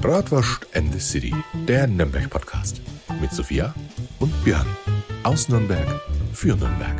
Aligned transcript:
Bratwurst 0.00 0.66
and 0.74 0.92
the 0.92 1.00
City, 1.00 1.34
der 1.66 1.86
Nürnberg-Podcast. 1.86 2.80
Mit 3.20 3.32
Sophia 3.32 3.74
und 4.20 4.32
Björn. 4.44 4.66
Aus 5.22 5.48
Nürnberg 5.48 5.86
für 6.32 6.54
Nürnberg. 6.54 6.96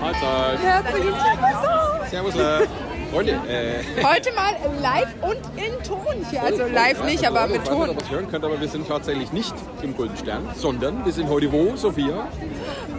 Mahlzeit. 0.00 0.58
Herzliches 0.60 1.14
Willkommen. 1.14 2.10
Servus, 2.10 2.34
äh, 2.36 2.66
Freunde. 3.12 3.32
Äh, 3.48 3.82
Heute 4.04 4.32
mal 4.32 4.54
live 4.80 5.14
und 5.22 5.36
in 5.56 5.82
Ton 5.82 6.24
hier. 6.30 6.42
Also 6.42 6.64
live 6.66 7.04
nicht, 7.04 7.26
aber 7.26 7.46
mit 7.48 7.62
Ich 7.64 7.70
weiß 7.70 7.70
nicht, 7.70 7.86
Ton. 7.86 7.90
ob 7.90 8.02
ihr 8.02 8.10
hören 8.10 8.30
könnt, 8.30 8.44
aber 8.44 8.60
wir 8.60 8.68
sind 8.68 8.88
tatsächlich 8.88 9.32
nicht 9.32 9.54
im 9.82 9.96
Golden 9.96 10.16
Stern, 10.16 10.48
sondern 10.56 11.04
wir 11.04 11.12
sind 11.12 11.28
heute 11.28 11.50
wo, 11.52 11.76
Sophia? 11.76 12.28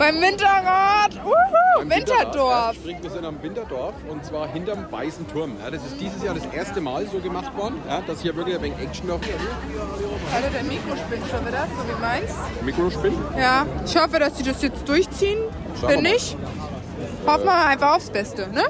Beim 0.01 0.19
Winterrad. 0.19 1.13
Uhu, 1.23 1.81
Im 1.83 1.87
Winterdorf. 1.91 2.73
Ja, 2.73 2.73
sprich, 2.73 2.97
wir 3.03 3.09
sind 3.11 3.23
am 3.23 3.39
Winterdorf 3.43 3.93
und 4.09 4.25
zwar 4.25 4.47
hinterm 4.47 4.91
Weißen 4.91 5.27
Turm. 5.27 5.57
Ja, 5.63 5.69
das 5.69 5.85
ist 5.85 6.01
dieses 6.01 6.23
Jahr 6.23 6.33
das 6.33 6.47
erste 6.51 6.81
Mal 6.81 7.05
so 7.05 7.19
gemacht 7.19 7.55
worden, 7.55 7.75
ja, 7.87 8.01
dass 8.07 8.19
hier 8.23 8.35
wirklich 8.35 8.55
ein 8.55 8.63
wenig 8.63 8.79
Action 8.79 9.11
auf 9.11 9.19
Alter, 10.33 10.49
der 10.49 10.63
Mikro 10.63 10.95
spinnt 10.95 11.23
schon 11.29 11.45
wieder, 11.45 11.67
so 11.67 11.87
wie 11.87 12.01
meins. 12.01 12.31
Mikrospin. 12.65 13.13
Ja, 13.37 13.67
ich 13.85 13.95
hoffe, 13.95 14.17
dass 14.17 14.35
sie 14.39 14.43
das 14.43 14.63
jetzt 14.63 14.89
durchziehen. 14.89 15.37
Mal. 15.83 16.01
nicht, 16.01 16.35
hoffen 17.27 17.45
wir 17.45 17.65
einfach 17.67 17.97
aufs 17.97 18.09
Beste, 18.09 18.47
ne? 18.49 18.63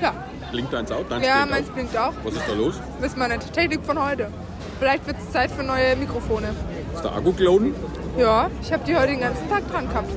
Ja, 0.00 0.14
Blinkt 0.52 0.72
deins 0.72 0.92
auch? 0.92 1.02
Deins 1.08 1.26
ja 1.26 1.44
blinkt 1.44 1.50
meins 1.50 1.68
auch. 1.70 1.74
blinkt 1.74 1.96
auch. 1.96 2.12
Was 2.22 2.34
ist 2.34 2.48
da 2.48 2.52
los? 2.52 2.74
Wissen 3.00 3.18
wir 3.18 3.26
nicht. 3.26 3.52
Technik 3.52 3.84
von 3.84 4.00
heute. 4.00 4.30
Vielleicht 4.78 5.08
wird 5.08 5.16
es 5.18 5.32
Zeit 5.32 5.50
für 5.50 5.64
neue 5.64 5.96
Mikrofone. 5.96 6.54
Ist 6.94 7.02
der 7.02 7.16
Akku 7.16 7.32
geladen? 7.32 7.74
Ja, 8.16 8.48
ich 8.62 8.72
habe 8.72 8.84
die 8.84 8.94
heute 8.94 9.08
den 9.08 9.20
ganzen 9.22 9.48
Tag 9.50 9.68
dran 9.68 9.88
gehabt. 9.88 10.10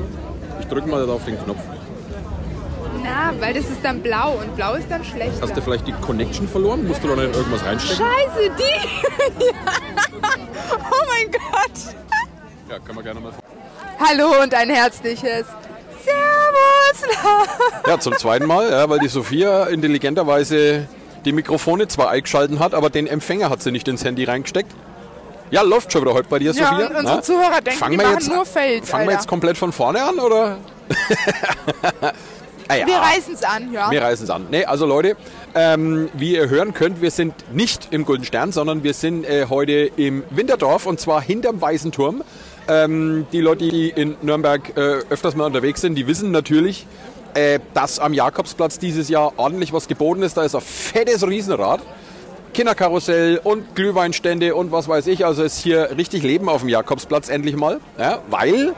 Ich 0.66 0.72
drücke 0.74 0.90
mal 0.90 1.06
da 1.06 1.14
auf 1.14 1.26
den 1.26 1.38
Knopf. 1.44 1.60
Na, 3.04 3.32
weil 3.40 3.54
das 3.54 3.66
ist 3.66 3.84
dann 3.84 4.02
blau 4.02 4.32
und 4.32 4.56
blau 4.56 4.74
ist 4.74 4.90
dann 4.90 5.04
schlechter. 5.06 5.44
Hast 5.44 5.56
du 5.56 5.62
vielleicht 5.62 5.86
die 5.86 5.92
Connection 5.92 6.48
verloren? 6.48 6.88
Musst 6.88 7.04
du 7.04 7.08
da 7.08 7.16
nicht 7.16 7.36
irgendwas 7.36 7.64
reinstecken? 7.64 8.04
Scheiße, 8.04 8.52
die! 8.58 9.44
ja. 9.46 9.52
Oh 10.72 11.06
mein 11.08 11.32
Gott! 11.32 11.96
Ja, 12.68 12.80
kann 12.80 12.96
man 12.96 13.04
gerne 13.04 13.20
mal. 13.20 13.32
Hallo 14.00 14.42
und 14.42 14.56
ein 14.56 14.72
herzliches 14.72 15.46
Servus! 16.04 17.16
Ja, 17.86 18.00
zum 18.00 18.18
zweiten 18.18 18.48
Mal, 18.48 18.72
ja, 18.72 18.90
weil 18.90 18.98
die 18.98 19.08
Sophia 19.08 19.66
intelligenterweise 19.66 20.88
die 21.26 21.32
Mikrofone 21.32 21.88
zwar 21.88 22.10
eingeschalten 22.10 22.58
hat, 22.58 22.74
aber 22.74 22.90
den 22.90 23.06
Empfänger 23.06 23.52
hat 23.52 23.62
sie 23.62 23.72
nicht 23.72 23.88
ins 23.88 24.04
Handy 24.04 24.24
reingesteckt. 24.24 24.74
Ja, 25.52 25.62
läuft 25.62 25.92
schon 25.92 26.02
wieder 26.02 26.14
heute 26.14 26.28
bei 26.30 26.40
dir, 26.40 26.52
Ja, 26.52 26.70
Sophia. 26.70 26.88
und 26.88 26.96
unsere 26.96 27.16
Na? 27.18 27.22
Zuhörer 27.22 27.62
denken, 27.62 27.80
Fangen 27.80 28.00
wir 28.00 28.12
jetzt, 28.12 28.30
nur 28.30 28.46
Fails, 28.46 28.90
Fangen 28.90 29.04
wir 29.04 29.10
Alter. 29.10 29.22
jetzt 29.22 29.28
komplett 29.28 29.58
von 29.58 29.72
vorne 29.72 30.04
an, 30.04 30.20
oder? 30.20 30.58
ah, 32.68 32.76
ja. 32.76 32.88
Wir 32.88 32.98
reißen 32.98 33.34
es 33.34 33.44
an, 33.44 33.72
ja. 33.72 33.92
Wir 33.92 34.02
reißen 34.02 34.24
es 34.26 34.30
an. 34.30 34.48
Nee, 34.50 34.66
also 34.66 34.86
Leute, 34.86 35.16
ähm, 35.54 36.10
wie 36.14 36.34
ihr 36.36 36.50
hören 36.50 36.74
könnt, 36.74 37.02
wir 37.02 37.12
sind 37.12 37.34
nicht 37.54 37.90
im 37.92 38.06
Golden 38.06 38.26
Stern, 38.26 38.52
sondern 38.52 38.84
wir 38.84 38.94
sind 38.94 39.24
äh, 39.26 39.46
heute 39.50 39.92
im 39.96 40.24
Winterdorf 40.32 40.86
und 40.88 41.00
zwar 41.00 41.22
hinterm 41.22 41.62
Weißen 41.62 41.92
Turm. 41.92 42.24
Ähm, 42.68 43.28
die 43.32 43.42
Leute, 43.42 43.68
die 43.68 43.90
in 43.90 44.18
Nürnberg 44.24 44.76
äh, 44.76 44.82
öfters 45.10 45.36
mal 45.36 45.46
unterwegs 45.46 45.82
sind, 45.82 45.94
die 45.96 46.08
wissen 46.08 46.32
natürlich, 46.32 46.88
äh, 47.36 47.60
dass 47.76 48.00
am 48.00 48.14
Jakobsplatz 48.14 48.80
dieses 48.80 49.10
Jahr 49.10 49.34
ordentlich 49.38 49.72
was 49.72 49.88
geboten 49.88 50.24
ist. 50.24 50.36
Da 50.38 50.44
ist 50.44 50.56
ein 50.56 50.62
fettes 50.62 51.28
Riesenrad. 51.28 51.82
Kinderkarussell 52.56 53.42
und 53.44 53.76
Glühweinstände 53.76 54.56
und 54.56 54.72
was 54.72 54.88
weiß 54.88 55.08
ich. 55.08 55.26
Also 55.26 55.44
ist 55.44 55.60
hier 55.60 55.90
richtig 55.98 56.24
Leben 56.24 56.48
auf 56.48 56.62
dem 56.62 56.70
Jakobsplatz 56.70 57.28
endlich 57.28 57.58
mal. 57.58 57.82
Ja, 58.00 58.20
weil 58.30 58.70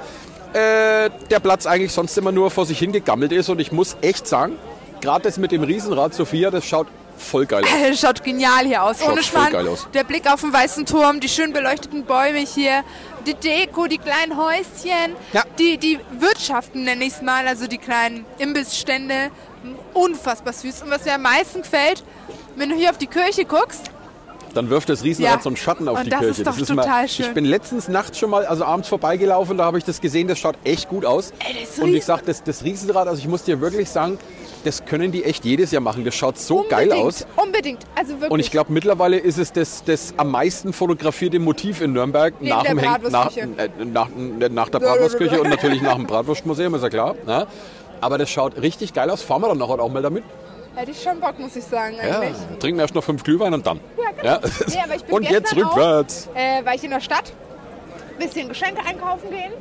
äh, 0.54 1.10
der 1.30 1.40
Platz 1.40 1.68
eigentlich 1.68 1.92
sonst 1.92 2.18
immer 2.18 2.32
nur 2.32 2.50
vor 2.50 2.66
sich 2.66 2.80
hingegammelt 2.80 3.32
ist. 3.32 3.50
Und 3.50 3.60
ich 3.60 3.72
muss 3.72 3.96
echt 4.02 4.28
sagen, 4.28 4.56
gerade 5.00 5.24
das 5.24 5.38
mit 5.38 5.52
dem 5.52 5.62
Riesenrad, 5.62 6.16
Sophia, 6.16 6.50
das 6.50 6.66
schaut 6.66 6.88
voll 7.18 7.46
geil 7.46 7.64
aus. 7.64 7.70
Das 7.90 8.00
schaut 8.00 8.24
genial 8.24 8.66
hier 8.66 8.82
aus. 8.82 9.00
Schaut 9.00 9.12
Ohne 9.12 9.22
Schmarrn. 9.24 9.54
Der 9.94 10.04
Blick 10.04 10.32
auf 10.32 10.42
den 10.42 10.52
weißen 10.52 10.88
Turm, 10.88 11.20
die 11.20 11.30
schön 11.30 11.54
beleuchteten 11.54 12.04
Bäume 12.06 12.40
hier, 12.40 12.84
die 13.28 13.36
Deko, 13.36 13.86
die 13.86 14.00
kleinen 14.00 14.38
Häuschen, 14.38 15.16
Ja. 15.34 15.44
die, 15.60 15.78
die 15.78 16.00
Wirtschaften 16.20 16.84
nenne 16.84 17.04
ich 17.06 17.14
es 17.14 17.22
mal, 17.22 17.48
also 17.48 17.68
die 17.68 17.78
kleinen 17.78 18.26
Imbissstände. 18.40 19.30
Unfassbar 19.94 20.54
süß. 20.54 20.84
Und 20.84 20.90
was 20.92 21.06
mir 21.06 21.14
am 21.16 21.22
meisten 21.24 21.62
gefällt, 21.62 22.04
wenn 22.58 22.70
du 22.70 22.76
hier 22.76 22.90
auf 22.90 22.98
die 22.98 23.08
Kirche 23.08 23.46
guckst, 23.46 23.92
Dann 24.54 24.70
wirft 24.72 24.90
das 24.90 25.04
Riesenrad 25.04 25.36
Ja. 25.36 25.42
so 25.42 25.50
einen 25.50 25.58
Schatten 25.58 25.88
auf 25.88 25.98
Und 26.00 26.06
die 26.06 26.10
das 26.10 26.20
Kirche. 26.22 26.42
ist 26.42 26.48
doch 26.48 26.58
total 26.76 27.08
schön. 27.08 27.26
Ich 27.28 27.34
bin 27.34 27.46
letztens 27.46 27.90
nachts 27.90 28.18
schon 28.18 28.30
mal, 28.32 28.46
also 28.46 28.66
abends 28.66 28.88
vorbeigelaufen, 28.88 29.58
da 29.58 29.66
habe 29.66 29.78
ich 29.78 29.84
das 29.84 30.02
gesehen, 30.02 30.28
das 30.28 30.40
schaut 30.40 30.56
echt 30.64 30.90
gut 30.90 31.06
aus. 31.06 31.32
Ey, 31.48 31.54
das 31.62 31.72
ist 31.78 31.80
Und 31.80 31.94
ich 31.94 32.04
sag, 32.06 32.26
das, 32.26 32.44
das 32.44 32.64
Riesenrad, 32.64 33.08
also 33.08 33.20
ich 33.22 33.28
muss 33.28 33.44
dir 33.44 33.62
wirklich 33.62 33.90
sagen, 33.90 34.18
das 34.64 34.84
können 34.86 35.12
die 35.12 35.24
echt 35.26 35.46
jedes 35.46 35.70
Jahr 35.72 35.82
machen. 35.84 36.04
Das 36.06 36.16
schaut 36.16 36.40
so 36.40 36.66
geil 36.68 36.86
unbedingt, 36.90 37.06
aus. 37.06 37.26
unbedingt. 37.36 37.80
Also 37.96 38.14
wirklich. 38.14 38.32
Und 38.32 38.40
ich 38.40 38.50
glaube, 38.50 38.74
mittlerweile 38.74 39.18
ist 39.18 39.38
es 39.38 39.52
das, 39.54 39.84
das 39.84 40.14
am 40.18 40.32
meisten 40.32 40.74
fotografierte 40.74 41.38
Motiv 41.40 41.82
in 41.82 41.94
Nürnberg 41.94 42.34
Neben 42.40 42.50
nach, 42.50 42.64
der 42.64 42.74
dem 42.74 42.80
Henk- 42.80 43.10
nach, 43.12 43.38
äh, 43.38 43.48
nach, 43.86 44.08
äh, 44.08 44.50
nach 44.50 44.70
der 44.70 44.80
Bratwurstküche 44.80 45.40
und 45.40 45.50
natürlich 45.52 45.82
nach 45.84 45.96
dem 45.96 46.08
Bratwurstmuseum, 46.08 46.74
ist 46.74 46.82
ja 46.82 46.90
klar. 46.90 47.16
Ne? 47.28 47.46
Aber 48.02 48.18
das 48.18 48.30
schaut 48.32 48.60
richtig 48.60 48.94
geil 48.94 49.10
aus. 49.12 49.22
Fahren 49.22 49.42
wir 49.44 49.50
dann 49.50 49.60
nachher 49.60 49.80
auch 49.80 49.92
mal 49.92 50.02
damit. 50.02 50.24
Hätte 50.78 50.92
ich 50.92 51.02
schon 51.02 51.20
Bock, 51.20 51.40
muss 51.40 51.56
ich 51.56 51.64
sagen, 51.64 51.96
Ja, 51.96 52.20
eigentlich. 52.20 52.38
trinken 52.60 52.78
wir 52.78 52.84
erst 52.84 52.94
noch 52.94 53.04
fünf 53.04 53.24
Glühwein 53.24 53.52
und 53.54 53.66
dann. 53.66 53.80
Ja, 53.98 54.12
genau. 54.12 54.48
Nee, 54.68 54.96
ich 54.96 55.04
bin 55.06 55.16
und 55.16 55.24
jetzt 55.30 55.56
rückwärts. 55.56 56.28
Auch, 56.32 56.36
äh, 56.40 56.64
war 56.64 56.76
ich 56.76 56.84
in 56.84 56.92
der 56.92 57.02
Stadt, 57.02 57.34
bisschen 58.20 58.48
Geschenke 58.48 58.86
einkaufen 58.86 59.32
gehen 59.32 59.54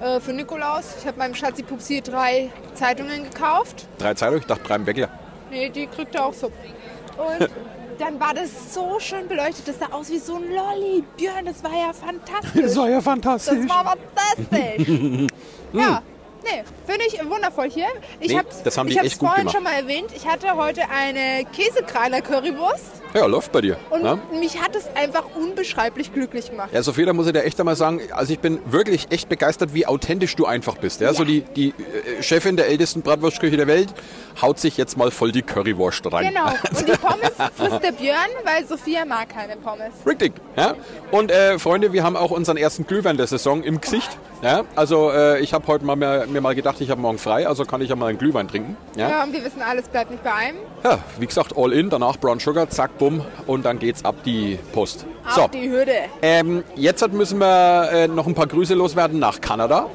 äh, 0.00 0.18
für 0.18 0.32
Nikolaus. 0.32 0.96
Ich 0.98 1.06
habe 1.06 1.16
meinem 1.16 1.36
Schatzi 1.36 1.62
Pupsi 1.62 2.00
drei 2.02 2.50
Zeitungen 2.74 3.22
gekauft. 3.30 3.86
Drei 3.98 4.14
Zeitungen, 4.14 4.40
ich 4.40 4.46
dachte 4.46 4.64
Breim 4.64 4.84
Weckler. 4.84 5.08
Nee, 5.50 5.68
die 5.70 5.86
kriegt 5.86 6.14
er 6.16 6.26
auch 6.26 6.34
so. 6.34 6.46
Und 6.48 7.48
dann 8.00 8.18
war 8.18 8.34
das 8.34 8.74
so 8.74 8.98
schön 8.98 9.28
beleuchtet. 9.28 9.68
Das 9.68 9.78
sah 9.78 9.94
aus 9.94 10.10
wie 10.10 10.18
so 10.18 10.34
ein 10.36 10.42
Lolli. 10.52 11.04
Björn, 11.16 11.44
das 11.44 11.62
war 11.62 11.70
ja 11.70 11.92
fantastisch. 11.92 12.76
war 12.76 12.88
ja 12.88 12.96
Das 12.96 13.04
fantastisch. 13.04 13.68
war 13.68 13.96
fantastisch. 13.96 15.26
ja. 15.72 16.02
Nee, 16.50 16.62
finde 16.86 17.04
ich 17.06 17.18
wundervoll 17.28 17.68
hier. 17.70 17.86
Ich 18.20 18.28
Nee, 18.28 18.38
habe 18.38 18.48
das 18.64 18.78
haben 18.78 18.86
die 18.86 18.92
ich 18.92 18.98
hab's 18.98 19.06
echt 19.08 19.18
gut 19.18 19.28
vorhin 19.28 19.46
gemacht. 19.46 19.54
schon 19.56 19.64
mal 19.64 19.72
erwähnt. 19.74 20.10
Ich 20.16 20.26
hatte 20.26 20.54
heute 20.56 20.82
eine 20.90 21.44
Käsekraler 21.52 22.20
Currywurst 22.22 23.02
Ja, 23.14 23.26
läuft 23.26 23.52
bei 23.52 23.60
dir. 23.60 23.76
und 23.90 24.02
ne? 24.02 24.18
mich 24.38 24.60
hat 24.62 24.74
es 24.76 24.84
einfach 24.94 25.24
unbeschreiblich 25.36 26.12
glücklich 26.12 26.50
gemacht. 26.50 26.70
Ja, 26.72 26.82
Sophia, 26.82 27.06
da 27.06 27.12
muss 27.12 27.26
ich 27.26 27.32
dir 27.32 27.42
echt 27.44 27.58
einmal 27.60 27.76
sagen, 27.76 28.00
also 28.12 28.32
ich 28.32 28.38
bin 28.38 28.60
wirklich 28.70 29.10
echt 29.10 29.28
begeistert, 29.28 29.74
wie 29.74 29.86
authentisch 29.86 30.36
du 30.36 30.46
einfach 30.46 30.76
bist. 30.76 31.00
Ja? 31.00 31.12
So 31.12 31.24
die, 31.24 31.42
die 31.42 31.68
äh, 31.70 32.22
Chefin 32.22 32.56
der 32.56 32.68
ältesten 32.68 33.02
Bratwurstküche 33.02 33.56
der 33.56 33.66
Welt 33.66 33.92
haut 34.40 34.58
sich 34.58 34.76
jetzt 34.76 34.96
mal 34.96 35.10
voll 35.10 35.32
die 35.32 35.42
Currywurst 35.42 36.10
rein. 36.12 36.28
Genau. 36.28 36.46
Und 36.78 36.88
die 36.88 36.92
Pommes 36.92 37.32
frisst 37.56 37.82
der 37.82 37.92
Björn, 37.92 38.30
weil 38.44 38.66
Sophia 38.66 39.04
mag 39.04 39.28
keine 39.28 39.56
Pommes. 39.56 39.92
Richtig. 40.06 40.32
Ja? 40.56 40.74
Und 41.10 41.30
äh, 41.30 41.58
Freunde, 41.58 41.92
wir 41.92 42.02
haben 42.04 42.16
auch 42.16 42.30
unseren 42.30 42.56
ersten 42.56 42.86
Glühwein 42.86 43.16
der 43.16 43.26
Saison 43.26 43.62
im 43.62 43.80
Gesicht. 43.80 44.16
Ja? 44.42 44.62
Also 44.76 45.10
äh, 45.10 45.40
ich 45.40 45.52
habe 45.52 45.66
heute 45.66 45.84
mal 45.84 45.96
mir, 45.96 46.26
mir 46.28 46.40
mal 46.40 46.54
gedacht, 46.54 46.80
ich 46.80 46.90
habe 46.90 47.00
morgen 47.00 47.18
frei, 47.18 47.46
also 47.46 47.64
kann 47.64 47.80
ich 47.80 47.88
ja 47.90 47.96
mal 47.96 48.06
einen 48.06 48.18
Glühwein 48.18 48.48
trinken. 48.48 48.76
Ja? 48.96 49.08
Ja, 49.10 49.22
und 49.24 49.32
wir 49.32 49.44
wissen, 49.44 49.62
alles 49.62 49.88
bleibt 49.88 50.10
nicht 50.10 50.22
bei 50.22 50.32
einem. 50.32 50.58
ja, 50.84 50.98
wie 51.18 51.26
gesagt, 51.26 51.54
all 51.56 51.72
in, 51.72 51.90
danach 51.90 52.16
Brown 52.18 52.38
Sugar, 52.38 52.68
zack, 52.70 52.98
bumm 52.98 53.22
und 53.46 53.64
dann 53.64 53.78
geht's 53.78 54.04
ab 54.04 54.16
die 54.24 54.58
Post. 54.72 55.06
Auf 55.26 55.34
So, 55.34 55.48
die 55.48 55.68
Hürde. 55.70 55.92
ähm, 56.22 56.64
jetzt 56.76 57.06
müssen 57.12 57.38
wir 57.38 57.88
äh, 57.92 58.08
noch 58.08 58.26
ein 58.26 58.34
paar 58.34 58.46
Grüße 58.46 58.74
loswerden 58.74 59.18
nach 59.18 59.40
Kanada, 59.40 59.86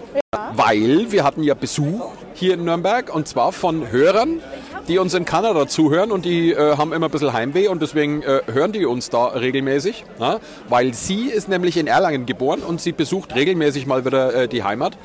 weil 0.53 1.07
wir 1.11 1.23
hatten 1.23 1.43
ja 1.43 1.53
Besuch 1.53 2.11
hier 2.33 2.55
in 2.55 2.65
Nürnberg 2.65 3.13
und 3.13 3.27
zwar 3.27 3.51
von 3.51 3.91
Hörern, 3.91 4.41
die 4.87 4.97
uns 4.97 5.13
in 5.13 5.25
Kanada 5.25 5.67
zuhören 5.67 6.11
und 6.11 6.25
die 6.25 6.51
äh, 6.51 6.77
haben 6.77 6.91
immer 6.93 7.07
ein 7.07 7.11
bisschen 7.11 7.33
Heimweh 7.33 7.67
und 7.69 7.81
deswegen 7.81 8.21
äh, 8.23 8.41
hören 8.51 8.71
die 8.73 8.85
uns 8.85 9.09
da 9.09 9.27
regelmäßig, 9.27 10.05
ja? 10.19 10.39
weil 10.69 10.93
sie 10.93 11.29
ist 11.29 11.47
nämlich 11.47 11.77
in 11.77 11.87
Erlangen 11.87 12.25
geboren 12.25 12.59
und 12.61 12.81
sie 12.81 12.91
besucht 12.91 13.33
regelmäßig 13.35 13.85
mal 13.85 14.05
wieder 14.05 14.33
äh, 14.33 14.47
die 14.47 14.63
Heimat. 14.63 14.97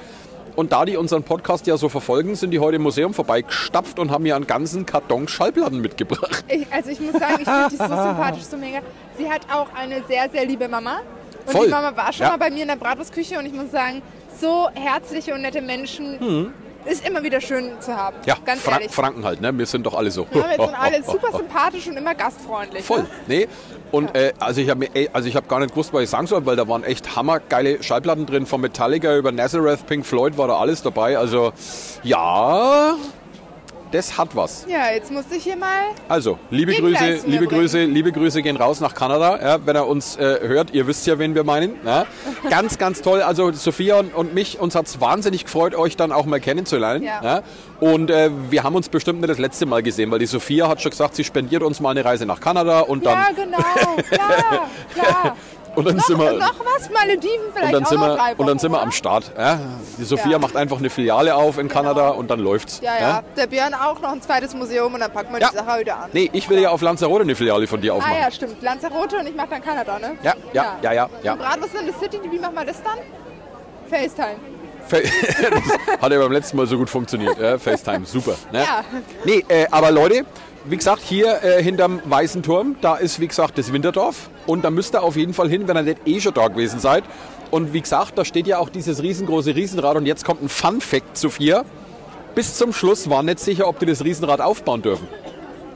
Und 0.56 0.72
da 0.72 0.84
die 0.84 0.96
unseren 0.96 1.22
Podcast 1.22 1.68
ja 1.68 1.76
so 1.76 1.88
verfolgen, 1.88 2.34
sind 2.34 2.50
die 2.50 2.58
heute 2.58 2.76
im 2.76 2.82
Museum 2.82 3.14
vorbeigestapft 3.14 4.00
und 4.00 4.10
haben 4.10 4.24
mir 4.24 4.34
einen 4.34 4.48
ganzen 4.48 4.84
Karton 4.86 5.28
Schallplatten 5.28 5.80
mitgebracht. 5.80 6.44
Ich, 6.48 6.66
also 6.72 6.90
ich 6.90 6.98
muss 6.98 7.12
sagen, 7.12 7.34
ich 7.38 7.44
finde 7.48 7.68
die 7.70 7.76
so 7.76 7.84
sympathisch, 7.84 8.42
so 8.42 8.56
mega. 8.56 8.80
Sie 9.16 9.30
hat 9.30 9.42
auch 9.52 9.68
eine 9.78 10.02
sehr, 10.08 10.28
sehr 10.30 10.44
liebe 10.44 10.66
Mama. 10.66 10.96
Und 11.46 11.52
Voll. 11.52 11.66
die 11.66 11.70
Mama 11.70 11.96
war 11.96 12.12
schon 12.12 12.24
Ja. 12.24 12.30
mal 12.30 12.38
bei 12.38 12.50
mir 12.50 12.62
in 12.62 12.68
der 12.68 12.74
Bratwurstküche 12.76 13.38
und 13.38 13.46
ich 13.46 13.52
muss 13.52 13.70
sagen, 13.70 14.02
so 14.40 14.68
herzliche 14.74 15.32
und 15.32 15.42
nette 15.42 15.62
Menschen 15.62 16.52
ist 16.88 17.06
immer 17.06 17.22
wieder 17.22 17.40
schön 17.40 17.72
zu 17.80 17.94
haben. 17.94 18.16
Ja, 18.26 18.36
Ganz 18.44 18.62
Fra 18.62 18.72
ehrlich. 18.72 18.90
Franken 18.90 19.24
halt, 19.24 19.40
ne? 19.40 19.56
Wir 19.56 19.66
sind 19.66 19.84
doch 19.84 19.94
alle 19.94 20.10
so. 20.10 20.26
Ja, 20.32 20.50
wir 20.56 20.66
sind 20.66 20.80
alle 20.80 21.02
super 21.06 21.36
sympathisch 21.36 21.86
und 21.86 21.96
immer 21.96 22.14
gastfreundlich. 22.14 22.84
Voll. 22.84 23.02
Ne? 23.02 23.08
Nee. 23.26 23.48
Und 23.90 24.14
äh, 24.14 24.32
also 24.38 24.60
ich 24.60 24.68
habe 24.68 24.86
also 25.12 25.28
ich 25.28 25.36
habe 25.36 25.46
gar 25.46 25.60
nicht 25.60 25.70
gewusst, 25.70 25.92
was 25.92 26.02
ich 26.02 26.10
sagen 26.10 26.26
soll, 26.26 26.44
weil 26.46 26.56
da 26.56 26.68
waren 26.68 26.84
echt 26.84 27.16
hammergeile 27.16 27.82
Schallplatten 27.82 28.26
drin, 28.26 28.46
von 28.46 28.60
Metallica 28.60 29.16
über 29.16 29.32
Nazareth, 29.32 29.86
Pink 29.86 30.04
Floyd 30.04 30.36
war 30.36 30.48
da 30.48 30.58
alles 30.58 30.82
dabei. 30.82 31.16
Also 31.18 31.52
ja, 32.02 32.96
das 33.90 34.18
hat 34.18 34.34
was. 34.36 34.66
Ja, 34.68 34.90
jetzt 34.92 35.10
musste 35.10 35.36
ich 35.36 35.44
hier 35.44 35.56
mal. 35.56 35.88
Also, 36.08 36.38
liebe 36.50 36.72
Grüße, 36.74 37.04
liebe 37.26 37.44
erbringen. 37.44 37.48
Grüße, 37.48 37.84
liebe 37.84 38.12
Grüße 38.12 38.42
gehen 38.42 38.56
raus 38.56 38.80
nach 38.80 38.94
Kanada, 38.94 39.38
ja, 39.40 39.66
wenn 39.66 39.76
er 39.76 39.86
uns 39.86 40.16
äh, 40.16 40.40
hört. 40.42 40.72
Ihr 40.72 40.86
wisst 40.86 41.06
ja, 41.06 41.18
wen 41.18 41.34
wir 41.34 41.44
meinen. 41.44 41.74
Ja. 41.84 42.06
Ganz, 42.50 42.78
ganz 42.78 43.02
toll. 43.02 43.22
Also 43.22 43.52
Sophia 43.52 43.98
und, 43.98 44.14
und 44.14 44.34
mich, 44.34 44.58
uns 44.60 44.74
hat's 44.74 45.00
wahnsinnig 45.00 45.44
gefreut, 45.44 45.74
euch 45.74 45.96
dann 45.96 46.12
auch 46.12 46.24
mal 46.24 46.40
kennenzulernen. 46.40 47.02
Ja. 47.02 47.20
Ja. 47.22 47.42
Und 47.80 48.10
äh, 48.10 48.30
wir 48.50 48.62
haben 48.62 48.74
uns 48.74 48.88
bestimmt 48.88 49.20
nicht 49.20 49.30
das 49.30 49.38
letzte 49.38 49.66
Mal 49.66 49.82
gesehen, 49.82 50.10
weil 50.10 50.18
die 50.18 50.26
Sophia 50.26 50.68
hat 50.68 50.80
schon 50.80 50.90
gesagt, 50.90 51.14
sie 51.14 51.24
spendiert 51.24 51.62
uns 51.62 51.80
mal 51.80 51.90
eine 51.90 52.04
Reise 52.04 52.26
nach 52.26 52.40
Kanada 52.40 52.80
und 52.80 53.06
dann, 53.06 53.18
Ja, 53.36 53.44
genau. 53.44 53.58
Klar, 54.10 54.68
klar. 54.94 55.36
und 55.78 55.86
dann 55.88 55.96
Noch, 55.96 56.04
sind 56.04 56.18
wir. 56.18 56.32
noch 56.32 56.54
was? 56.60 56.90
Malediven 56.90 57.46
vielleicht 57.54 57.66
Und 57.74 57.80
dann, 57.80 57.84
sind 57.86 58.00
wir, 58.00 58.34
und 58.36 58.46
dann 58.46 58.58
sind 58.58 58.72
wir 58.72 58.82
am 58.82 58.90
Start. 58.92 59.32
Ja. 59.36 59.58
Die 59.98 60.04
Sophia 60.04 60.32
Ja. 60.32 60.38
macht 60.38 60.56
einfach 60.56 60.78
eine 60.78 60.90
Filiale 60.90 61.34
auf 61.34 61.58
in 61.58 61.68
Kanada 61.68 62.10
und 62.10 62.28
dann 62.30 62.40
läuft's. 62.40 62.80
Ja, 62.82 62.92
ja, 63.00 63.22
Der 63.36 63.46
Björn 63.46 63.74
auch 63.74 64.00
noch 64.00 64.12
ein 64.12 64.20
zweites 64.22 64.54
Museum 64.54 64.92
und 64.94 65.00
dann 65.00 65.12
packen 65.12 65.32
wir 65.32 65.40
Ja. 65.40 65.50
die 65.50 65.56
Sache 65.56 65.80
wieder 65.80 65.96
an. 65.98 66.10
Nee, 66.12 66.28
ich 66.32 66.48
will 66.50 66.58
ja 66.60 66.70
auf 66.70 66.80
Lanzarote 66.82 67.22
eine 67.22 67.34
Filiale 67.34 67.66
von 67.66 67.80
dir 67.80 67.94
aufmachen. 67.94 68.14
Ah 68.18 68.24
ja, 68.24 68.30
stimmt. 68.30 68.62
Lanzarote 68.62 69.16
und 69.18 69.26
ich 69.26 69.34
mache 69.34 69.48
dann 69.50 69.62
Kanada, 69.62 69.98
ne? 69.98 70.16
Ja, 70.22 70.34
ja, 70.52 70.76
ja, 70.82 70.92
ja, 70.92 71.08
ja. 71.22 71.32
Und 71.32 71.38
Bratwurst 71.40 71.74
in 71.74 71.86
the 71.86 71.94
City, 71.98 72.18
wie 72.30 72.38
machen 72.38 72.54
wir 72.54 72.64
das 72.64 72.82
dann? 72.82 72.98
FaceTime. 73.88 74.36
Das 74.90 76.00
hat 76.00 76.12
ja 76.12 76.18
beim 76.18 76.32
letzten 76.32 76.56
Mal 76.56 76.66
so 76.66 76.78
gut 76.78 76.88
funktioniert. 76.88 77.38
Ja, 77.38 77.58
FaceTime, 77.58 78.06
super. 78.06 78.36
Ne? 78.52 78.60
Ja. 78.62 78.84
Nee, 79.24 79.44
äh, 79.48 79.66
aber 79.70 79.90
Leute, 79.90 80.24
wie 80.70 80.76
gesagt, 80.76 81.02
hier 81.02 81.42
äh, 81.42 81.62
hinterm 81.62 82.00
Weißen 82.04 82.42
Turm, 82.42 82.76
da 82.80 82.96
ist 82.96 83.20
wie 83.20 83.28
gesagt 83.28 83.58
das 83.58 83.72
Winterdorf. 83.72 84.30
Und 84.46 84.64
da 84.64 84.70
müsst 84.70 84.94
ihr 84.94 85.02
auf 85.02 85.16
jeden 85.16 85.34
Fall 85.34 85.48
hin, 85.48 85.68
wenn 85.68 85.76
ihr 85.76 85.82
nicht 85.82 85.98
eh 86.06 86.20
schon 86.20 86.34
da 86.34 86.48
gewesen 86.48 86.80
seid. 86.80 87.04
Und 87.50 87.72
wie 87.72 87.80
gesagt, 87.80 88.18
da 88.18 88.24
steht 88.24 88.46
ja 88.46 88.58
auch 88.58 88.68
dieses 88.68 89.02
riesengroße 89.02 89.54
Riesenrad. 89.54 89.96
Und 89.96 90.06
jetzt 90.06 90.24
kommt 90.24 90.42
ein 90.42 90.48
Fun-Fact, 90.48 91.16
Sophia. 91.16 91.64
Bis 92.34 92.56
zum 92.56 92.72
Schluss 92.72 93.08
war 93.08 93.22
nicht 93.22 93.40
sicher, 93.40 93.66
ob 93.68 93.78
die 93.78 93.86
das 93.86 94.04
Riesenrad 94.04 94.40
aufbauen 94.40 94.82
dürfen. 94.82 95.08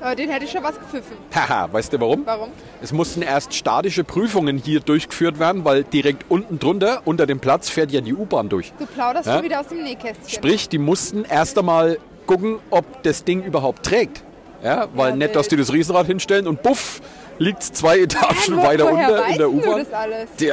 Aber 0.00 0.16
den 0.16 0.30
hätte 0.30 0.44
ich 0.44 0.50
schon 0.50 0.64
was 0.64 0.74
gepfiffen. 0.78 1.16
Haha, 1.32 1.72
weißt 1.72 1.92
du 1.92 2.00
warum? 2.00 2.26
Warum? 2.26 2.48
Es 2.82 2.92
mussten 2.92 3.22
erst 3.22 3.54
statische 3.54 4.02
Prüfungen 4.02 4.58
hier 4.58 4.80
durchgeführt 4.80 5.38
werden, 5.38 5.64
weil 5.64 5.84
direkt 5.84 6.24
unten 6.28 6.58
drunter, 6.58 7.02
unter 7.04 7.24
dem 7.24 7.38
Platz, 7.38 7.68
fährt 7.70 7.92
ja 7.92 8.00
die 8.00 8.12
U-Bahn 8.12 8.48
durch. 8.48 8.72
Du 8.80 8.86
plauderst 8.86 9.26
Ja? 9.28 9.36
schon 9.36 9.44
wieder 9.44 9.60
aus 9.60 9.68
dem 9.68 9.82
Nähkästchen. 9.84 10.28
Sprich, 10.28 10.68
die 10.68 10.78
mussten 10.78 11.24
erst 11.24 11.56
einmal 11.56 11.98
gucken, 12.26 12.58
ob 12.70 13.04
das 13.04 13.22
Ding 13.22 13.44
überhaupt 13.44 13.84
trägt. 13.84 14.24
Ja, 14.62 14.86
weil 14.94 15.10
Ja, 15.10 15.16
nicht, 15.16 15.34
dass 15.36 15.48
die 15.48 15.56
das 15.56 15.72
Riesenrad 15.72 16.06
hinstellen 16.06 16.46
und 16.46 16.62
buff, 16.62 17.00
liegt 17.38 17.62
zwei 17.62 17.98
Etagen 18.00 18.56
Wo- 18.56 18.62
weiter 18.62 18.90
unter 18.92 19.26
in 19.26 19.36
der 19.38 19.50
U-Bahn. 19.50 19.84
das 19.84 19.92
alles? 19.92 20.28
Ja. 20.38 20.46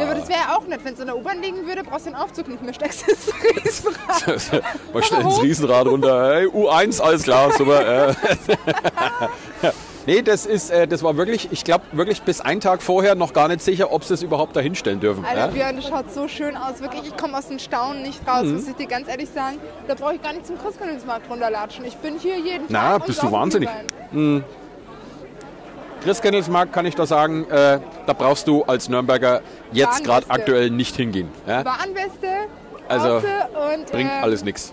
Ja, 0.00 0.06
aber 0.06 0.14
das 0.14 0.28
wäre 0.28 0.38
ja 0.38 0.56
auch 0.56 0.66
nett. 0.66 0.80
Wenn 0.82 0.94
es 0.94 1.00
in 1.00 1.06
der 1.06 1.16
U-Bahn 1.16 1.42
liegen 1.42 1.66
würde, 1.66 1.82
brauchst 1.84 2.06
du 2.06 2.10
den 2.10 2.16
Aufzug 2.18 2.48
nicht 2.48 2.62
mehr. 2.62 2.72
Steckst 2.72 3.04
das 3.06 3.34
Riesenrad. 3.64 4.62
Mal 4.94 5.02
schnell 5.02 5.20
ins 5.22 5.42
Riesenrad 5.42 5.86
runter. 5.86 6.34
Hey, 6.34 6.46
U1, 6.46 7.00
alles 7.02 7.22
klar, 7.24 7.52
super. 7.52 8.08
äh. 9.62 9.70
nee, 10.06 10.22
das, 10.22 10.46
ist, 10.46 10.70
äh, 10.70 10.86
das 10.88 11.02
war 11.02 11.16
wirklich, 11.16 11.48
ich 11.52 11.64
glaube, 11.64 11.84
wirklich 11.92 12.22
bis 12.22 12.40
einen 12.40 12.60
Tag 12.60 12.82
vorher 12.82 13.14
noch 13.14 13.32
gar 13.32 13.48
nicht 13.48 13.60
sicher, 13.62 13.92
ob 13.92 14.04
sie 14.04 14.14
es 14.14 14.22
überhaupt 14.22 14.54
da 14.56 14.60
hinstellen 14.60 15.00
dürfen. 15.00 15.24
Alter, 15.24 15.38
Ja? 15.40 15.46
Björn, 15.48 15.76
das 15.76 15.88
schaut 15.88 16.12
so 16.12 16.28
schön 16.28 16.56
aus. 16.56 16.80
Wirklich, 16.80 17.02
ich 17.08 17.16
komme 17.16 17.36
aus 17.38 17.48
dem 17.48 17.58
Staunen 17.58 18.02
nicht 18.02 18.20
raus, 18.26 18.44
Mhm. 18.44 18.54
muss 18.54 18.68
ich 18.68 18.74
dir 18.76 18.86
ganz 18.86 19.08
ehrlich 19.08 19.28
sagen. 19.30 19.58
Da 19.88 19.94
brauche 19.94 20.14
ich 20.14 20.22
gar 20.22 20.32
nicht 20.32 20.46
zum 20.46 20.58
Christkindlesmarkt 20.58 21.28
runterlatschen. 21.30 21.84
Ich 21.84 21.96
bin 21.96 22.18
hier 22.18 22.38
jeden 22.38 22.64
Na, 22.68 22.92
Tag. 22.92 23.00
und 23.00 23.06
bist 23.06 23.22
du 23.22 23.30
wahnsinnig. 23.32 23.68
Glühwein. 24.12 24.44
Christkindlesmarkt 26.02 26.72
kann 26.72 26.86
ich 26.86 26.94
da 26.94 27.04
sagen, 27.04 27.44
äh, 27.50 27.78
da 28.06 28.12
brauchst 28.14 28.48
du 28.48 28.62
als 28.64 28.88
Nürnberger 28.88 29.42
jetzt 29.72 30.02
gerade 30.02 30.24
aktuell 30.30 30.70
nicht 30.70 30.96
hingehen. 30.96 31.28
Ja? 31.46 31.64
Warnweste, 31.64 32.26
Also, 32.88 33.22
Bringt 33.92 34.10
ähm, 34.10 34.22
alles 34.22 34.42
nichts. 34.42 34.72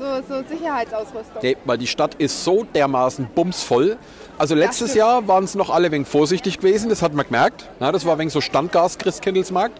So, 0.00 0.06
so 0.26 0.42
Sicherheitsausrüstung. 0.48 1.42
Nee, 1.42 1.58
weil 1.66 1.76
die 1.76 1.86
Stadt 1.86 2.14
ist 2.14 2.42
so 2.42 2.64
dermaßen 2.64 3.28
bumsvoll. 3.34 3.98
Also 4.38 4.54
letztes. 4.54 4.94
Jahr 4.94 5.28
waren 5.28 5.44
es 5.44 5.54
noch 5.54 5.68
alle 5.68 5.90
wenig 5.90 6.08
vorsichtig 6.08 6.56
gewesen, 6.56 6.88
das 6.88 7.02
hat 7.02 7.12
man 7.12 7.26
gemerkt. 7.26 7.68
Ja, 7.80 7.92
das 7.92 8.06
war 8.06 8.18
wenig 8.18 8.32
so 8.32 8.40
Standgas 8.40 8.96
Christkindlesmarkt. 8.96 9.78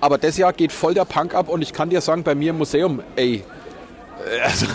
Aber 0.00 0.18
das 0.18 0.36
Jahr 0.38 0.52
geht 0.52 0.72
voll 0.72 0.94
der 0.94 1.04
Punk 1.04 1.34
ab 1.34 1.48
und 1.48 1.62
ich 1.62 1.72
kann 1.72 1.88
dir 1.88 2.00
sagen, 2.00 2.24
bei 2.24 2.34
mir 2.34 2.50
im 2.50 2.58
Museum, 2.58 3.00
ey, 3.14 3.44
äh, 4.28 4.40
also, 4.44 4.66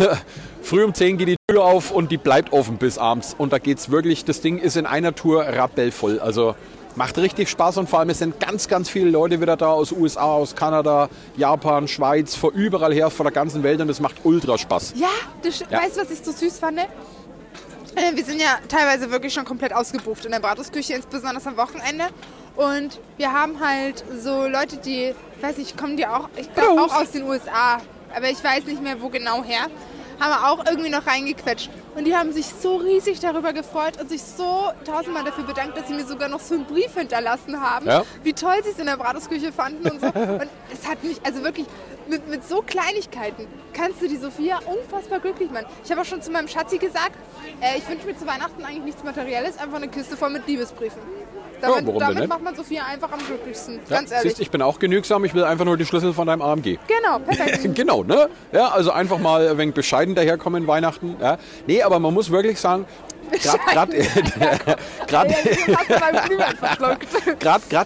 früh 0.62 0.82
um 0.86 0.94
10 0.94 1.18
geht 1.18 1.28
die 1.28 1.36
Tür 1.50 1.66
auf 1.66 1.92
und 1.92 2.10
die 2.10 2.18
bleibt 2.18 2.54
offen 2.54 2.78
bis 2.78 2.98
abends. 2.98 3.36
Und 3.38 3.52
da 3.52 3.58
geht's 3.58 3.92
wirklich, 3.92 4.24
das 4.24 4.40
Ding 4.40 4.60
ist 4.60 4.78
in 4.78 4.86
einer 4.86 5.14
Tour 5.14 5.44
rappellvoll. 5.44 6.22
Also 6.22 6.56
macht 6.96 7.18
richtig 7.18 7.50
Spaß 7.50 7.78
und 7.78 7.90
vor 7.90 8.00
allem 8.00 8.10
es 8.10 8.20
sind 8.20 8.40
ganz, 8.40 8.68
ganz 8.68 8.90
viele 8.90 9.10
Leute 9.10 9.42
wieder 9.42 9.58
da 9.58 9.68
aus 9.68 9.92
USA, 9.92 10.24
aus 10.24 10.56
Kanada, 10.56 11.10
Japan, 11.38 11.88
Schweiz, 11.88 12.36
von 12.36 12.54
überall 12.54 12.94
her, 12.94 13.10
von 13.10 13.26
der 13.26 13.34
ganzen 13.34 13.64
Welt 13.64 13.82
und 13.82 13.90
es 13.90 14.00
macht 14.00 14.16
ultra 14.24 14.58
Spaß. 14.58 14.94
Ja, 14.96 15.08
das, 15.44 15.60
Ja. 15.70 15.82
weißt 15.82 15.98
du, 15.98 16.02
was 16.02 16.12
ich 16.12 16.20
so 16.24 16.32
süß 16.32 16.60
fand? 16.60 16.80
Äh, 16.80 16.86
Wir 18.16 18.24
sind 18.26 18.42
ja 18.42 18.58
teilweise 18.68 19.10
wirklich 19.12 19.34
schon 19.34 19.46
komplett 19.46 19.74
ausgebucht 19.74 20.26
in 20.26 20.32
der 20.32 20.40
Bratwurstküche, 20.40 20.94
insbesondere 20.94 21.46
am 21.48 21.58
Wochenende. 21.58 22.06
Und 22.56 23.00
wir 23.18 23.34
haben 23.34 23.60
halt 23.60 24.04
so 24.22 24.48
Leute, 24.48 24.78
die, 24.78 25.14
ich 25.38 25.44
weiß 25.44 25.58
nicht, 25.58 25.78
kommen 25.78 25.98
die 25.98 26.08
auch, 26.08 26.30
ich 26.38 26.54
glaube 26.54 26.82
auch 26.82 26.94
aus 27.02 27.12
den 27.12 27.24
USA, 27.24 27.80
aber 28.16 28.30
ich 28.30 28.42
weiß 28.42 28.66
nicht 28.66 28.82
mehr, 28.82 29.02
wo 29.02 29.10
genau 29.10 29.44
her, 29.44 29.68
haben 30.20 30.30
wir 30.32 30.50
auch 30.52 30.66
irgendwie 30.66 30.90
noch 30.90 31.06
reingequetscht. 31.06 31.70
Und 31.96 32.06
die 32.06 32.16
haben 32.16 32.32
sich 32.34 32.46
so 32.48 32.78
riesig 32.78 33.20
darüber 33.20 33.54
gefreut 33.54 34.00
und 34.02 34.10
sich 34.10 34.22
so 34.22 34.72
tausendmal 34.86 35.24
dafür 35.24 35.46
bedankt, 35.46 35.78
dass 35.78 35.88
sie 35.88 35.94
mir 35.94 36.06
sogar 36.06 36.28
noch 36.30 36.40
so 36.42 36.56
einen 36.56 36.66
Brief 36.66 36.94
hinterlassen 36.94 37.62
haben, 37.62 37.88
Ja. 37.88 38.04
wie 38.24 38.34
toll 38.34 38.56
sie 38.64 38.72
es 38.72 38.80
in 38.80 38.86
der 38.86 38.98
Bratwurstküche 38.98 39.52
fanden 39.54 39.88
und 39.90 40.02
so. 40.02 40.08
Und 40.08 40.50
es 40.74 40.88
hat 40.90 41.04
mich, 41.04 41.18
also 41.26 41.44
wirklich, 41.44 41.66
mit, 42.08 42.28
mit 42.30 42.48
so 42.48 42.62
Kleinigkeiten 42.62 43.48
kannst 43.74 44.02
du 44.02 44.08
die 44.08 44.18
Sophia 44.18 44.60
unfassbar 44.66 45.20
glücklich 45.20 45.50
machen. 45.52 45.66
Ich 45.84 45.90
habe 45.92 46.02
auch 46.02 46.06
schon 46.06 46.22
zu 46.22 46.30
meinem 46.32 46.48
Schatzi 46.48 46.78
gesagt, 46.78 47.14
äh, 47.62 47.78
ich 47.78 47.88
wünsche 47.90 48.06
mir 48.06 48.16
zu 48.16 48.28
Weihnachten 48.28 48.64
eigentlich 48.64 48.84
nichts 48.84 49.04
Materielles, 49.04 49.58
einfach 49.58 49.78
eine 49.78 49.88
Kiste 49.88 50.16
voll 50.18 50.30
mit 50.30 50.46
Liebesbriefen. 50.48 51.02
Damit, 51.70 51.86
warum 51.86 52.00
denn 52.00 52.08
damit 52.08 52.20
nicht? 52.20 52.30
macht 52.30 52.44
man 52.44 52.56
Sophia 52.56 52.86
einfach 52.86 53.12
am 53.12 53.20
glücklichsten, 53.20 53.80
Ja, 53.90 53.98
ganz 53.98 54.12
ehrlich. 54.12 54.32
Siehst, 54.32 54.42
ich 54.42 54.52
bin 54.52 54.62
auch 54.62 54.80
genügsam, 54.80 55.26
ich 55.26 55.34
will 55.34 55.44
einfach 55.44 55.66
nur 55.66 55.78
die 55.78 55.86
Schlüssel 55.86 56.14
von 56.14 56.28
deinem 56.28 56.42
AMG. 56.42 56.78
Genau, 56.88 57.20
perfekt. 57.20 57.60
genau, 57.76 58.04
ne? 58.04 58.30
Ja, 58.52 58.70
also 58.70 58.92
einfach 58.92 59.20
mal 59.20 59.48
ein 59.48 59.58
wenig 59.58 59.76
bescheiden 59.76 60.16
daherkommen 60.16 60.68
Weihnachten. 60.68 61.16
Ja. 61.22 61.38
Nee, 61.68 61.82
aber 61.84 62.00
man 62.00 62.14
muss 62.14 62.32
wirklich 62.32 62.60
sagen, 62.60 62.86
gerade 63.72 63.94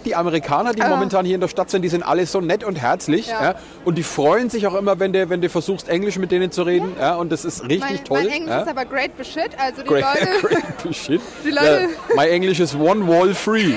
die 0.04 0.14
Amerikaner, 0.14 0.72
die 0.74 0.82
Ah. 0.82 0.88
momentan 0.88 1.24
hier 1.26 1.34
in 1.34 1.40
der 1.40 1.48
Stadt 1.48 1.70
sind, 1.70 1.82
die 1.82 1.88
sind 1.88 2.02
alle 2.02 2.26
so 2.26 2.40
nett 2.40 2.64
und 2.64 2.76
herzlich. 2.76 3.28
Ja. 3.28 3.42
Ja. 3.42 3.54
und 3.84 3.96
die 3.96 4.02
freuen 4.02 4.50
sich 4.50 4.66
auch 4.66 4.74
immer, 4.74 4.98
wenn 4.98 5.12
du, 5.12 5.28
wenn 5.28 5.40
du 5.40 5.48
versuchst, 5.48 5.88
Englisch 5.88 6.18
mit 6.18 6.30
denen 6.32 6.50
zu 6.50 6.62
reden. 6.62 6.94
Ja. 6.98 7.16
und 7.16 7.30
das 7.30 7.44
ist 7.44 7.62
richtig 7.64 7.80
Mein, 7.80 8.04
toll. 8.04 8.22
mein 8.24 8.32
Englisch 8.32 8.56
ist 8.62 8.68
aber 8.68 8.84
great 8.84 9.10
shit, 9.22 9.50
also 9.58 9.82
die 9.82 9.88
Great, 9.88 10.04
Leute... 10.04 10.58
great 10.82 10.96
shit. 10.96 11.20
Die 11.44 11.50
Leute- 11.50 11.88
Ja, 12.08 12.14
my 12.16 12.28
English 12.28 12.60
is 12.60 12.74
one 12.74 13.06
wall 13.06 13.34
free. 13.34 13.74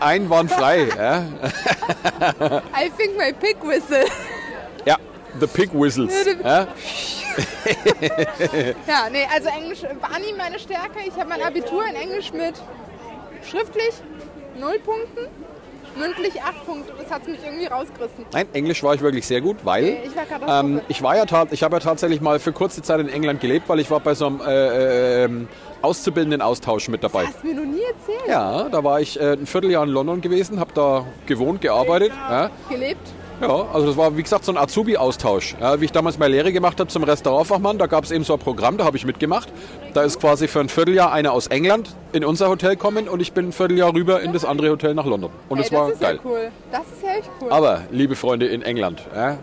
Einwandfrei. 0.00 0.88
I 2.74 2.90
think 2.96 3.16
my 3.18 3.32
pig 3.32 3.56
whistle. 3.62 4.04
The 5.38 5.46
pig 5.46 5.70
whistles. 5.72 6.12
Ja. 6.42 6.66
Ja, 8.86 9.08
nee, 9.10 9.26
also 9.32 9.48
Englisch 9.48 9.82
war 9.82 10.18
nie 10.18 10.32
meine 10.36 10.58
Stärke. 10.58 10.98
Ich 11.06 11.14
habe 11.14 11.28
mein 11.28 11.42
Abitur 11.42 11.86
in 11.86 11.94
Englisch 11.94 12.32
mit 12.32 12.54
schriftlich 13.48 13.94
0 14.58 14.78
Punkten, 14.80 15.26
mündlich 15.96 16.42
8 16.42 16.66
Punkte. 16.66 16.92
Das 17.00 17.10
hat 17.10 17.26
mich 17.28 17.38
irgendwie 17.44 17.66
rausgerissen. 17.66 18.26
Nein, 18.32 18.48
Englisch 18.52 18.82
war 18.82 18.94
ich 18.94 19.00
wirklich 19.00 19.26
sehr 19.26 19.40
gut, 19.40 19.58
weil 19.64 19.84
Nee, 19.84 20.00
ich 20.04 20.16
war 20.16 20.60
ähm, 20.60 20.80
ich 20.88 21.02
war 21.02 21.16
ja 21.16 21.24
ich 21.50 21.62
habe 21.62 21.76
ja 21.76 21.80
tatsächlich 21.80 22.20
mal 22.20 22.38
für 22.38 22.52
kurze 22.52 22.82
Zeit 22.82 23.00
in 23.00 23.08
England 23.08 23.40
gelebt, 23.40 23.68
weil 23.68 23.80
ich 23.80 23.90
war 23.90 24.00
bei 24.00 24.14
so 24.14 24.26
einem 24.26 24.40
äh, 24.40 25.24
ähm, 25.24 25.48
auszubildenden 25.82 26.42
Austausch 26.42 26.88
mit 26.88 27.02
dabei. 27.02 27.26
Hast 27.26 27.42
du 27.42 27.46
mir 27.46 27.54
noch 27.54 27.64
nie 27.64 27.82
erzählt. 27.82 28.28
Ja, 28.28 28.68
da 28.68 28.84
war 28.84 29.00
ich 29.00 29.18
äh, 29.18 29.32
ein 29.32 29.46
Vierteljahr 29.46 29.84
in 29.84 29.90
London 29.90 30.20
gewesen, 30.20 30.60
habe 30.60 30.72
da 30.74 31.06
gewohnt, 31.26 31.60
gearbeitet. 31.60 32.12
Ja. 32.28 32.50
Gelebt. 32.68 33.08
Ja, 33.40 33.66
also 33.72 33.86
das 33.86 33.96
war 33.96 34.16
wie 34.16 34.22
gesagt 34.22 34.44
so 34.44 34.52
ein 34.52 34.58
Azubi-Austausch. 34.58 35.56
Ja, 35.60 35.80
wie 35.80 35.86
ich 35.86 35.92
damals 35.92 36.18
meine 36.18 36.34
Lehre 36.34 36.52
gemacht 36.52 36.78
habe 36.80 36.88
zum 36.90 37.04
Restaurantfachmann, 37.04 37.78
da 37.78 37.86
gab 37.86 38.04
es 38.04 38.10
eben 38.10 38.24
so 38.24 38.34
ein 38.34 38.38
Programm, 38.38 38.76
da 38.76 38.84
habe 38.84 38.96
ich 38.96 39.04
mitgemacht. 39.06 39.48
Da 39.94 40.02
ist 40.02 40.20
quasi 40.20 40.48
für 40.48 40.60
ein 40.60 40.68
Vierteljahr 40.68 41.12
einer 41.12 41.32
aus 41.32 41.46
England 41.48 41.94
in 42.12 42.24
unser 42.24 42.48
Hotel 42.48 42.76
kommen 42.76 43.08
und 43.08 43.20
ich 43.20 43.32
bin 43.32 43.48
ein 43.48 43.52
Vierteljahr 43.52 43.94
rüber 43.94 44.20
in 44.22 44.32
das 44.32 44.44
andere 44.44 44.70
Hotel 44.70 44.94
nach 44.94 45.06
London. 45.06 45.30
Und 45.48 45.58
Ey, 45.58 45.64
es 45.64 45.72
war 45.72 45.86
das 45.86 45.94
ist 45.94 46.00
geil. 46.00 46.20
ja 46.22 46.30
cool. 46.30 46.50
Das 46.70 46.82
ist 46.82 47.02
ja 47.02 47.10
echt 47.18 47.30
cool. 47.40 47.50
Aber, 47.50 47.82
liebe 47.90 48.16
Freunde 48.16 48.46
in 48.46 48.62
England, 48.62 49.02
ja, 49.14 49.38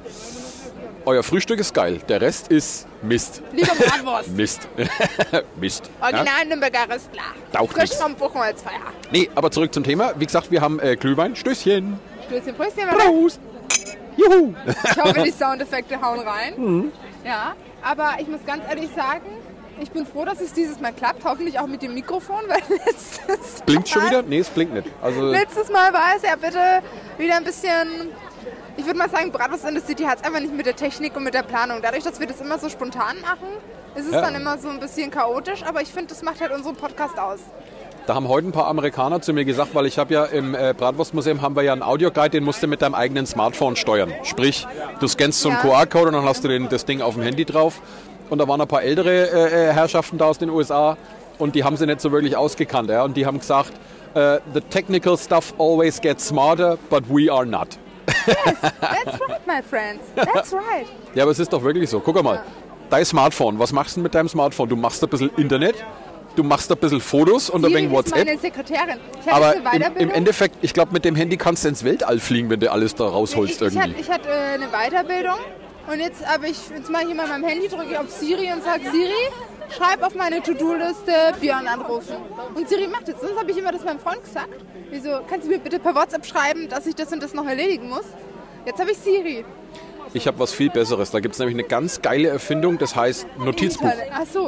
euer 1.05 1.23
Frühstück 1.23 1.59
ist 1.59 1.73
geil, 1.73 2.01
der 2.09 2.19
Rest 2.19 2.49
ist 2.49 2.85
Mist. 3.01 3.41
Lieber 3.53 3.67
Bratwurst. 3.77 4.29
Mist. 4.35 4.67
Mist. 5.59 5.89
Ja? 6.01 6.07
Original 6.07 6.45
Nürnberger 6.47 6.83
Röstler. 6.93 7.21
Taucht 7.53 7.73
Frisch 7.73 7.91
vom 7.93 8.13
Buchenholzfeuer. 8.15 8.73
Nee, 9.11 9.29
aber 9.33 9.49
zurück 9.51 9.73
zum 9.73 9.83
Thema. 9.85 10.13
Wie 10.17 10.25
gesagt, 10.25 10.51
wir 10.51 10.59
haben 10.61 10.79
äh, 10.81 10.97
Glühwein. 10.97 11.35
Stößchen. 11.35 11.97
Stößchen, 12.27 12.55
Pröstchen. 12.55 12.89
Prost. 12.89 13.39
Juhu. 14.17 14.53
Ich 14.83 14.97
hoffe, 15.03 15.23
die 15.23 15.31
Soundeffekte 15.31 16.01
hauen 16.01 16.19
rein. 16.19 16.53
Mhm. 16.57 16.91
Ja, 17.23 17.55
aber 17.83 18.15
ich 18.19 18.27
muss 18.27 18.39
ganz 18.45 18.63
ehrlich 18.69 18.89
sagen, 18.95 19.25
ich 19.79 19.91
bin 19.91 20.05
froh, 20.07 20.25
dass 20.25 20.41
es 20.41 20.53
dieses 20.53 20.79
Mal 20.79 20.91
klappt. 20.91 21.23
Hoffentlich 21.23 21.59
auch 21.59 21.67
mit 21.67 21.81
dem 21.83 21.93
Mikrofon, 21.93 22.41
weil 22.47 22.61
letztes 22.85 23.61
Blinkt 23.65 23.89
schon 23.89 24.05
wieder? 24.05 24.23
Nee, 24.23 24.39
es 24.39 24.49
blinkt 24.49 24.73
nicht. 24.73 24.87
Also, 25.01 25.21
Letztes 25.21 25.69
Mal 25.69 25.93
war 25.93 26.15
es 26.15 26.23
ja 26.23 26.35
bitte 26.35 26.59
wieder 27.19 27.35
ein 27.35 27.43
bisschen, 27.43 28.09
ich 28.75 28.85
würde 28.85 28.97
mal 28.97 29.09
sagen, 29.09 29.31
Bratwurst 29.31 29.65
in 29.65 29.75
the 29.79 29.85
City 29.85 30.03
hat 30.03 30.19
es 30.19 30.23
einfach 30.25 30.39
nicht 30.39 30.53
mit 30.53 30.65
der 30.65 30.75
Technik 30.75 31.15
und 31.15 31.23
mit 31.23 31.33
der 31.35 31.43
Planung. 31.43 31.79
Dadurch, 31.83 32.03
dass 32.03 32.19
wir 32.19 32.25
das 32.27 32.41
immer 32.41 32.57
so 32.57 32.69
spontan 32.69 33.21
machen, 33.21 33.47
ist 33.95 34.07
es 34.07 34.13
Ja. 34.13 34.21
dann 34.21 34.35
immer 34.35 34.57
so 34.57 34.69
ein 34.69 34.79
bisschen 34.79 35.11
chaotisch, 35.11 35.63
aber 35.63 35.81
ich 35.81 35.89
finde, 35.89 36.07
das 36.07 36.23
macht 36.23 36.41
halt 36.41 36.51
unseren 36.51 36.75
Podcast 36.75 37.19
aus. 37.19 37.39
Da 38.07 38.15
haben 38.15 38.29
heute 38.29 38.47
ein 38.47 38.53
paar 38.53 38.67
Amerikaner 38.67 39.21
zu 39.21 39.33
mir 39.33 39.43
gesagt, 39.43 39.75
weil 39.75 39.85
ich 39.85 39.99
habe 39.99 40.13
ja 40.13 40.23
im 40.23 40.55
äh, 40.55 40.73
Bratwurstmuseum 40.75 41.41
haben 41.41 41.57
wir 41.57 41.63
ja 41.63 41.73
einen 41.73 41.83
Audioguide, 41.83 42.29
den 42.29 42.45
musst 42.45 42.63
du 42.63 42.67
mit 42.67 42.81
deinem 42.81 42.95
eigenen 42.95 43.25
Smartphone 43.25 43.75
steuern. 43.75 44.13
Sprich, 44.23 44.65
du 45.01 45.07
scannst 45.09 45.41
so 45.41 45.49
einen 45.49 45.57
Ja. 45.57 45.83
QR-Code 45.83 46.07
und 46.07 46.13
dann 46.13 46.23
hast 46.23 46.41
du 46.41 46.47
den, 46.47 46.69
das 46.69 46.85
Ding 46.85 47.01
auf 47.01 47.15
dem 47.15 47.23
Handy 47.23 47.43
drauf. 47.43 47.81
Und 48.29 48.37
da 48.37 48.47
waren 48.47 48.61
ein 48.61 48.67
paar 48.67 48.81
ältere 48.81 49.29
äh, 49.29 49.69
äh, 49.69 49.73
Herrschaften 49.73 50.17
da 50.17 50.25
aus 50.25 50.37
den 50.37 50.49
USA 50.49 50.95
und 51.37 51.53
die 51.55 51.65
haben 51.65 51.75
sie 51.75 51.85
nicht 51.85 51.99
so 51.99 52.13
wirklich 52.13 52.37
ausgekannt. 52.37 52.89
Ja? 52.89 53.03
Und 53.03 53.17
die 53.17 53.25
haben 53.25 53.39
gesagt, 53.39 53.73
äh, 54.13 54.39
the 54.53 54.61
technical 54.61 55.17
stuff 55.17 55.53
always 55.59 55.99
gets 55.99 56.25
smarter, 56.29 56.77
but 56.89 57.03
we 57.09 57.29
are 57.29 57.45
not. 57.45 57.77
That's 58.25 59.19
right, 59.19 59.45
my 59.45 59.61
friends. 59.61 60.01
That's 60.15 60.53
right. 60.53 60.85
Ja, 61.13 61.23
aber 61.23 61.33
es 61.33 61.39
ist 61.39 61.51
doch 61.51 61.61
wirklich 61.61 61.89
so. 61.89 61.99
Guck 61.99 62.23
mal, 62.23 62.41
dein 62.89 63.03
Smartphone, 63.03 63.59
was 63.59 63.73
machst 63.73 63.97
du 63.97 64.01
mit 64.01 64.15
deinem 64.15 64.29
Smartphone? 64.29 64.69
Du 64.69 64.77
machst 64.77 65.03
ein 65.03 65.09
bisschen 65.09 65.29
Internet, 65.35 65.75
du 66.37 66.43
machst 66.43 66.71
ein 66.71 66.77
bisschen 66.77 67.01
Fotos 67.01 67.49
und 67.49 67.65
ein 67.65 67.73
wenig 67.73 67.91
WhatsApp. 67.91 68.25
meine 68.25 68.37
Sekretärin. 68.37 68.99
Ich 69.25 69.31
Aber 69.31 69.55
eine 69.65 69.87
im, 69.87 69.97
im 69.97 70.11
Endeffekt, 70.11 70.55
ich 70.61 70.73
glaube, 70.73 70.93
mit 70.93 71.03
dem 71.03 71.15
Handy 71.15 71.37
kannst 71.37 71.63
du 71.63 71.69
ins 71.69 71.83
Weltall 71.83 72.19
fliegen, 72.19 72.49
wenn 72.49 72.59
du 72.59 72.71
alles 72.71 72.95
da 72.95 73.05
rausholst 73.05 73.61
ich, 73.61 73.67
ich, 73.67 73.77
hatte, 73.77 73.79
irgendwie. 73.79 74.01
ich 74.01 74.09
hatte 74.09 74.29
äh, 74.29 74.53
eine 74.53 74.67
Weiterbildung 74.67 75.39
und 75.91 75.99
jetzt 75.99 76.25
habe 76.25 76.47
ich, 76.47 76.57
jetzt 76.69 76.89
mache 76.89 77.05
ich 77.05 77.11
immer 77.11 77.27
mein 77.27 77.43
Handy, 77.43 77.67
drücke 77.67 77.91
ich 77.91 77.97
auf 77.97 78.09
Siri 78.11 78.51
und 78.53 78.63
sage 78.63 78.83
Siri, 78.91 79.31
schreib 79.75 80.03
auf 80.03 80.15
meine 80.15 80.41
To-Do-Liste 80.43 81.11
Björn 81.39 81.67
anrufen. 81.67 82.17
Und 82.55 82.69
Siri 82.69 82.87
macht 82.87 83.07
es. 83.09 83.19
Sonst 83.21 83.39
habe 83.39 83.51
ich 83.51 83.57
immer 83.57 83.71
das 83.71 83.83
meinem 83.83 83.99
Freund 83.99 84.23
gesagt. 84.23 84.49
Wieso, 84.89 85.19
kannst 85.29 85.47
du 85.47 85.51
mir 85.51 85.59
bitte 85.59 85.79
per 85.79 85.95
WhatsApp 85.95 86.25
schreiben, 86.25 86.69
dass 86.69 86.85
ich 86.85 86.95
das 86.95 87.11
und 87.11 87.23
das 87.23 87.33
noch 87.33 87.45
erledigen 87.45 87.89
muss? 87.89 88.05
Jetzt 88.65 88.79
habe 88.79 88.91
ich 88.91 88.97
Siri. 88.97 89.45
Ich 90.13 90.25
habe 90.27 90.39
was 90.39 90.51
viel 90.53 90.69
Besseres. 90.69 91.11
Da 91.11 91.19
gibt 91.19 91.33
es 91.35 91.39
nämlich 91.39 91.55
eine 91.55 91.63
ganz 91.63 92.01
geile 92.01 92.29
Erfindung, 92.29 92.77
das 92.77 92.95
heißt 92.95 93.27
Notizbuch. 93.37 93.91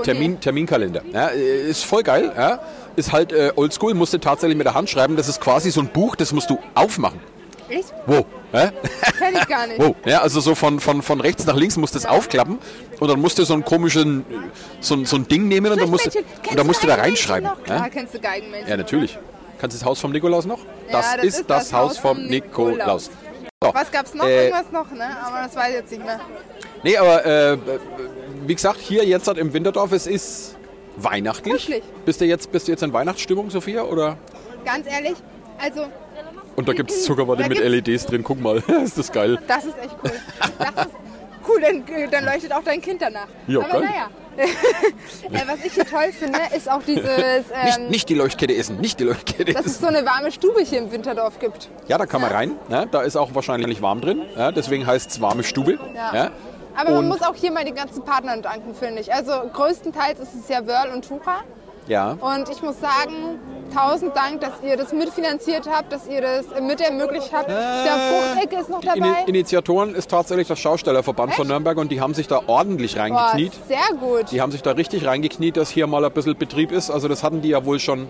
Termin. 0.03 0.39
Terminkalender. 0.39 1.01
Ja, 1.13 1.27
ist 1.27 1.83
voll 1.85 2.03
geil. 2.03 2.31
Ja. 2.35 2.59
Ist 2.95 3.11
halt 3.11 3.31
äh, 3.31 3.51
oldschool, 3.55 3.93
musst 3.93 4.13
du 4.13 4.17
tatsächlich 4.19 4.57
mit 4.57 4.65
der 4.65 4.73
Hand 4.73 4.89
schreiben. 4.89 5.15
Das 5.15 5.27
ist 5.27 5.39
quasi 5.39 5.71
so 5.71 5.81
ein 5.81 5.87
Buch, 5.89 6.15
das 6.15 6.33
musst 6.33 6.49
du 6.49 6.57
aufmachen. 6.75 7.19
Echt? 7.69 7.93
Wo? 8.07 8.25
Ja? 8.51 8.71
Kenn 9.19 9.35
ich 9.35 9.47
gar 9.47 9.67
nicht. 9.67 9.79
Wo? 9.79 9.95
Ja, 10.05 10.21
also 10.21 10.39
so 10.39 10.55
von, 10.55 10.79
von, 10.79 11.03
von 11.03 11.21
rechts 11.21 11.45
nach 11.45 11.55
links 11.55 11.77
musst 11.77 11.93
du 11.93 11.99
es 11.99 12.05
aufklappen 12.07 12.57
und 12.99 13.07
dann 13.07 13.21
musst 13.21 13.37
du 13.37 13.43
so 13.43 13.53
einen 13.53 13.63
komischen, 13.63 14.25
so, 14.79 14.95
ein- 14.95 15.05
so 15.05 15.17
ein 15.17 15.27
Ding 15.27 15.47
nehmen 15.47 15.71
und 15.71 15.79
dann 15.79 15.89
musst, 15.89 16.07
du- 16.15 16.19
und 16.49 16.57
dann 16.57 16.65
musst 16.65 16.81
du 16.81 16.87
da 16.87 16.95
reinschreiben. 16.95 17.47
Noch? 17.47 17.61
Klar, 17.63 17.77
Ja? 17.83 17.89
kennst 17.89 18.15
du 18.15 18.19
Geigenmännchen. 18.19 18.69
ja, 18.69 18.75
natürlich. 18.77 19.19
Kannst 19.61 19.75
du 19.75 19.79
das 19.81 19.85
Haus 19.87 19.99
vom 19.99 20.11
Nikolaus 20.11 20.45
noch? 20.47 20.59
Das, 20.91 21.15
das 21.17 21.23
ist 21.25 21.47
das, 21.49 21.71
Haus 21.71 21.99
vom 21.99 22.17
Nikolaus. 22.25 22.71
Nikolaus. 22.77 23.11
So, 23.61 23.73
Was 23.73 23.91
gab's 23.91 24.13
noch? 24.13 24.25
äh, 24.25 24.45
Irgendwas 24.47 24.71
noch, 24.71 24.89
ne? 24.91 25.05
Aber 25.21 25.41
das 25.43 25.53
weiß 25.53 25.67
ich 25.71 25.75
jetzt 25.75 25.91
nicht 25.91 26.05
mehr. 26.05 26.17
Nee, 26.81 26.95
aber 26.95 27.25
äh, 27.25 27.57
wie 28.45 28.55
gesagt, 28.55 28.79
hier 28.79 29.03
jetzt 29.03 29.27
halt 29.27 29.37
im 29.37 29.51
Winterdorf, 29.51 29.91
es 29.91 30.07
ist 30.07 30.55
weihnachtlich. 30.95 31.55
Kuschelig. 31.55 31.83
Bist 32.05 32.21
du 32.21 32.25
jetzt, 32.25 32.53
bist 32.53 32.69
du 32.69 32.71
jetzt 32.71 32.83
in 32.83 32.93
Weihnachtsstimmung, 32.93 33.49
Sophia? 33.49 33.83
Oder? 33.83 34.17
Ganz 34.63 34.87
ehrlich, 34.87 35.15
also 35.61 35.87
Und 36.55 36.69
da 36.69 36.73
gibt 36.73 36.89
es 36.89 37.03
Zuckerwatte 37.03 37.49
mit 37.49 37.59
LEDs 37.59 38.05
drin, 38.05 38.23
guck 38.23 38.39
mal. 38.39 38.63
ist 38.85 38.97
das 38.97 39.11
geil. 39.11 39.37
Das 39.45 39.65
ist 39.65 39.77
echt 39.77 39.95
cool. 40.05 40.11
Das 40.57 40.85
ist 40.85 40.93
cool, 41.49 41.59
dann, 41.59 41.83
dann 42.11 42.23
leuchtet 42.23 42.53
auch 42.53 42.63
dein 42.63 42.81
Kind 42.81 43.01
danach. 43.01 43.27
Ja, 43.47 43.59
Aber 43.59 43.67
geil. 43.81 43.81
naja. 43.81 44.09
Äh, 44.39 45.47
was 45.47 45.63
ich 45.65 45.73
hier 45.73 45.85
toll 45.85 46.11
finde, 46.11 46.39
ist 46.55 46.69
auch 46.69 46.81
dieses, 46.83 47.03
Nicht, 47.03 47.77
ähm, 47.79 47.87
nicht 47.89 48.09
die 48.09 48.15
Leuchtkette 48.15 48.55
essen, 48.55 48.79
nicht 48.79 48.99
die 48.99 49.03
Leuchtkette 49.05 49.53
dass 49.53 49.65
essen. 49.65 49.71
es 49.75 49.79
so 49.81 49.87
eine 49.87 50.05
warme 50.05 50.31
Stube 50.31 50.61
hier 50.61 50.79
im 50.79 50.91
Winterdorf 50.91 51.39
gibt. 51.39 51.69
Ja, 51.87 51.97
da 51.97 52.05
kann 52.05 52.21
man 52.21 52.31
rein. 52.31 52.51
Ja, 52.69 52.85
da 52.85 53.01
ist 53.01 53.15
auch 53.15 53.33
wahrscheinlich 53.35 53.81
warm 53.81 54.01
drin. 54.01 54.21
Ja, 54.35 54.51
deswegen 54.51 54.85
heißt 54.87 55.11
es 55.11 55.21
warme 55.21 55.43
Stube. 55.43 55.77
Ja. 55.95 56.15
Ja. 56.15 56.31
Aber 56.75 56.91
man 56.91 56.99
Und- 56.99 57.07
muss 57.09 57.21
auch 57.21 57.35
hier 57.35 57.51
mal 57.51 57.65
den 57.65 57.75
ganzen 57.75 58.03
Partnern 58.03 58.41
danken, 58.41 58.73
finde 58.73 59.01
ich. 59.01 59.13
Also 59.13 59.31
größtenteils 59.53 60.19
ist 60.19 60.35
es 60.35 60.47
ja 60.49 60.65
Wörl 60.65 60.91
und 60.93 61.05
Tucha. 61.07 61.41
Ja. 61.89 62.11
Und 62.21 62.47
ich 62.49 62.61
muss 62.61 62.79
sagen, 62.79 63.39
tausend 63.75 64.15
Dank, 64.15 64.41
dass 64.41 64.51
ihr 64.63 64.77
das 64.77 64.93
mitfinanziert 64.93 65.67
habt, 65.69 65.91
dass 65.91 66.07
ihr 66.07 66.21
das 66.21 66.45
mit 66.61 66.79
ermöglicht 66.81 67.31
habt. 67.33 67.49
Der 67.49 67.97
Fruchtecke 68.09 68.61
ist 68.61 68.69
noch 68.69 68.79
Die 68.79 68.87
dabei. 68.87 69.23
Initiatoren 69.27 69.93
ist 69.93 70.09
tatsächlich 70.09 70.47
das 70.47 70.57
Schaustellerverband 70.59 71.33
von 71.33 71.43
Echt? 71.43 71.49
Nürnberg 71.51 71.77
und 71.77 71.91
die 71.91 71.99
haben 72.01 72.13
sich 72.13 72.27
da 72.27 72.41
ordentlich 72.47 72.95
Boah, 72.95 73.01
reingekniet. 73.01 73.53
sehr 73.67 73.97
gut. 73.99 74.31
Die 74.31 74.41
haben 74.41 74.51
sich 74.51 74.61
da 74.61 74.71
richtig 74.71 75.05
reingekniet, 75.05 75.57
dass 75.57 75.69
hier 75.69 75.85
mal 75.87 76.03
ein 76.05 76.11
bisschen 76.11 76.37
Betrieb 76.37 76.71
ist. 76.71 76.89
Also 76.89 77.07
das 77.07 77.23
hatten 77.23 77.41
die 77.41 77.49
ja 77.49 77.65
wohl 77.65 77.79
schon. 77.79 78.07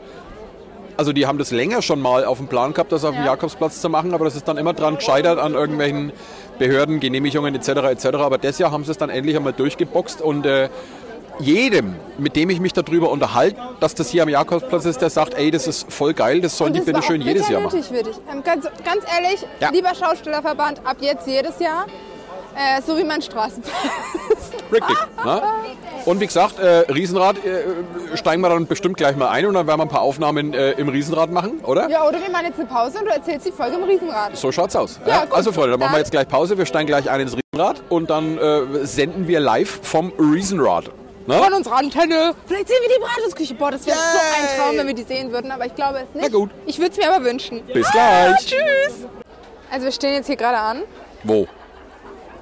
Also 0.98 1.14
die 1.14 1.26
haben 1.28 1.38
das 1.38 1.52
länger 1.52 1.82
schon 1.82 2.02
mal 2.02 2.26
auf 2.26 2.40
dem 2.40 2.48
Plan 2.48 2.74
gehabt, 2.74 2.92
das 2.92 3.06
auf 3.06 3.12
dem 3.16 3.24
Ja. 3.24 3.32
Jakobsplatz 3.32 3.80
zu 3.80 3.88
machen, 3.90 4.14
aber 4.14 4.26
das 4.26 4.36
ist 4.36 4.48
dann 4.50 4.58
immer 4.58 4.74
dran 4.74 4.96
gescheitert 4.96 5.40
an 5.40 5.54
irgendwelchen 5.54 6.12
Behörden, 6.58 7.00
Genehmigungen 7.00 7.56
etc. 7.56 7.70
etc. 7.70 8.06
Aber 8.18 8.38
das 8.38 8.60
Jahr 8.60 8.72
haben 8.72 8.84
sie 8.84 8.92
es 8.92 8.98
dann 8.98 9.10
endlich 9.10 9.38
einmal 9.38 9.54
durchgeboxt 9.54 10.22
und 10.22 10.46
äh, 10.46 10.68
jedem, 11.40 11.96
mit 12.18 12.36
dem 12.36 12.50
ich 12.50 12.60
mich 12.60 12.74
darüber 12.74 13.10
unterhalte, 13.12 13.58
dass 13.80 13.96
das 13.96 14.10
hier 14.10 14.24
am 14.24 14.30
Jakobsplatz 14.30 14.86
ist, 14.86 15.02
der 15.02 15.10
sagt, 15.10 15.34
ey, 15.36 15.52
das 15.52 15.68
ist 15.68 15.92
voll 15.92 16.14
geil, 16.14 16.42
das 16.42 16.58
sollen 16.58 16.70
Und 16.70 16.74
die 16.74 16.80
das 16.80 16.86
bitte 16.88 17.02
schön 17.02 17.22
jedes 17.22 17.48
Jahr 17.50 17.62
machen. 17.62 17.80
ich. 17.80 17.90
Ähm, 17.92 18.44
ganz, 18.44 18.66
ganz 18.84 19.04
ehrlich, 19.16 19.46
Ja. 19.60 19.70
lieber 19.72 19.94
Schaustellerverband, 19.96 20.82
ab 20.86 20.98
jetzt 21.00 21.28
jedes 21.28 21.60
Jahr. 21.60 21.86
Äh, 22.56 22.82
so 22.82 22.98
wie 22.98 23.04
mein 23.04 23.22
Straßenfest. 23.22 23.74
Richtig. 24.72 24.98
Ne? 25.24 25.42
Und 26.06 26.20
wie 26.20 26.26
gesagt, 26.28 26.60
äh, 26.60 26.80
Riesenrad 26.92 27.38
äh, 27.46 28.18
steigen 28.18 28.42
wir 28.42 28.50
dann 28.50 28.66
bestimmt 28.68 28.98
gleich 28.98 29.16
mal 29.16 29.30
ein 29.30 29.46
und 29.46 29.54
dann 29.54 29.66
werden 29.68 29.80
wir 29.80 29.84
ein 29.84 29.90
paar 29.90 30.02
Aufnahmen 30.02 30.54
äh, 30.54 30.72
im 30.72 30.90
Riesenrad 30.90 31.32
machen, 31.32 31.60
oder? 31.64 31.90
ja, 31.90 32.06
oder 32.06 32.20
wir 32.22 32.30
machen 32.30 32.46
jetzt 32.48 32.60
eine 32.60 32.68
Pause 32.68 33.00
und 33.00 33.06
du 33.06 33.12
erzählst 33.14 33.46
die 33.46 33.52
Folge 33.52 33.78
im 33.78 33.84
Riesenrad. 33.84 34.36
So 34.36 34.52
schaut's 34.52 34.76
aus. 34.76 35.00
Ja, 35.06 35.26
gut. 35.26 35.34
also 35.34 35.52
Freunde, 35.52 35.72
dann 35.72 35.80
machen 35.80 35.92
wir 35.92 35.94
Dann- 35.94 36.00
jetzt 36.02 36.12
gleich 36.12 36.28
Pause. 36.28 36.58
Wir 36.58 36.66
steigen 36.66 36.88
gleich 36.88 37.10
ein 37.10 37.22
ins 37.22 37.36
Riesenrad 37.38 37.82
und 37.88 38.10
dann 38.10 38.38
äh, 38.38 38.86
senden 38.86 39.28
wir 39.28 39.40
live 39.40 39.80
vom 39.84 40.12
Riesenrad. 40.20 40.86
Ne? 41.30 41.38
Von 41.38 41.54
unserer 41.54 41.76
Antenne. 41.76 42.34
Vielleicht 42.48 42.70
sehen 42.70 42.78
wir 42.82 42.96
die 42.96 43.02
Bratwurstküche. 43.04 43.54
Boah, 43.54 43.70
das 43.70 43.86
wäre 43.86 43.96
so 43.96 44.18
ein. 44.18 44.58
Traum, 44.58 44.78
wenn 44.78 44.88
wir 44.88 44.96
die 44.96 45.04
sehen 45.04 45.32
würden, 45.32 45.52
aber 45.52 45.68
ich 45.68 45.76
glaube 45.76 46.00
es 46.00 46.16
nicht. 46.16 46.28
Na 46.28 46.36
gut. 46.36 46.50
Ich 46.66 46.80
würde 46.80 46.90
es 46.90 46.98
mir 46.98 47.14
aber 47.14 47.24
wünschen. 47.24 47.62
Bis 47.72 47.88
gleich. 47.92 48.36
Tschüss. 48.48 49.06
Also 49.70 49.86
wir 49.86 49.92
stehen 49.92 50.16
jetzt 50.16 50.26
hier 50.26 50.38
gerade 50.38 50.58
an. 50.58 50.82
Wo? 51.24 51.48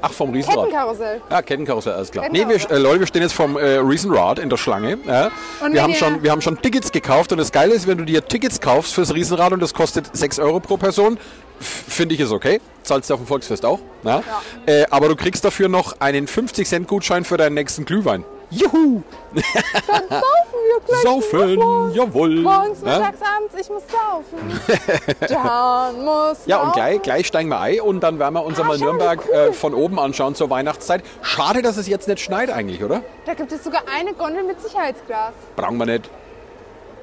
Ach, 0.01 0.13
vom 0.13 0.31
Riesenrad. 0.31 0.67
Kettenkarussell. 0.67 1.21
Ja, 1.29 1.41
Kettenkarussell, 1.41 1.93
alles 1.93 2.11
klar. 2.11 2.27
Nee, 2.31 2.47
wir, 2.47 2.71
äh, 2.71 2.77
Leute, 2.77 3.01
wir 3.01 3.07
stehen 3.07 3.23
jetzt 3.23 3.33
vom 3.33 3.57
äh, 3.57 3.75
Riesenrad 3.75 4.39
in 4.39 4.49
der 4.49 4.55
Schlange. 4.55 4.99
Ja. 5.05 5.31
Wir, 5.69 5.83
haben 5.83 5.93
schon, 5.93 6.23
wir 6.23 6.31
haben 6.31 6.41
schon 6.41 6.61
Tickets 6.61 6.93
gekauft 6.93 7.33
und 7.33 7.39
das 7.39 7.51
Geile 7.51 7.73
ist, 7.73 7.87
wenn 7.87 7.97
du 7.97 8.05
dir 8.05 8.25
Tickets 8.25 8.61
kaufst 8.61 8.93
fürs 8.93 9.13
Riesenrad 9.13 9.51
und 9.51 9.59
das 9.59 9.73
kostet 9.73 10.15
6 10.15 10.39
Euro 10.39 10.61
pro 10.61 10.77
Person, 10.77 11.19
finde 11.59 12.15
ich 12.15 12.21
ist 12.21 12.31
okay. 12.31 12.61
Zahlst 12.83 13.09
du 13.09 13.15
auf 13.15 13.19
dem 13.19 13.27
Volksfest 13.27 13.65
auch. 13.65 13.79
Ja. 14.03 14.23
Äh, 14.65 14.85
aber 14.91 15.09
du 15.09 15.17
kriegst 15.17 15.43
dafür 15.43 15.67
noch 15.67 15.99
einen 15.99 16.27
50-Cent-Gutschein 16.27 17.25
für 17.25 17.35
deinen 17.35 17.55
nächsten 17.55 17.83
Glühwein. 17.83 18.23
Juhu! 18.49 19.01
Saufen 19.35 19.41
wir 20.09 20.79
gleich 20.85 21.01
Saufen, 21.01 21.91
jawohl. 21.93 22.35
Morgens, 22.41 22.79
Ja. 22.81 22.99
mittags, 22.99 23.19
abends, 23.21 23.55
ich 23.59 23.69
muss 23.69 23.83
saufen. 23.87 24.61
Dann 25.27 26.05
muss 26.05 26.45
Ja, 26.45 26.57
und 26.57 26.67
saufen. 26.67 26.71
gleich, 26.73 27.01
gleich 27.01 27.27
steigen 27.27 27.49
wir 27.49 27.59
ein 27.59 27.81
und 27.81 27.99
dann 28.01 28.19
werden 28.19 28.33
wir 28.35 28.45
uns 28.45 28.57
Ah, 28.57 28.61
einmal 28.61 28.77
Nürnberg 28.77 29.19
cool. 29.27 29.33
äh, 29.35 29.53
von 29.53 29.73
oben 29.73 29.99
anschauen 29.99 30.33
zur 30.35 30.49
Weihnachtszeit. 30.49 31.03
Schade, 31.21 31.61
dass 31.61 31.75
es 31.77 31.87
jetzt 31.87 32.07
nicht 32.07 32.21
schneit 32.21 32.49
eigentlich, 32.49 32.81
oder? 32.83 33.01
Da 33.25 33.33
gibt 33.33 33.51
es 33.51 33.63
sogar 33.63 33.81
eine 33.93 34.13
Gondel 34.13 34.43
mit 34.43 34.61
Sicherheitsglas. 34.61 35.33
Brauchen 35.57 35.77
wir 35.77 35.85
nicht. 35.85 36.09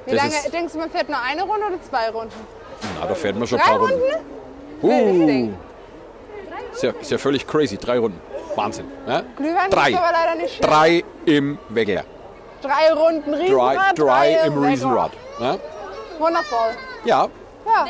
Wie 0.06 0.14
Das 0.14 0.22
lange 0.22 0.50
denkst 0.50 0.72
du, 0.72 0.78
man 0.78 0.90
fährt 0.90 1.08
nur 1.10 1.18
eine 1.20 1.42
Runde 1.42 1.66
oder 1.66 1.82
zwei 1.82 2.08
Runden? 2.10 2.32
Na, 3.00 3.06
da 3.06 3.14
fährt 3.14 3.36
man 3.38 3.46
schon 3.46 3.58
ein 3.60 3.64
Drei 3.66 3.70
paar 3.72 3.80
Runden. 3.80 4.02
Runden? 4.82 5.54
Uh, 5.54 6.72
ist, 6.74 6.82
ja, 6.82 6.90
ist 7.00 7.10
ja 7.10 7.18
völlig 7.18 7.46
crazy. 7.46 7.76
Drei 7.78 7.98
Runden. 7.98 8.20
Wahnsinn. 8.56 8.86
Ja? 9.06 9.22
Glühwein 9.36 9.70
Drei. 9.70 9.96
aber 9.96 10.12
leider 10.12 10.34
nicht. 10.40 10.54
schön. 10.56 10.66
Drei 10.66 11.04
im 11.26 11.58
Wegeler. 11.68 12.04
Drei 12.62 12.92
Runden 12.94 13.32
Drei, 13.32 13.38
Riesenrad, 13.42 13.98
drei 13.98 14.32
im 14.46 14.54
Wegerer. 14.54 14.68
Riesenrad. 14.68 15.10
Ja? 15.40 15.56
Wundervoll. 16.18 16.70
ja, 17.04 17.28
Ja. 17.66 17.86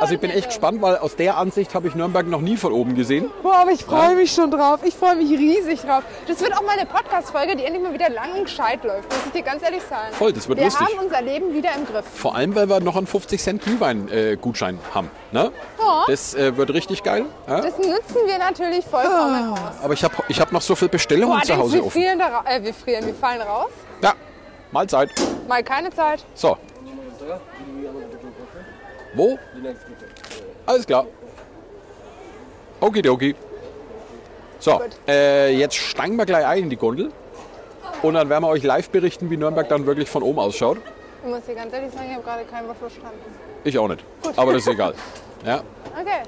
also 0.00 0.14
ich 0.14 0.20
bin 0.20 0.30
echt 0.30 0.48
gespannt, 0.48 0.80
weil 0.80 0.96
aus 0.98 1.14
der 1.16 1.36
Ansicht 1.36 1.74
habe 1.74 1.86
ich 1.88 1.94
Nürnberg 1.94 2.26
noch 2.26 2.40
nie 2.40 2.56
von 2.56 2.72
oben 2.72 2.94
gesehen. 2.94 3.30
Boah, 3.42 3.56
aber 3.58 3.70
ich 3.72 3.84
freue 3.84 4.14
mich 4.14 4.32
schon 4.32 4.50
drauf. 4.50 4.80
Ich 4.84 4.94
freue 4.94 5.16
mich 5.16 5.30
riesig 5.30 5.82
drauf. 5.82 6.02
Das 6.26 6.40
wird 6.40 6.56
auch 6.56 6.62
mal 6.62 6.78
eine 6.78 6.86
Podcast-Folge, 6.86 7.56
die 7.56 7.64
endlich 7.64 7.82
mal 7.82 7.92
wieder 7.92 8.08
lang 8.10 8.32
und 8.36 8.44
gescheit 8.44 8.82
läuft. 8.84 9.08
Muss 9.10 9.20
ich 9.26 9.32
dir 9.32 9.42
ganz 9.42 9.62
ehrlich 9.62 9.82
sagen. 9.82 10.12
Voll, 10.12 10.32
das 10.32 10.48
wird 10.48 10.58
Wir 10.58 10.64
lustig. 10.66 10.86
haben 10.86 10.98
unser 11.04 11.22
Leben 11.22 11.52
wieder 11.52 11.70
im 11.76 11.86
Griff. 11.86 12.04
Vor 12.14 12.34
allem, 12.34 12.54
weil 12.54 12.68
wir 12.68 12.80
noch 12.80 12.96
einen 12.96 13.06
50-Cent-Glühwein-Gutschein 13.06 14.78
haben. 14.94 15.10
Ne? 15.32 15.52
Ja. 15.78 16.04
Das 16.08 16.34
äh, 16.34 16.56
wird 16.56 16.70
richtig 16.70 17.02
geil. 17.02 17.26
Ja? 17.46 17.60
Das 17.60 17.76
nutzen 17.78 18.26
wir 18.26 18.38
natürlich 18.38 18.84
vollkommen 18.86 19.52
aus. 19.52 19.58
Aber 19.82 19.92
ich 19.94 20.02
habe 20.04 20.14
ich 20.28 20.40
hab 20.40 20.52
noch 20.52 20.62
so 20.62 20.74
viele 20.74 20.88
Bestellungen 20.90 21.38
Boah, 21.38 21.44
zu 21.44 21.56
Hause 21.56 21.74
wir 21.74 21.80
offen. 21.86 21.90
frieren, 22.00 22.18
da 22.18 22.42
äh, 22.50 22.62
wir 22.62 22.74
frieren, 22.74 23.06
wir 23.06 23.14
fallen 23.14 23.42
raus. 23.42 23.70
Ja, 24.02 24.14
Mahlzeit. 24.72 25.10
Mal 25.46 25.62
keine 25.62 25.90
Zeit. 25.90 26.24
So. 26.34 26.56
Wo? 29.14 29.38
Alles 30.66 30.86
klar. 30.86 31.06
Okidoki. 32.80 33.34
So, 34.60 34.78
Gut. 34.78 34.90
äh, 35.06 35.50
jetzt 35.56 35.76
steigen 35.76 36.16
wir 36.16 36.26
gleich 36.26 36.44
ein 36.46 36.64
in 36.64 36.70
die 36.70 36.76
Gondel. 36.76 37.10
Und 38.02 38.14
dann 38.14 38.28
werden 38.28 38.44
wir 38.44 38.48
euch 38.48 38.62
live 38.62 38.90
berichten, 38.90 39.30
wie 39.30 39.36
Nürnberg 39.36 39.68
dann 39.68 39.86
wirklich 39.86 40.08
von 40.08 40.22
oben 40.22 40.38
ausschaut. 40.38 40.78
Ich 41.24 41.28
muss 41.28 41.44
dir 41.44 41.54
ganz 41.54 41.72
ehrlich 41.72 41.92
sagen, 41.92 42.06
ich 42.08 42.14
habe 42.14 42.24
gerade 42.24 42.44
kein 42.44 42.66
Wort 42.68 42.78
verstanden. 42.78 43.18
Ich 43.64 43.78
auch 43.78 43.88
nicht. 43.88 44.04
Aber 44.36 44.52
das 44.52 44.62
ist 44.62 44.68
egal. 44.68 44.94
Ja. 45.44 45.62
Okay. 46.00 46.22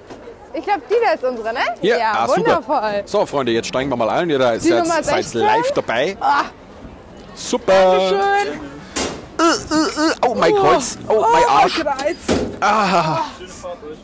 Ich 0.53 0.65
glaube, 0.65 0.83
die 0.91 0.95
da 1.05 1.13
ist 1.13 1.23
unsere, 1.25 1.53
ne? 1.53 1.61
Hier, 1.81 1.99
ja, 1.99 2.13
ah, 2.13 2.27
super. 2.27 2.41
wundervoll. 2.41 3.03
So, 3.05 3.25
Freunde, 3.25 3.53
jetzt 3.53 3.69
steigen 3.69 3.89
wir 3.89 3.97
mal 3.97 4.11
ein. 4.11 4.29
Ihr 4.31 4.41
seid, 4.41 4.63
seid 4.63 5.05
16? 5.05 5.41
live 5.41 5.73
dabei. 5.73 6.17
Ah. 6.21 6.45
Super. 7.35 8.13
Schön. 9.41 10.13
Oh, 10.27 10.35
mein 10.35 10.55
Kreuz. 10.55 10.99
Oh, 11.09 11.25
mein 11.33 11.45
Arsch. 11.49 11.83
Ah. 12.61 13.21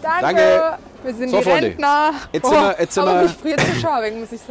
Danke. 0.03 0.21
Danke. 0.21 0.79
Wir 1.05 1.15
sind 1.15 1.29
So, 1.31 1.37
die 1.39 1.43
Freunde. 1.45 1.67
Rentner. 1.69 2.11
Jetzt 2.33 2.49
sind 2.49 2.61
wir- 2.61 2.77
jetzt 2.81 2.95
sind 2.95 3.03
aber 3.07 3.21
wir-. 3.45 3.51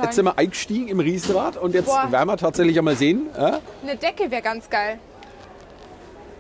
Jetzt 0.03 0.13
sind 0.15 0.25
wir 0.25 0.37
eingestiegen 0.37 0.87
im 0.87 0.99
Riesenrad 0.99 1.57
und 1.57 1.73
jetzt 1.73 1.87
Boah. 1.87 2.07
werden 2.11 2.29
wir 2.29 2.37
tatsächlich 2.37 2.77
einmal 2.77 2.95
sehen. 2.95 3.27
Ja? 3.37 3.59
Eine 3.83 3.95
Decke 3.97 4.29
wäre 4.31 4.41
ganz 4.41 4.69
geil. 4.69 4.99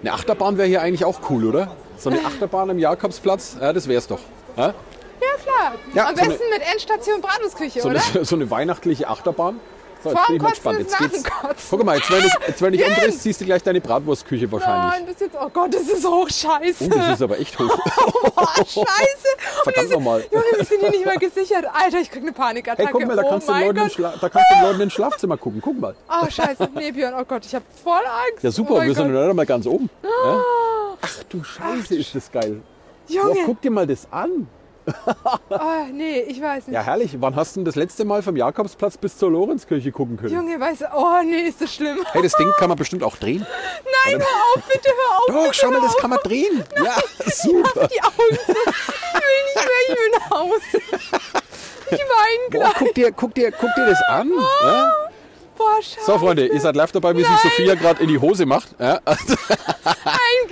Eine 0.01 0.13
Achterbahn 0.13 0.57
wäre 0.57 0.67
hier 0.67 0.81
eigentlich 0.81 1.03
auch 1.03 1.19
cool, 1.29 1.45
oder? 1.45 1.67
So 1.97 2.09
eine 2.09 2.23
Achterbahn 2.25 2.69
im 2.69 2.79
Jakobsplatz, 2.79 3.57
ja, 3.59 3.73
das 3.73 3.87
wär's 3.87 4.07
doch. 4.07 4.19
Ja? 4.55 4.67
Ja, 4.67 4.73
klar. 5.43 5.71
Ja, 5.93 6.07
Am 6.09 6.15
so 6.15 6.23
besten 6.25 6.43
mit 6.53 6.61
Endstation 6.71 7.21
Bratwurstküche, 7.21 7.81
So, 7.81 7.89
oder? 7.89 8.01
eine, 8.13 8.25
so 8.25 8.35
eine 8.35 8.49
weihnachtliche 8.51 9.07
Achterbahn. 9.07 9.59
So, 10.05 10.11
jetzt 10.11 10.27
bin 10.27 10.35
ich 10.35 10.41
mal 10.41 10.49
gespannt. 10.49 10.79
Jetzt 10.79 10.97
geht's. 10.97 11.23
Guck 11.69 11.83
mal, 11.83 11.97
jetzt 11.97 12.11
wenn 12.11 12.19
ich, 12.25 12.33
jetzt, 12.47 12.61
wenn 12.61 12.73
ich 12.73 12.85
umdrehst, 12.85 13.23
siehst 13.23 13.41
du 13.41 13.45
gleich 13.45 13.63
deine 13.63 13.81
Bratwurstküche 13.81 14.51
wahrscheinlich. 14.51 14.91
Nein, 14.91 15.05
das 15.05 15.15
ist 15.15 15.21
jetzt, 15.21 15.35
oh 15.41 15.49
Gott, 15.49 15.73
das 15.73 15.81
ist 15.81 16.05
hoch 16.05 16.29
scheiße. 16.29 16.85
Oh, 16.85 16.97
das 16.97 17.09
ist 17.15 17.21
aber 17.21 17.39
echt 17.39 17.57
hoch. 17.59 17.79
Oh, 18.37 18.63
scheiße. 18.63 19.27
Verdammt 19.63 19.89
nochmal. 19.91 20.23
Junge, 20.31 20.45
wir 20.57 20.65
sind 20.65 20.79
hier 20.81 20.89
nicht 20.91 21.05
mal 21.05 21.17
gesichert. 21.17 21.65
Alter, 21.73 21.99
ich 21.99 22.11
krieg 22.11 22.21
eine 22.21 22.31
Panikattacke. 22.31 22.87
Hey, 22.87 22.91
guck 22.91 23.07
mal, 23.07 23.15
da 23.15 23.23
oh 23.23 23.29
kannst, 23.29 23.47
du 23.49 23.53
Leuten. 23.53 23.79
Schla- 23.79 24.19
da 24.19 24.29
kannst 24.29 24.47
du 24.51 24.61
Leuten 24.65 24.81
ins 24.81 24.93
Schlafzimmer 24.93 25.37
gucken. 25.37 25.61
Guck 25.63 25.79
mal. 25.79 25.95
Oh, 26.09 26.29
scheiße. 26.29 26.69
Nee, 26.75 26.91
Björn, 26.91 27.13
oh 27.19 27.23
Gott, 27.25 27.45
ich 27.45 27.55
hab 27.55 27.63
voll 27.83 27.93
Angst. 27.93 28.43
Ja, 28.43 28.51
super, 28.51 28.75
oh 28.75 28.81
wir 28.81 28.93
sind 28.93 29.11
nicht 29.11 29.21
einmal 29.21 29.45
ganz 29.45 29.65
oben. 29.65 29.89
Ja? 30.03 30.43
Ach 31.01 31.23
du 31.29 31.43
Scheiße, 31.43 31.95
ist 31.95 32.15
das 32.15 32.31
geil. 32.31 32.61
Junge, 33.07 33.35
guck 33.45 33.61
dir 33.61 33.71
mal 33.71 33.87
das 33.87 34.07
an. 34.11 34.47
Oh, 35.49 35.57
nee, 35.93 36.19
ich 36.21 36.41
weiß 36.41 36.67
nicht. 36.67 36.75
Ja, 36.75 36.81
herrlich. 36.81 37.15
Wann 37.19 37.35
hast 37.35 37.55
du 37.55 37.59
denn 37.59 37.65
das 37.65 37.75
letzte 37.75 38.05
Mal 38.05 38.21
vom 38.21 38.35
Jakobsplatz 38.35 38.97
bis 38.97 39.17
zur 39.17 39.31
Lorenzkirche 39.31 39.91
gucken 39.91 40.17
können? 40.17 40.33
Junge, 40.33 40.59
weißt 40.59 40.81
du, 40.81 40.85
oh 40.95 41.21
nee, 41.23 41.47
ist 41.47 41.61
das 41.61 41.73
schlimm. 41.73 41.97
Hey, 42.11 42.21
das 42.21 42.33
Ding 42.33 42.51
kann 42.57 42.69
man 42.69 42.77
bestimmt 42.77 43.03
auch 43.03 43.15
drehen. 43.17 43.45
Nein, 44.05 44.19
hör 44.19 44.27
auf, 44.55 44.63
bitte 44.71 44.89
hör 44.89 45.17
auf. 45.19 45.25
Doch, 45.27 45.43
bitte 45.43 45.53
schau 45.53 45.71
mal, 45.71 45.81
das 45.81 45.97
kann 45.97 46.09
man 46.09 46.19
drehen. 46.23 46.63
Ja, 46.83 46.95
super. 47.31 47.87
Die 47.87 48.01
Augen 48.03 48.37
zu. 48.45 48.51
Ich 48.51 49.15
will 49.15 49.43
nicht 49.45 49.55
mehr, 49.55 49.81
ich 49.87 49.95
will 49.95 50.11
nach 50.19 50.29
Hause. 50.29 51.05
Ich 51.91 51.99
weine 51.99 52.49
Boah, 52.49 52.59
gleich. 52.59 52.73
guck 52.77 52.93
dir, 52.93 53.11
guck 53.11 53.33
dir, 53.35 53.51
guck 53.51 53.73
dir 53.75 53.85
das 53.87 54.01
an. 54.09 54.31
Ja? 54.63 54.91
Boah. 55.57 55.79
So, 56.05 56.19
Freunde, 56.19 56.47
ihr 56.47 56.59
seid 56.59 56.75
live 56.75 56.91
dabei, 56.91 57.15
wie 57.15 57.21
sich 57.21 57.29
Nein. 57.29 57.39
Sophia 57.43 57.75
gerade 57.75 58.03
in 58.03 58.09
die 58.09 58.19
Hose 58.19 58.45
macht. 58.45 58.75
Ja, 58.79 58.99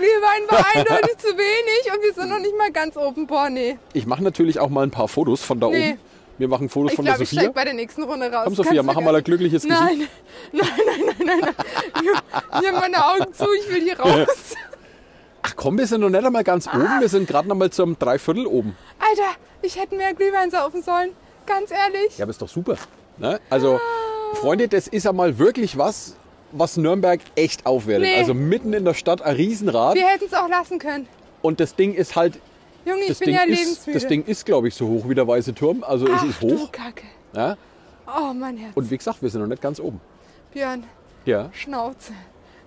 Glühwein 0.03 0.43
war 0.49 0.65
eindeutig 0.75 1.17
zu 1.17 1.27
wenig 1.27 1.93
und 1.95 2.03
wir 2.03 2.13
sind 2.13 2.29
noch 2.29 2.39
nicht 2.39 2.57
mal 2.57 2.71
ganz 2.71 2.97
oben. 2.97 3.25
Boah, 3.27 3.49
nee. 3.49 3.77
ich 3.93 4.05
mache 4.05 4.23
natürlich 4.23 4.59
auch 4.59 4.69
mal 4.69 4.83
ein 4.83 4.91
paar 4.91 5.07
Fotos 5.07 5.41
von 5.43 5.59
da 5.59 5.67
Nee. 5.69 5.91
oben. 5.91 5.99
Wir 6.39 6.47
machen 6.47 6.67
Fotos 6.67 6.91
Ich 6.91 6.95
von 6.95 7.05
der 7.05 7.13
glaube, 7.13 7.23
ich 7.23 7.29
Sophia. 7.29 7.43
steig 7.43 7.53
bei 7.55 7.63
der 7.63 7.73
nächsten 7.73 8.03
Runde 8.03 8.31
raus. 8.31 8.41
Komm, 8.45 8.55
Sophia, 8.55 8.81
mach 8.83 8.99
mal 8.99 9.15
ein 9.15 9.23
glückliches 9.23 9.63
Gesicht. 9.63 9.79
Nein, 9.81 10.07
nein, 10.51 10.67
nein, 10.85 11.05
nein, 11.05 11.27
nein, 11.27 11.39
nein. 11.41 11.55
Ich, 11.95 12.61
ich 12.61 12.67
habe 12.67 12.79
meine 12.79 13.05
Augen 13.05 13.33
zu, 13.33 13.45
ich 13.53 13.69
will 13.69 13.81
hier 13.83 13.99
raus. 13.99 14.27
Ach 15.43 15.53
komm, 15.55 15.77
wir 15.77 15.85
sind 15.85 16.01
noch 16.01 16.09
nicht 16.09 16.25
einmal 16.25 16.43
ganz 16.43 16.67
oben. 16.67 16.99
Wir 16.99 17.09
sind 17.09 17.27
gerade 17.27 17.47
noch 17.47 17.55
mal 17.55 17.69
zum 17.69 17.97
Dreiviertel 17.99 18.47
oben. 18.47 18.75
Alter, 18.99 19.29
ich 19.61 19.79
hätte 19.79 19.95
mehr 19.95 20.13
Glühwein 20.13 20.49
saufen 20.49 20.81
sollen. 20.81 21.11
Ganz 21.45 21.69
ehrlich. 21.71 22.17
Ja, 22.17 22.23
aber 22.23 22.31
ist 22.31 22.41
doch 22.41 22.49
super. 22.49 22.77
Ne? 23.17 23.39
Also, 23.49 23.79
Freunde, 24.33 24.67
das 24.67 24.87
ist 24.87 25.05
einmal 25.05 25.37
wirklich 25.37 25.77
was, 25.77 26.15
was 26.53 26.77
Nürnberg 26.77 27.19
echt 27.35 27.65
aufwertet. 27.65 28.07
Nee. 28.07 28.17
Also 28.19 28.33
mitten 28.33 28.73
in 28.73 28.85
der 28.85 28.93
Stadt 28.93 29.21
ein 29.21 29.35
Riesenrad. 29.35 29.95
Wir 29.95 30.07
hätten 30.07 30.25
es 30.25 30.33
auch 30.33 30.47
lassen 30.47 30.79
können. 30.79 31.07
Und 31.41 31.59
das 31.59 31.75
Ding 31.75 31.93
ist 31.93 32.15
halt, 32.15 32.39
Junge, 32.85 33.01
ich 33.03 33.17
bin 33.19 33.27
Ding, 33.27 33.35
ja 33.35 33.41
ist, 33.43 33.59
lebensmüde. 33.59 33.99
das 33.99 34.07
Ding 34.07 34.23
ist, 34.25 34.45
glaube 34.45 34.67
ich, 34.67 34.75
so 34.75 34.87
hoch 34.87 35.07
wie 35.09 35.15
der 35.15 35.27
Weiße 35.27 35.53
Turm. 35.53 35.83
Also 35.83 36.07
Ach, 36.11 36.23
es 36.23 36.29
ist 36.29 36.41
du 36.41 36.57
hoch. 36.57 36.71
Kacke. 36.71 37.03
Ja? 37.35 37.57
Oh, 38.07 38.33
mein 38.33 38.57
Herz. 38.57 38.71
Und 38.75 38.89
wie 38.91 38.97
gesagt, 38.97 39.21
wir 39.21 39.29
sind 39.29 39.41
noch 39.41 39.47
nicht 39.47 39.61
ganz 39.61 39.79
oben. 39.79 39.99
Björn, 40.53 40.83
Ja. 41.25 41.49
Schnauze. 41.53 42.13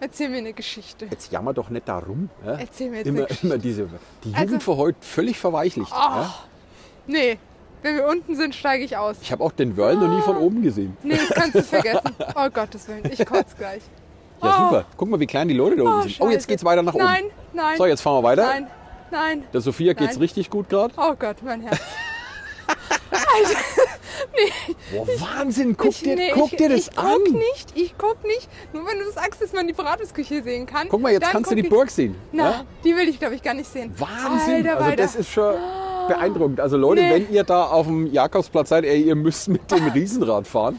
Erzähl 0.00 0.28
mir 0.28 0.38
eine 0.38 0.52
Geschichte. 0.52 1.06
Jetzt 1.10 1.32
jammer 1.32 1.54
doch 1.54 1.70
nicht 1.70 1.88
darum. 1.88 2.28
Ja? 2.44 2.54
Erzähl 2.58 2.90
mir 2.90 2.98
jetzt 2.98 3.06
Immer, 3.06 3.18
eine 3.20 3.26
Geschichte. 3.28 3.46
immer 3.46 3.58
diese. 3.58 3.88
Die 4.24 4.28
Jugend 4.30 4.40
Also- 4.54 4.60
für 4.60 4.76
heute 4.76 4.98
völlig 5.00 5.38
verweichlicht. 5.38 5.90
Ja? 5.90 6.34
Nee, 7.06 7.38
wenn 7.86 7.96
wir 7.96 8.06
unten 8.06 8.34
sind, 8.34 8.54
steige 8.54 8.84
ich 8.84 8.96
aus. 8.96 9.16
Ich 9.22 9.30
habe 9.32 9.42
auch 9.44 9.52
den 9.52 9.76
Whirl 9.76 9.94
noch 9.96 10.08
nie 10.08 10.20
von 10.22 10.36
oben 10.36 10.62
gesehen. 10.62 10.96
Nee, 11.02 11.16
das 11.16 11.28
kannst 11.30 11.54
du 11.54 11.62
vergessen. 11.62 12.14
Oh 12.34 12.48
Gottes 12.52 12.86
Willen, 12.88 13.02
ich 13.10 13.24
kotze 13.24 13.54
gleich. 13.56 13.82
Ja, 14.42 14.48
Oh. 14.60 14.64
super. 14.64 14.84
Guck 14.96 15.08
mal, 15.08 15.20
wie 15.20 15.26
klein 15.26 15.48
die 15.48 15.54
Leute 15.54 15.76
da 15.76 15.82
oben 15.84 15.92
Oh, 15.92 16.02
sind. 16.02 16.16
Oh, 16.20 16.24
jetzt 16.28 16.34
Scheiße. 16.42 16.48
geht's 16.48 16.64
weiter 16.64 16.82
nach 16.82 16.94
oben. 16.94 17.04
Nein, 17.04 17.24
nein. 17.52 17.76
So, 17.78 17.86
jetzt 17.86 18.00
fahren 18.02 18.22
wir 18.22 18.28
weiter. 18.28 18.44
Nein, 18.46 18.66
nein. 19.10 19.44
Der 19.52 19.60
Sophia 19.60 19.92
geht's 19.94 20.14
Nein. 20.14 20.20
richtig 20.22 20.50
gut 20.50 20.68
gerade. 20.68 20.92
Oh 20.96 21.14
Gott, 21.18 21.36
mein 21.42 21.62
Herz. 21.62 21.80
Boah, 24.92 25.06
Wahnsinn, 25.20 25.76
guck, 25.76 25.90
Ich- 25.90 26.02
dir, 26.02 26.16
nee, 26.16 26.30
guck 26.34 26.52
ich, 26.52 26.58
dir 26.58 26.68
das 26.68 26.88
ich 26.88 26.98
an. 26.98 27.18
Guck 27.24 27.32
nicht, 27.34 27.72
ich 27.74 27.94
guck 27.96 28.22
nicht. 28.24 28.48
Nur 28.72 28.86
wenn 28.86 28.98
du 28.98 29.10
sagst, 29.10 29.40
dass 29.42 29.52
man 29.52 29.66
die 29.66 29.72
Bratwurstküche 29.72 30.42
sehen 30.42 30.66
kann. 30.66 30.88
Guck 30.88 31.00
mal, 31.00 31.12
jetzt 31.12 31.30
kannst 31.30 31.50
du 31.50 31.54
die 31.54 31.62
ich- 31.62 31.68
Burg 31.68 31.90
sehen. 31.90 32.14
Na, 32.32 32.50
Ja? 32.50 32.64
die 32.84 32.96
will 32.96 33.08
ich, 33.08 33.18
glaube 33.18 33.34
ich, 33.34 33.42
gar 33.42 33.54
nicht 33.54 33.70
sehen. 33.70 33.92
Wahnsinn. 33.98 34.66
Alter, 34.66 34.80
also 34.84 34.96
das 34.96 35.14
ist 35.16 35.30
schon 35.30 35.54
beeindruckend. 36.08 36.60
Also 36.60 36.76
Leute, 36.76 37.02
Nee. 37.02 37.10
wenn 37.10 37.32
ihr 37.32 37.44
da 37.44 37.64
auf 37.64 37.86
dem 37.86 38.06
Jakobsplatz 38.06 38.68
seid, 38.70 38.84
ey, 38.84 39.02
ihr 39.02 39.14
müsst 39.16 39.48
mit 39.48 39.70
dem 39.70 39.86
Riesenrad 39.88 40.46
fahren. 40.46 40.78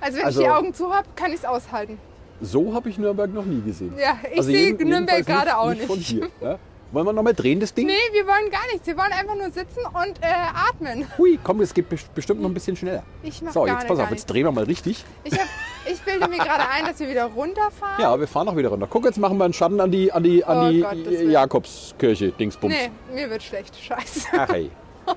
Also 0.00 0.18
wenn 0.18 0.24
also- 0.26 0.40
ich 0.40 0.46
die 0.46 0.52
Augen 0.52 0.74
zu 0.74 0.92
habe, 0.92 1.06
kann 1.16 1.30
ich 1.32 1.38
es 1.38 1.44
aushalten. 1.44 1.98
So 2.40 2.74
habe 2.74 2.88
ich 2.90 2.98
Nürnberg 2.98 3.32
noch 3.32 3.44
nie 3.44 3.62
gesehen. 3.62 3.94
Ja, 3.98 4.16
ich 4.30 4.38
Also 4.38 4.50
sehe 4.50 4.74
Nürnberg 4.74 5.24
gerade 5.24 5.56
auch 5.56 5.70
nicht. 5.70 5.84
Von 5.84 5.98
nicht. 5.98 6.08
hier, 6.08 6.28
ja? 6.40 6.58
Wollen 6.94 7.06
wir 7.06 7.12
nochmal 7.12 7.34
drehen, 7.34 7.58
das 7.60 7.74
Ding? 7.74 7.86
Nee, 7.88 7.92
wir 8.12 8.24
wollen 8.26 8.50
gar 8.50 8.64
nichts. 8.72 8.86
Wir 8.86 8.96
wollen 8.96 9.12
einfach 9.12 9.34
nur 9.34 9.50
sitzen 9.50 9.80
und 9.84 10.22
äh, 10.22 10.26
atmen. 10.70 11.06
Hui, 11.18 11.38
komm, 11.42 11.60
es 11.60 11.74
geht 11.74 11.88
best- 11.88 12.14
bestimmt 12.14 12.40
noch 12.40 12.48
ein 12.48 12.54
bisschen 12.54 12.76
schneller. 12.76 13.02
Ich 13.22 13.42
mach 13.42 13.52
So, 13.52 13.64
gar, 13.64 13.74
jetzt 13.80 13.88
pass 13.88 13.98
auf, 13.98 14.10
jetzt 14.10 14.26
drehen 14.26 14.44
wir 14.44 14.52
mal 14.52 14.64
richtig. 14.64 15.04
Ich, 15.24 15.32
hab, 15.32 15.46
ich 15.90 16.00
bilde 16.02 16.28
mir 16.28 16.38
gerade 16.38 16.68
ein, 16.68 16.86
dass 16.86 17.00
wir 17.00 17.08
wieder 17.08 17.24
runterfahren. 17.24 18.00
Ja, 18.00 18.18
wir 18.18 18.28
fahren 18.28 18.48
auch 18.48 18.56
wieder 18.56 18.68
runter. 18.68 18.86
Guck, 18.88 19.04
jetzt 19.06 19.18
machen 19.18 19.36
wir 19.38 19.44
einen 19.44 19.52
Schatten 19.54 19.80
an 19.80 19.90
die, 19.90 20.12
an 20.12 20.22
die, 20.22 20.44
an 20.44 20.66
Oh 20.66 20.70
die 20.70 21.04
Willen. 21.06 21.30
Jakobskirche, 21.30 22.30
Dingsbums. 22.32 22.72
Nee, 22.72 22.90
mir 23.14 23.28
wird 23.28 23.42
schlecht. 23.42 23.74
Scheiße. 23.76 24.28
Ach 24.32 24.48
hey. 24.50 24.70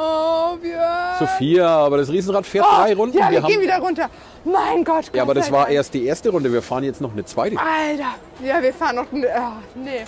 Oh, 0.00 0.54
Björn. 0.62 1.18
Sophia, 1.18 1.66
aber 1.66 1.96
das 1.96 2.08
Riesenrad 2.10 2.46
fährt 2.46 2.64
oh, 2.70 2.76
drei 2.76 2.94
Runden. 2.94 3.18
Ja, 3.18 3.30
wir, 3.30 3.40
gehen 3.40 3.60
wieder 3.60 3.78
runter. 3.78 4.08
Mein 4.44 4.84
Gott, 4.84 5.06
Gott 5.06 5.14
ja, 5.16 5.22
aber 5.22 5.34
das 5.34 5.46
sei 5.46 5.52
war 5.52 5.64
Dank. 5.64 5.74
erst 5.74 5.94
die 5.94 6.04
erste 6.04 6.28
Runde. 6.30 6.52
Wir 6.52 6.62
fahren 6.62 6.84
jetzt 6.84 7.00
noch 7.00 7.10
eine 7.12 7.24
zweite. 7.24 7.56
Alter. 7.58 8.14
Ja, 8.44 8.62
wir 8.62 8.72
fahren 8.74 8.96
noch... 8.96 9.10
ne- 9.10 9.26
Ah, 9.34 9.54
nee. 9.74 10.04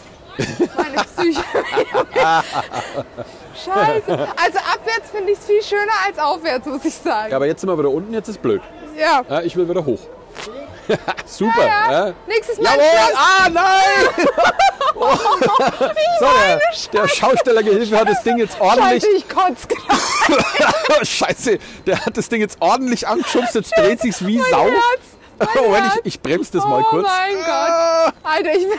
Meine 0.76 1.04
Psyche. 1.04 1.44
Scheiße. 3.64 4.06
Also 4.08 4.58
abwärts 4.58 5.10
finde 5.12 5.32
ich 5.32 5.38
es 5.38 5.46
viel 5.46 5.62
schöner 5.62 5.92
als 6.06 6.18
aufwärts, 6.18 6.66
muss 6.66 6.84
ich 6.84 6.94
sagen. 6.94 7.30
Ja, 7.30 7.36
aber 7.36 7.46
jetzt 7.46 7.60
sind 7.60 7.68
wir 7.70 7.78
wieder 7.78 7.90
unten, 7.90 8.12
jetzt 8.12 8.28
ist 8.28 8.40
blöd. 8.40 8.62
Ja. 8.96 9.22
Ja, 9.28 9.42
ich 9.42 9.56
will 9.56 9.68
wieder 9.68 9.84
hoch. 9.84 10.00
Super. 11.26 11.60
Ja, 11.60 11.90
Ja, 11.90 12.06
ja. 12.08 12.14
Nächstes 12.26 12.58
Mal. 12.58 12.64
Jawohl! 12.76 13.14
Ah, 13.16 13.48
nein! 13.50 14.26
Oh. 15.02 15.16
so, 16.18 16.26
der, 16.36 16.60
der 16.92 17.08
Schaustellergehilfe 17.08 17.96
hat 17.98 18.08
das 18.08 18.22
Ding 18.22 18.36
jetzt 18.38 18.60
ordentlich. 18.60 19.02
Scheiße, 19.02 19.16
ich 19.16 19.28
kotze. 19.28 19.68
Scheiße, 21.06 21.58
der 21.86 22.04
hat 22.04 22.16
das 22.16 22.28
Ding 22.28 22.40
jetzt 22.40 22.58
ordentlich 22.60 23.06
angeschubst, 23.08 23.54
jetzt 23.54 23.70
dreht 23.78 24.00
sich's 24.00 24.26
wie 24.26 24.38
Sau. 24.50 24.64
Herz. 24.64 25.54
Moment, 25.54 25.84
Herz. 25.84 25.96
ich, 26.00 26.16
ich 26.16 26.20
bremse 26.20 26.52
das 26.52 26.64
mal 26.64 26.82
oh 26.82 26.90
kurz. 26.90 27.06
mein 27.06 27.34
Gott. 27.36 28.14
Alter, 28.24 28.52
ich 28.52 28.66
will... 28.66 28.78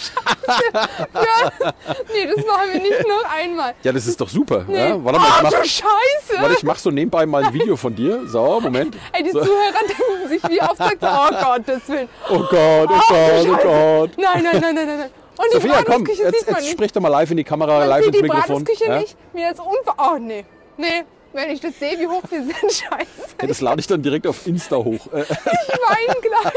Scheiße. 0.00 0.62
Ja. 0.72 1.72
Nee, 2.12 2.26
das 2.26 2.44
machen 2.44 2.72
wir 2.72 2.80
nicht 2.80 3.06
noch 3.06 3.24
einmal. 3.32 3.74
Ja, 3.82 3.92
das 3.92 4.06
ist 4.06 4.20
doch 4.20 4.28
super. 4.28 4.64
Nee. 4.66 4.76
Ja, 4.90 5.04
warte 5.04 5.18
mal, 5.18 5.28
ich 5.28 5.34
oh, 5.38 5.42
mach, 5.42 5.50
du 5.50 5.56
Scheiße. 5.68 6.40
warte, 6.42 6.54
ich 6.54 6.62
mach 6.62 6.78
so 6.78 6.90
nebenbei 6.90 7.26
mal 7.26 7.44
ein 7.44 7.52
Video 7.52 7.76
von 7.76 7.94
dir. 7.94 8.26
So, 8.26 8.60
Moment. 8.60 8.96
Ey, 9.12 9.22
die 9.22 9.30
So. 9.30 9.40
Zuhörer 9.40 9.80
denken 9.86 10.28
sich, 10.28 10.42
wie 10.48 10.60
oft 10.60 10.76
sagt 10.76 10.98
oh 11.02 11.44
Gottes 11.44 11.88
Willen. 11.88 12.08
Oh 12.28 12.38
Gott, 12.38 12.50
oh 12.90 13.44
du 13.44 13.50
Gott, 13.50 13.60
oh. 13.64 13.98
Gott. 14.00 14.10
Nein, 14.18 14.42
nein, 14.42 14.60
nein, 14.60 14.74
nein, 14.74 14.86
nein. 14.86 15.10
Und 15.36 15.46
die 15.52 15.54
Sophia, 15.54 15.82
komm, 15.84 16.06
jetzt, 16.06 16.18
sieht 16.18 16.50
man 16.50 16.62
jetzt 16.62 16.72
sprich 16.72 16.92
doch 16.92 17.00
mal 17.00 17.08
live 17.08 17.30
in 17.30 17.36
die 17.38 17.44
Kamera, 17.44 17.78
Man 17.78 17.88
live 17.88 18.06
ins 18.06 18.16
die 18.16 18.22
Mikrofon. 18.22 18.64
Ja? 18.78 18.98
nicht. 18.98 19.16
Mir 19.32 19.50
ist 19.50 19.60
unver... 19.60 19.94
Oh, 19.96 20.18
nee. 20.18 20.44
Nee, 20.76 21.04
wenn 21.32 21.50
ich 21.50 21.60
das 21.60 21.78
sehe, 21.78 21.98
wie 21.98 22.06
hoch 22.06 22.22
wir 22.30 22.42
sind, 22.42 22.54
scheiße. 22.62 23.34
Ja, 23.40 23.46
das 23.46 23.60
lade 23.60 23.80
ich 23.80 23.86
dann 23.86 24.02
direkt 24.02 24.26
auf 24.26 24.46
Insta 24.46 24.76
hoch. 24.76 25.06
Äh, 25.12 25.22
Ich 25.22 25.28
weine 25.28 26.20
gleich. 26.20 26.52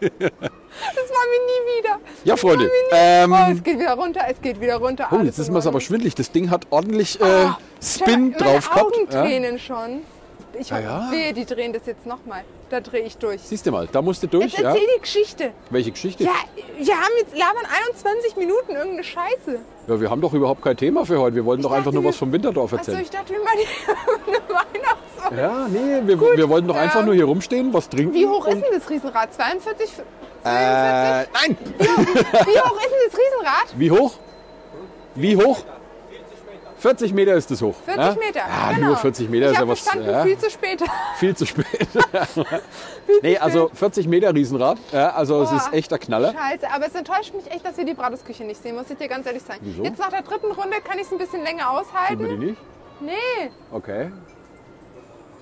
Das 0.00 1.08
machen 1.10 1.28
wir 1.30 1.40
nie 1.46 1.78
wieder. 1.78 1.98
Ja, 2.24 2.36
Freunde, 2.36 2.70
ähm, 2.92 3.32
oh, 3.32 3.52
es 3.52 3.62
geht 3.62 3.78
wieder 3.78 3.94
runter, 3.94 4.20
es 4.28 4.40
geht 4.40 4.60
wieder 4.60 4.76
runter. 4.76 5.08
Oh, 5.10 5.18
jetzt 5.22 5.38
ist 5.38 5.48
mir 5.50 5.56
aber 5.58 5.66
Ordnung. 5.66 5.80
schwindelig. 5.80 6.14
Das 6.14 6.30
Ding 6.32 6.50
hat 6.50 6.66
ordentlich 6.70 7.20
äh, 7.20 7.24
Ah, 7.24 7.58
Spin 7.82 8.30
Meine 8.30 8.36
drauf 8.36 8.70
gehabt. 8.70 8.96
Ja? 9.12 9.22
tränen 9.22 9.58
schon. 9.58 10.02
Ich 10.58 10.70
Ja, 10.70 10.78
ja. 10.80 11.08
wehe, 11.10 11.32
die 11.32 11.44
drehen 11.44 11.72
das 11.72 11.86
jetzt 11.86 12.06
nochmal. 12.06 12.42
Da 12.70 12.80
drehe 12.80 13.02
ich 13.02 13.16
durch. 13.16 13.40
Siehst 13.42 13.66
du 13.66 13.70
mal, 13.72 13.88
da 13.90 14.00
musst 14.02 14.22
du 14.22 14.26
durch. 14.26 14.44
Jetzt 14.52 14.58
Ja? 14.58 14.70
erzähl 14.70 14.86
die 14.96 15.00
Geschichte. 15.00 15.52
Welche 15.70 15.90
Geschichte? 15.90 16.24
Ja, 16.24 16.30
wir 16.78 16.94
haben 16.94 17.12
jetzt 17.18 17.36
labern 17.36 17.64
21 17.88 18.36
Minuten 18.36 18.72
irgendeine 18.72 19.04
Scheiße. 19.04 19.58
Ja, 19.88 20.00
wir 20.00 20.10
haben 20.10 20.20
doch 20.20 20.32
überhaupt 20.32 20.62
kein 20.62 20.76
Thema 20.76 21.04
für 21.06 21.18
heute. 21.20 21.36
Wir 21.36 21.44
wollten 21.44 21.62
doch 21.62 21.70
dachte, 21.70 21.78
einfach 21.78 21.92
nur 21.92 22.04
was 22.04 22.16
vom 22.16 22.32
Winterdorf 22.32 22.72
Also 22.72 22.92
erzählen. 22.92 23.02
ich 23.04 23.10
dachte, 23.10 23.32
wir 23.32 23.40
machen 23.40 23.58
eine 24.26 24.36
Weihnachtsfeier. 24.48 25.38
ja, 25.40 25.68
nee, 25.68 26.06
wir, 26.06 26.20
wir 26.36 26.48
wollten 26.48 26.68
doch 26.68 26.76
ja. 26.76 26.82
einfach 26.82 27.04
nur 27.04 27.14
hier 27.14 27.24
rumstehen, 27.24 27.72
was 27.72 27.88
trinken. 27.88 28.14
Wie 28.14 28.26
hoch 28.26 28.46
ist 28.46 28.54
denn 28.62 28.72
das 28.72 28.88
Riesenrad? 28.88 29.32
42? 29.34 29.90
äh, 30.44 30.52
nein! 30.52 31.26
Wie 31.78 31.84
hoch 31.84 31.98
ist 31.98 32.24
denn 32.24 33.10
das 33.10 33.18
Riesenrad? 33.18 33.74
Wie 33.76 33.90
hoch? 33.90 34.12
Wie 35.14 35.36
hoch? 35.36 35.64
40 36.80 37.12
Meter 37.12 37.34
ist 37.34 37.50
es 37.50 37.60
hoch. 37.60 37.74
40 37.84 38.04
ja? 38.04 38.14
Meter. 38.14 38.38
Ja, 38.38 38.72
genau. 38.74 38.86
nur 38.88 38.96
40 38.96 39.28
Meter 39.28 39.46
ich 39.46 39.52
ist 39.52 39.58
ja 39.58 39.68
was. 39.68 39.84
Ja, 39.94 40.22
viel 40.24 40.38
zu 40.38 40.50
spät. 40.50 40.82
viel 41.16 41.36
zu 41.36 41.46
spät. 41.46 41.88
nee, 43.22 43.36
also 43.36 43.70
40 43.74 44.08
Meter 44.08 44.34
Riesenrad. 44.34 44.78
Ja, 44.90 45.10
also 45.10 45.42
es 45.42 45.50
Boah. 45.50 45.56
ist 45.56 45.72
echt 45.74 45.90
der 45.90 45.98
Knaller. 45.98 46.32
Scheiße, 46.32 46.66
aber 46.74 46.86
es 46.86 46.94
enttäuscht 46.94 47.34
mich 47.34 47.50
echt, 47.50 47.66
dass 47.66 47.76
wir 47.76 47.84
die 47.84 47.94
Bratwurstküche 47.94 48.44
nicht 48.44 48.62
sehen, 48.62 48.76
muss 48.76 48.88
ich 48.88 48.96
dir 48.96 49.08
ganz 49.08 49.26
ehrlich 49.26 49.42
sagen. 49.42 49.60
Wieso? 49.62 49.84
Jetzt 49.84 49.98
nach 49.98 50.08
der 50.08 50.22
dritten 50.22 50.50
Runde 50.52 50.76
kann 50.82 50.98
ich 50.98 51.04
es 51.04 51.12
ein 51.12 51.18
bisschen 51.18 51.42
länger 51.42 51.64
Sieht 52.08 52.18
man 52.18 52.18
die 52.18 52.24
aushalten. 52.24 52.38
nicht? 52.38 52.58
Nee. 53.00 53.50
Okay. 53.70 54.10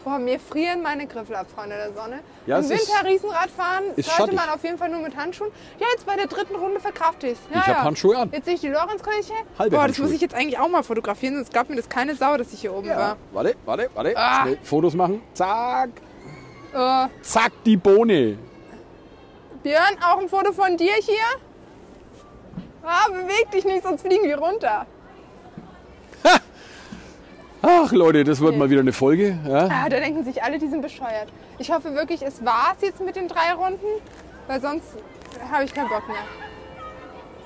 Boah, 0.05 0.19
mir 0.19 0.39
frieren 0.41 0.81
meine 0.83 1.07
Griffel 1.07 1.35
ab, 1.37 1.47
Freunde 1.55 1.77
der 1.77 1.93
Sonne. 1.93 2.21
Ja, 2.47 2.59
Im 2.59 2.65
es 2.65 2.71
ist- 2.71 2.89
Winter 2.89 3.09
Riesenrad 3.09 3.51
fahren 3.51 3.85
sollte 3.97 4.03
schattig. 4.05 4.35
man 4.37 4.49
auf 4.49 4.63
jeden 4.65 4.79
Fall 4.79 4.89
nur 4.89 5.01
mit 5.01 5.15
Handschuhen. 5.17 5.51
Ja, 5.79 5.87
jetzt 5.93 6.07
bei 6.07 6.17
der 6.17 6.27
dritten 6.29 6.55
Runde 6.55 6.81
verkrafte 6.81 7.27
ich 7.27 7.33
es. 7.35 7.39
Ja, 7.53 7.61
Ich 7.61 7.67
hab 7.67 7.77
ja. 7.77 7.83
Handschuhe 7.85 8.17
an. 8.17 8.31
Jetzt 8.33 8.45
sehe 8.47 8.55
ich 8.55 8.61
die 8.61 8.69
Lorenzkirche. 8.69 9.33
Halbe 9.59 9.71
Boah, 9.77 9.77
das 9.77 9.83
Handschuhe. 9.83 10.05
muss 10.07 10.15
ich 10.15 10.21
jetzt 10.21 10.35
eigentlich 10.35 10.59
auch 10.59 10.69
mal 10.69 10.83
fotografieren, 10.83 11.35
sonst 11.35 11.53
gab 11.53 11.69
mir 11.69 11.77
das 11.77 11.89
keine 11.89 12.15
Sau, 12.15 12.37
dass 12.37 12.53
ich 12.53 12.61
hier 12.61 12.73
oben 12.73 12.87
Ja. 12.89 13.17
Warte, 13.33 13.57
warte, 13.67 13.91
warte. 13.95 14.15
Ah. 14.17 14.43
Schnell 14.43 14.59
Fotos 14.63 14.95
machen. 14.95 15.21
Zack. 15.35 15.91
war. 16.73 17.07
Äh, 17.07 17.09
Zack, 17.23 17.53
die 17.67 17.77
Bohne. 17.77 18.39
Björn, 19.63 19.97
auch 20.07 20.19
ein 20.21 20.29
Foto 20.29 20.53
von 20.53 20.77
dir 20.77 20.93
hier? 21.01 21.17
Ah, 22.85 23.09
beweg 23.11 23.51
dich 23.53 23.65
nicht, 23.65 23.83
sonst 23.83 24.03
fliegen 24.03 24.25
wir 24.25 24.39
runter. 24.39 24.87
Ach 27.71 27.93
Leute, 27.93 28.25
das 28.25 28.41
wird 28.41 28.57
mal 28.57 28.71
wieder 28.71 28.81
eine 28.81 28.95
Folge. 28.95 29.39
Ja. 29.47 29.69
Ah, 29.71 29.89
da 29.91 29.99
denken 30.01 30.25
sich 30.25 30.43
alle, 30.43 30.59
die 30.59 30.69
sind 30.69 30.81
bescheuert. 30.81 31.29
Ich 31.59 31.71
hoffe 31.71 31.93
wirklich, 31.95 32.23
es 32.23 32.43
war's 32.43 32.79
jetzt 32.81 32.99
mit 33.05 33.15
den 33.15 33.29
drei 33.29 33.53
Runden, 33.53 33.85
weil 34.47 34.59
sonst 34.59 34.87
habe 35.53 35.65
ich 35.65 35.75
keinen 35.75 35.91
Bock 35.91 36.09
mehr. 36.09 36.17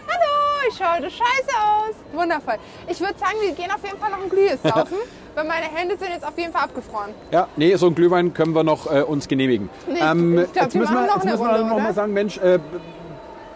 Hallo, 0.06 0.68
ich 0.70 0.76
schaue 0.76 0.92
heute 0.98 1.10
scheiße 1.10 1.56
aus. 1.58 1.94
Wundervoll. 2.12 2.54
Ich 2.86 3.00
würde 3.00 3.18
sagen, 3.18 3.32
wir 3.40 3.50
gehen 3.52 3.72
auf 3.72 3.82
jeden 3.82 3.98
Fall 3.98 4.10
noch 4.12 4.22
ein 4.22 4.28
Glühes 4.28 4.62
saufen, 4.62 4.96
weil 5.34 5.44
meine 5.44 5.66
Hände 5.66 5.96
sind 5.96 6.10
jetzt 6.10 6.24
auf 6.24 6.38
jeden 6.38 6.52
Fall 6.52 6.62
abgefroren. 6.66 7.10
Ja, 7.32 7.48
nee, 7.56 7.74
so 7.74 7.86
einen 7.86 7.96
Glühwein 7.96 8.32
können 8.32 8.54
wir 8.54 8.62
noch 8.62 8.86
äh, 8.94 9.02
uns 9.02 9.26
genehmigen. 9.26 9.70
Nee, 9.88 9.94
ich 9.94 9.98
glaub, 9.98 10.54
jetzt 10.54 10.74
wir 10.74 10.80
müssen 10.82 10.94
wir, 10.94 11.00
noch 11.00 11.14
jetzt 11.16 11.22
eine 11.22 11.30
müssen 11.32 11.44
wir 11.44 11.50
Runde, 11.50 11.66
noch 11.66 11.76
mal 11.78 11.84
oder? 11.86 11.94
sagen, 11.94 12.12
Mensch, 12.12 12.38
äh, 12.38 12.60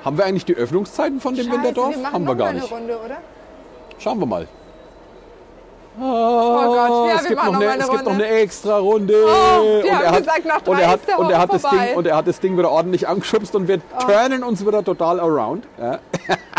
haben 0.05 0.19
wir 0.19 0.25
eigentlich 0.25 0.45
die 0.45 0.55
Öffnungszeiten 0.57 1.21
von 1.21 1.37
dem 1.37 1.47
Scheiße, 1.47 1.59
Winterdorf? 1.59 1.91
wir 1.95 2.03
machen 2.03 2.13
haben 2.15 2.25
noch 2.25 2.31
wir 2.33 2.37
gar 2.37 2.45
mal 2.47 2.51
eine 2.51 2.61
nicht. 2.61 2.73
Runde, 2.73 2.99
oder? 3.05 3.17
Schauen 3.99 4.19
wir 4.19 4.27
mal. 4.27 4.49
Oh 5.99 6.03
Gott, 6.03 7.09
ja, 7.09 7.15
es 7.17 7.23
wir 7.23 7.29
gibt, 7.31 7.45
noch 7.45 7.55
eine, 7.55 7.65
mal 7.65 7.69
eine 7.73 7.83
es 7.83 7.91
gibt 7.91 8.05
noch 8.05 8.13
eine 8.13 8.27
extra 8.27 8.79
Runde. 8.79 9.15
Oh, 9.25 9.61
und 9.81 9.85
er 9.87 10.11
hat, 10.11 10.19
gesagt, 10.19 10.45
nach 10.45 10.57
und 10.59 10.67
drei 10.67 10.81
er 10.83 10.89
hat, 10.91 11.01
und 11.19 11.31
er 11.31 11.39
hat 11.39 11.53
das 11.53 11.63
vorbei. 11.63 11.87
Ding 11.87 11.97
und 11.97 12.07
er 12.07 12.17
hat 12.17 12.27
das 12.27 12.41
Ding 12.41 12.59
wieder 12.59 12.71
ordentlich 12.71 13.09
angeschubst 13.09 13.55
und 13.55 13.69
wir 13.69 13.81
Oh. 13.97 14.01
turnen 14.05 14.43
uns 14.43 14.67
wieder 14.67 14.85
total 14.85 15.21
around. 15.21 15.65
Ja. 15.79 15.99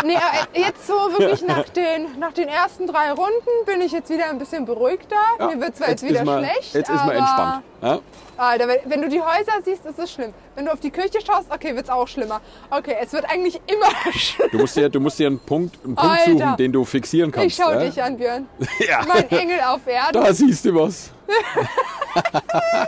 Nee, 0.04 0.14
äh, 0.14 0.60
jetzt 0.60 0.86
so 0.86 0.94
wirklich 0.94 1.42
nach 1.46 1.68
den, 1.68 2.18
nach 2.18 2.32
den 2.32 2.48
ersten 2.48 2.86
drei 2.86 3.10
Runden 3.12 3.50
bin 3.66 3.80
ich 3.80 3.92
jetzt 3.92 4.10
wieder 4.10 4.26
ein 4.30 4.38
bisschen 4.38 4.64
beruhigter. 4.64 5.16
Mir 5.38 5.60
wird 5.60 5.76
zwar 5.76 5.90
jetzt, 5.90 6.02
wieder 6.02 6.20
ist 6.20 6.26
man, 6.26 6.44
schlecht, 6.44 6.74
Jetzt 6.74 6.90
ist 6.90 7.04
man 7.04 7.16
entspannt. 7.16 7.62
Ja. 7.82 7.98
Alter, 8.38 8.68
wenn, 8.68 8.78
wenn 8.84 9.02
du 9.02 9.08
die 9.08 9.20
Häuser 9.20 9.52
siehst, 9.64 9.84
ist 9.84 9.98
es 9.98 10.12
schlimm. 10.12 10.32
Wenn 10.54 10.64
du 10.66 10.72
auf 10.72 10.78
die 10.78 10.90
Kirche 10.90 11.18
schaust, 11.24 11.50
okay, 11.50 11.74
wird's 11.74 11.90
auch 11.90 12.06
schlimmer. 12.06 12.40
Okay, 12.70 12.96
es 13.00 13.12
wird 13.12 13.24
eigentlich 13.28 13.60
immer 13.66 13.90
schlimmer. 14.12 14.50
Du 14.50 14.58
musst 14.58 14.76
dir, 14.76 14.88
du 14.88 15.00
musst 15.00 15.18
dir 15.18 15.26
einen 15.26 15.40
Punkt, 15.40 15.76
einen 15.84 15.96
Punkt 15.96 16.10
Alter. 16.10 16.30
suchen, 16.30 16.56
den 16.56 16.72
du 16.72 16.84
fixieren 16.84 17.32
kannst. 17.32 17.46
Ich 17.48 17.56
schau 17.56 17.72
ja. 17.72 17.80
dich 17.80 18.00
an, 18.02 18.16
Björn. 18.16 18.48
Ja. 18.78 19.04
Mein 19.06 19.28
Engel 19.30 19.60
auf 19.60 19.84
Erden. 19.86 20.12
Da 20.12 20.32
siehst 20.32 20.64
du 20.64 20.74
was. 20.74 21.10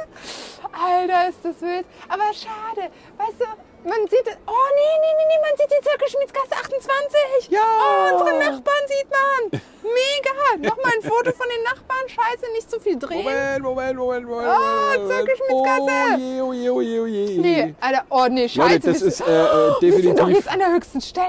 Alter, 0.72 1.28
ist 1.28 1.38
das 1.42 1.60
wild. 1.60 1.84
Aber 2.08 2.32
schade. 2.32 2.90
Weißt 3.18 3.40
du, 3.40 3.44
man 3.84 4.00
sieht... 4.08 4.26
Oh, 4.46 4.68
nee, 4.76 4.94
nee, 5.02 5.14
nee, 5.18 5.26
nee, 5.30 5.40
man 5.40 5.54
sieht 5.58 5.70
die 5.70 5.82
Zirkelschmiedsgasse 5.88 6.52
28. 6.52 7.50
Ja. 7.50 7.60
Oh, 7.60 8.12
unsere 8.14 8.38
Nachbarn 8.38 8.84
sieht 8.86 9.08
man. 9.10 9.60
Mega. 9.82 10.30
Nochmal 10.68 10.92
ein 10.96 11.02
Foto 11.02 11.32
von 11.32 11.46
den 11.48 11.62
Nachbarn. 11.64 12.08
Scheiße, 12.08 12.52
nicht 12.52 12.70
zu 12.70 12.80
viel 12.80 12.98
drehen. 12.98 13.24
Moment, 13.24 13.62
Moment, 13.62 13.96
Moment, 13.96 14.26
Moment. 14.28 14.48
Moment. 14.48 15.10
Zirkelschmidsgasse. 15.10 15.90
Oh 16.10 16.18
je, 16.18 16.42
oh 16.42 16.52
je, 16.52 16.70
oh 16.70 16.80
je, 16.80 17.00
oh 17.00 17.06
je. 17.06 17.38
Nee, 17.38 17.74
Alter, 17.80 18.04
oh 18.10 18.26
nee, 18.28 18.48
scheiße. 18.48 18.68
Leute, 18.74 18.92
das 18.92 19.00
wir 19.00 19.08
ist 19.08 19.20
äh, 19.20 19.24
äh, 19.24 19.80
Wir 19.80 19.92
sind 19.92 20.18
doch 20.18 20.26
definitiv. 20.26 20.36
jetzt 20.36 20.48
an 20.48 20.58
der 20.58 20.72
höchsten 20.72 21.00
Stelle. 21.00 21.26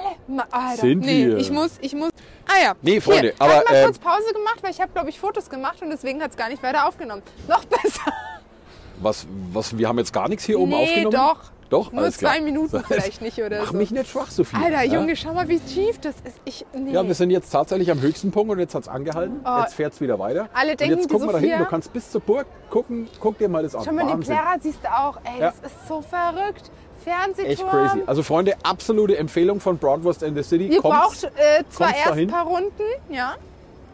Alter, 0.52 0.82
Sind 0.82 1.02
nee, 1.02 1.28
wir. 1.28 1.38
ich 1.38 1.52
muss, 1.52 1.72
ich 1.82 1.94
muss. 1.94 2.10
Ah 2.48 2.62
ja. 2.62 2.74
Nee, 2.82 3.00
Freunde, 3.00 3.22
Hier, 3.22 3.34
aber, 3.40 3.52
Ich 3.52 3.58
habe 3.60 3.70
mal 3.70 3.76
äh, 3.76 3.86
kurz 3.86 4.00
Pause 4.00 4.34
gemacht, 4.34 4.58
weil 4.62 4.72
ich 4.72 4.82
habe, 4.82 4.92
glaube 4.92 5.10
ich, 5.10 5.20
Fotos 5.20 5.50
gemacht 5.50 5.82
und 5.82 5.90
deswegen 5.90 6.22
hat 6.22 6.32
es 6.32 6.38
gar 6.38 6.50
nicht 6.50 6.62
weiter 6.64 6.88
aufgenommen. 6.88 7.22
Noch 7.48 7.64
besser. 7.66 8.12
Was, 9.00 9.26
was, 9.52 9.78
wir 9.78 9.88
haben 9.88 9.98
jetzt 9.98 10.14
gar 10.14 10.28
nichts 10.30 10.46
hier 10.46 10.60
oben 10.60 10.72
nee, 10.72 10.84
aufgenommen? 10.84 11.16
doch. 11.16 11.52
Doch, 11.72 11.92
Nur 11.94 12.12
zwei 12.12 12.34
klar. 12.36 12.42
Minuten 12.42 12.84
vielleicht 12.86 13.22
nicht 13.22 13.42
oder 13.42 13.62
Mach 13.62 13.72
so. 13.72 13.78
mich 13.78 13.92
nicht 13.92 14.10
schwach, 14.10 14.30
Sophie. 14.30 14.58
Alter, 14.58 14.84
ja? 14.84 14.94
Junge, 15.00 15.16
schau 15.16 15.34
mal, 15.34 15.48
wie 15.48 15.58
tief 15.60 16.00
das 16.00 16.16
ist. 16.26 16.36
Ich, 16.44 16.66
nee. 16.78 16.92
Ja, 16.92 17.08
wir 17.08 17.16
sind 17.16 17.32
jetzt 17.32 17.50
tatsächlich 17.50 17.90
am 17.90 18.02
höchsten 18.02 18.30
Punkt 18.30 18.52
und 18.52 18.60
jetzt 18.60 18.76
hat 18.76 18.84
es 18.84 18.88
angehalten. 18.90 19.40
Oh. 19.46 19.60
Jetzt 19.62 19.76
fährt 19.76 19.94
es 19.94 20.02
wieder 20.02 20.20
weiter. 20.20 20.50
Alle 20.54 20.72
und 20.72 20.80
denken, 20.82 20.98
jetzt 20.98 21.10
die 21.10 21.14
gucken 21.14 21.30
wir 21.30 21.34
da 21.34 21.40
hinten. 21.40 21.60
Du 21.60 21.66
kannst 21.66 21.94
bis 21.94 22.12
zur 22.12 22.20
Burg 22.22 22.46
gucken. 22.70 23.08
Guck 23.22 23.38
dir 23.38 23.48
mal 23.48 23.64
das 23.64 23.74
an. 23.74 23.84
Schau 23.86 23.94
mal, 23.94 24.06
die 24.06 24.12
Wahnsinn. 24.12 24.36
Clara 24.36 24.56
siehst 24.62 24.84
du 24.84 24.88
auch. 24.94 25.18
Ey, 25.24 25.40
Ja. 25.40 25.52
das 25.52 25.72
ist 25.72 25.88
so 25.88 26.02
verrückt. 26.02 26.70
Fernsehturm. 27.06 27.50
Echt 27.52 27.68
crazy. 27.68 28.04
Also 28.06 28.22
Freunde, 28.22 28.56
absolute 28.64 29.18
Empfehlung 29.18 29.60
von 29.62 29.78
Broadwurst 29.78 30.24
in 30.24 30.36
the 30.36 30.44
City. 30.44 30.68
Ihr 30.68 30.82
Kommt's. 30.82 31.22
braucht 31.22 31.24
äh, 31.38 31.64
zwar 31.70 31.96
erst 31.96 32.12
ein 32.12 32.28
paar 32.28 32.46
Runden, 32.46 32.70
ja. 33.10 33.36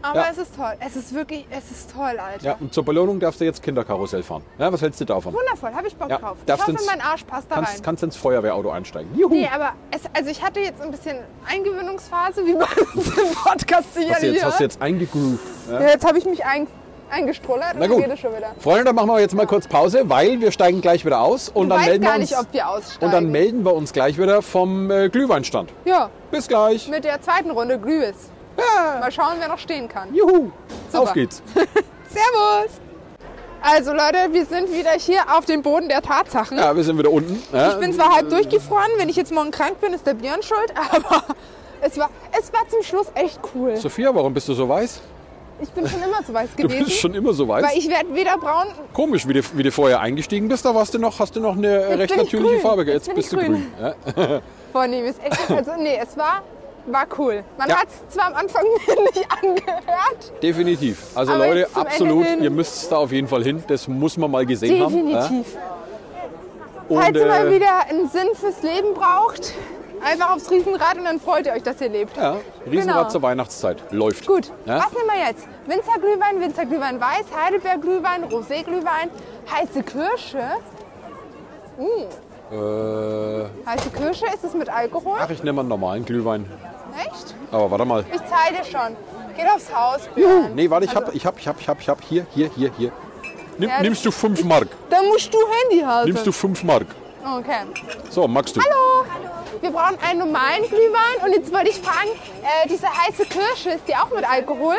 Aber 0.02 0.20
Ja. 0.20 0.28
es 0.32 0.38
ist 0.38 0.56
toll. 0.56 0.74
Es 0.80 0.96
ist 0.96 1.14
wirklich, 1.14 1.46
es 1.50 1.72
ist 1.72 1.92
toll, 1.92 2.18
Alter. 2.20 2.46
Ja, 2.46 2.56
und 2.60 2.74
zur 2.74 2.86
Belohnung 2.86 3.20
darfst 3.20 3.42
du 3.42 3.46
jetzt 3.46 3.64
Kinderkarussell 3.64 4.24
fahren. 4.24 4.44
Ja, 4.60 4.72
was 4.72 4.82
hältst 4.82 5.02
du 5.02 5.06
davon? 5.06 5.34
Wundervoll, 5.34 5.74
habe 5.74 5.88
ich 5.88 5.96
Bock 5.96 6.10
Ja, 6.10 6.18
drauf. 6.20 6.38
Ich 6.40 6.46
darfst 6.46 6.64
hoffe, 6.68 6.72
ins- 6.78 6.86
mein 6.86 7.02
Arsch 7.02 7.24
passt 7.24 7.50
da 7.50 7.56
rein. 7.56 7.64
Kannst, 7.66 7.84
kannst 7.84 8.04
ins 8.04 8.16
Feuerwehrauto 8.16 8.70
einsteigen. 8.70 9.10
Juhu. 9.18 9.34
Nee, 9.34 9.50
aber 9.54 9.72
es, 9.92 10.02
also 10.14 10.30
ich 10.30 10.42
hatte 10.44 10.60
jetzt 10.60 10.82
ein 10.82 10.92
bisschen 10.92 11.18
Eingewöhnungsphase, 11.48 12.46
wie 12.46 12.54
man 12.54 12.68
es 12.96 13.08
im 13.08 13.34
Podcast 13.36 13.88
hast, 13.96 13.96
du 14.24 14.28
jetzt, 14.28 14.44
hast 14.46 14.60
du 14.60 14.64
jetzt 14.64 14.82
eingegroovt. 14.82 15.40
Ja. 15.72 15.82
Ja, 15.82 15.88
jetzt 15.90 16.06
habe 16.06 16.18
ich 16.18 16.26
mich 16.26 16.46
ein, 16.46 16.68
eingestrullert 17.10 17.76
Na 17.78 17.86
und 17.86 17.92
gut. 17.92 18.04
rede 18.04 18.18
schon 18.18 18.36
wieder. 18.36 18.54
Freunde, 18.60 18.86
dann 18.86 18.96
machen 18.96 19.10
wir 19.10 19.20
jetzt 19.20 19.34
mal 19.36 19.48
kurz 19.48 19.68
Pause, 19.68 20.04
weil 20.10 20.40
wir 20.42 20.52
steigen 20.52 20.82
gleich 20.82 21.06
wieder 21.06 21.22
aus. 21.22 21.50
Und 21.50 21.70
Du 21.70 21.76
dann 21.76 21.86
melden 21.86 22.04
gar 22.04 22.14
wir 22.16 22.20
uns, 22.22 22.30
nicht, 22.32 22.40
ob 22.40 22.54
wir 22.54 22.70
aussteigen. 22.70 23.06
Und 23.06 23.12
dann 23.14 23.32
melden 23.32 23.66
wir 23.66 23.74
uns 23.74 23.94
gleich 23.94 24.18
wieder 24.20 24.42
vom 24.42 24.92
äh, 24.92 25.10
Glühweinstand. 25.10 25.72
ja, 25.86 26.10
Bis 26.32 26.48
gleich. 26.48 26.88
mit 26.88 27.04
der 27.04 27.22
zweiten 27.22 27.50
Runde 27.52 27.80
Glühwis. 27.80 28.30
Ja. 28.58 29.00
Mal 29.00 29.12
schauen, 29.12 29.36
wer 29.40 29.48
noch 29.48 29.60
stehen 29.60 29.88
kann. 29.88 30.14
Juhu. 30.14 30.52
Super. 30.92 31.04
Auf 31.04 31.14
geht's. 31.14 31.42
Servus! 31.56 32.80
Also 33.62 33.92
Leute, 33.92 34.18
wir 34.32 34.46
sind 34.46 34.72
wieder 34.72 34.92
hier 34.92 35.22
auf 35.36 35.46
dem 35.46 35.62
Boden 35.62 35.90
der 35.90 36.02
Tatsachen. 36.02 36.58
Ja, 36.58 36.76
wir 36.76 36.84
sind 36.84 36.98
wieder 36.98 37.12
unten. 37.12 37.42
Ja. 37.52 37.72
Ich 37.72 37.80
bin 37.80 37.92
zwar 37.94 38.16
halb 38.16 38.30
durchgefroren, 38.30 38.90
wenn 38.98 39.10
ich 39.10 39.16
jetzt 39.16 39.32
morgen 39.34 39.52
krank 39.52 39.82
bin, 39.82 39.94
ist 39.94 40.06
der 40.06 40.14
Björn 40.14 40.42
schuld, 40.44 40.74
aber 40.92 41.24
es 41.82 41.98
war, 41.98 42.10
es 42.40 42.54
war 42.54 42.68
zum 42.70 42.84
Schluss 42.84 43.08
echt 43.16 43.40
cool. 43.56 43.76
Sophia, 43.78 44.14
warum 44.14 44.34
bist 44.34 44.48
du 44.48 44.54
so 44.54 44.70
weiß? 44.70 45.02
Ich 45.60 45.70
bin 45.70 45.88
schon 45.90 46.04
immer 46.04 46.22
so 46.26 46.32
weiß 46.34 46.50
Du 46.56 46.64
gewesen. 46.64 46.86
bist 46.86 47.00
schon 47.00 47.16
immer 47.16 47.34
so 47.34 47.48
weiß. 47.48 47.66
weil 47.66 47.78
ich 47.78 47.90
werde 47.90 48.14
weder 48.14 48.38
braun 48.38 48.68
Komisch, 48.94 49.28
wie 49.28 49.34
du, 49.34 49.42
wie 49.54 49.64
du 49.64 49.72
vorher 49.72 50.00
eingestiegen 50.02 50.48
bist, 50.48 50.64
da 50.64 50.76
warst 50.76 50.94
du 50.94 51.00
noch, 51.00 51.20
hast 51.20 51.36
du 51.36 51.40
noch 51.40 51.58
eine 51.58 51.68
äh, 51.68 51.94
recht 51.96 52.16
natürliche 52.16 52.52
grün. 52.54 52.62
Farbe. 52.62 52.84
Jetzt 52.84 53.08
Jetzt, 53.08 53.16
bist 53.16 53.34
du 53.34 53.38
grün. 53.38 53.68
grün. 53.76 53.96
Ja. 54.16 54.42
Boah, 54.74 54.86
nee, 54.88 55.02
ist 55.10 55.20
echt, 55.24 55.50
also 55.50 55.72
nee, 55.80 55.98
es 56.00 56.16
war, 56.16 56.44
war 56.88 57.06
cool. 57.18 57.44
Man 57.58 57.70
Ja. 57.70 57.78
hat 57.78 57.88
es 57.88 58.14
zwar 58.16 58.28
am 58.28 58.34
Anfang 58.36 58.64
nicht 59.14 59.28
angehört. 59.44 60.34
Definitiv. 60.42 61.04
Also 61.16 61.34
Leute, 61.36 61.68
absolut, 61.74 62.26
ihr 62.40 62.50
müsst 62.50 62.92
da 62.92 62.98
auf 62.98 63.12
jeden 63.12 63.28
Fall 63.28 63.44
hin. 63.44 63.64
Das 63.68 63.88
muss 63.88 64.18
man 64.18 64.32
mal 64.32 64.46
gesehen 64.46 64.84
haben. 64.84 64.94
Definitiv. 64.94 65.54
Ja. 65.56 65.62
Und, 66.90 67.02
Falls 67.02 67.18
ihr 67.18 67.26
mal 67.28 67.48
äh, 67.48 67.56
wieder 67.56 67.80
einen 67.90 68.08
Sinn 68.10 68.28
fürs 68.34 68.62
Leben 68.64 68.94
braucht, 68.94 69.54
einfach 70.06 70.34
aufs 70.36 70.50
Riesenrad 70.50 70.98
und 70.98 71.04
dann 71.04 71.20
freut 71.20 71.46
ihr 71.46 71.52
euch, 71.52 71.64
dass 71.64 71.82
ihr 71.82 71.90
lebt. 71.90 72.16
ja, 72.16 72.38
Riesenrad 72.66 72.98
Genau. 72.98 73.10
zur 73.10 73.22
Weihnachtszeit. 73.24 73.84
Läuft. 73.92 74.26
Gut, 74.26 74.52
Ja? 74.66 74.78
was 74.78 74.94
nehmen 74.94 75.10
wir 75.12 75.28
jetzt? 75.28 75.46
Winzerglühwein, 75.66 76.40
Winzerglühwein 76.40 77.02
weiß, 77.02 77.26
Heidelbeerglühwein, 77.44 78.24
Roséglühwein, 78.26 79.10
heiße 79.52 79.84
Kirsche. 79.84 80.40
Äh, 82.50 83.46
Heiße 83.66 83.90
Kirsche, 83.90 84.26
ist 84.34 84.44
es 84.46 84.54
mit 84.54 84.70
Alkohol? 84.70 85.18
ach, 85.20 85.30
ich 85.30 85.44
nehme 85.44 85.60
einen 85.60 85.70
normalen 85.70 86.06
Glühwein. 86.06 86.46
Echt? 86.98 87.36
Aber 87.52 87.72
warte 87.72 87.86
mal. 87.86 88.06
Ich 88.12 88.18
zahle 88.20 88.58
dir 88.58 88.64
schon. 88.66 88.96
Geht 89.36 89.46
aufs 89.54 89.74
Haus, 89.74 90.02
Björn. 90.16 90.56
Nee, 90.56 90.70
warte, 90.70 90.86
ich 90.86 90.96
Also- 90.96 91.08
hab, 91.08 91.16
ich 91.16 91.26
hab, 91.26 91.40
ich 91.40 91.48
hab, 91.48 91.60
ich 91.62 91.68
hab, 91.70 91.80
ich 91.82 91.90
hab. 91.90 92.02
Hier, 92.04 92.26
hier, 92.34 92.50
hier, 92.56 92.72
hier. 92.78 92.92
Nimm, 93.60 93.70
Ja, 93.70 93.82
nimmst 93.82 94.06
du 94.06 94.12
5 94.12 94.44
Mark? 94.44 94.68
Dann 94.90 95.06
musst 95.08 95.34
du 95.34 95.38
Handy 95.62 95.84
halten. 95.84 96.10
Nimmst 96.10 96.26
du 96.28 96.32
5 96.32 96.64
Mark? 96.64 96.86
Okay. 97.40 97.58
So, 98.10 98.28
magst 98.28 98.56
du? 98.56 98.62
Hallo. 98.62 99.06
Wir 99.62 99.72
brauchen 99.72 99.98
einen 100.08 100.20
normalen 100.20 100.64
Glühwein 100.68 101.26
und 101.26 101.34
jetzt 101.34 101.52
wollte 101.52 101.70
ich 101.70 101.80
fragen, 101.80 102.10
äh, 102.44 102.68
diese 102.70 102.88
heiße 102.88 103.26
Kirsche, 103.26 103.72
ist 103.72 103.88
die 103.88 103.96
auch 103.96 104.10
mit 104.16 104.30
Alkohol? 104.30 104.76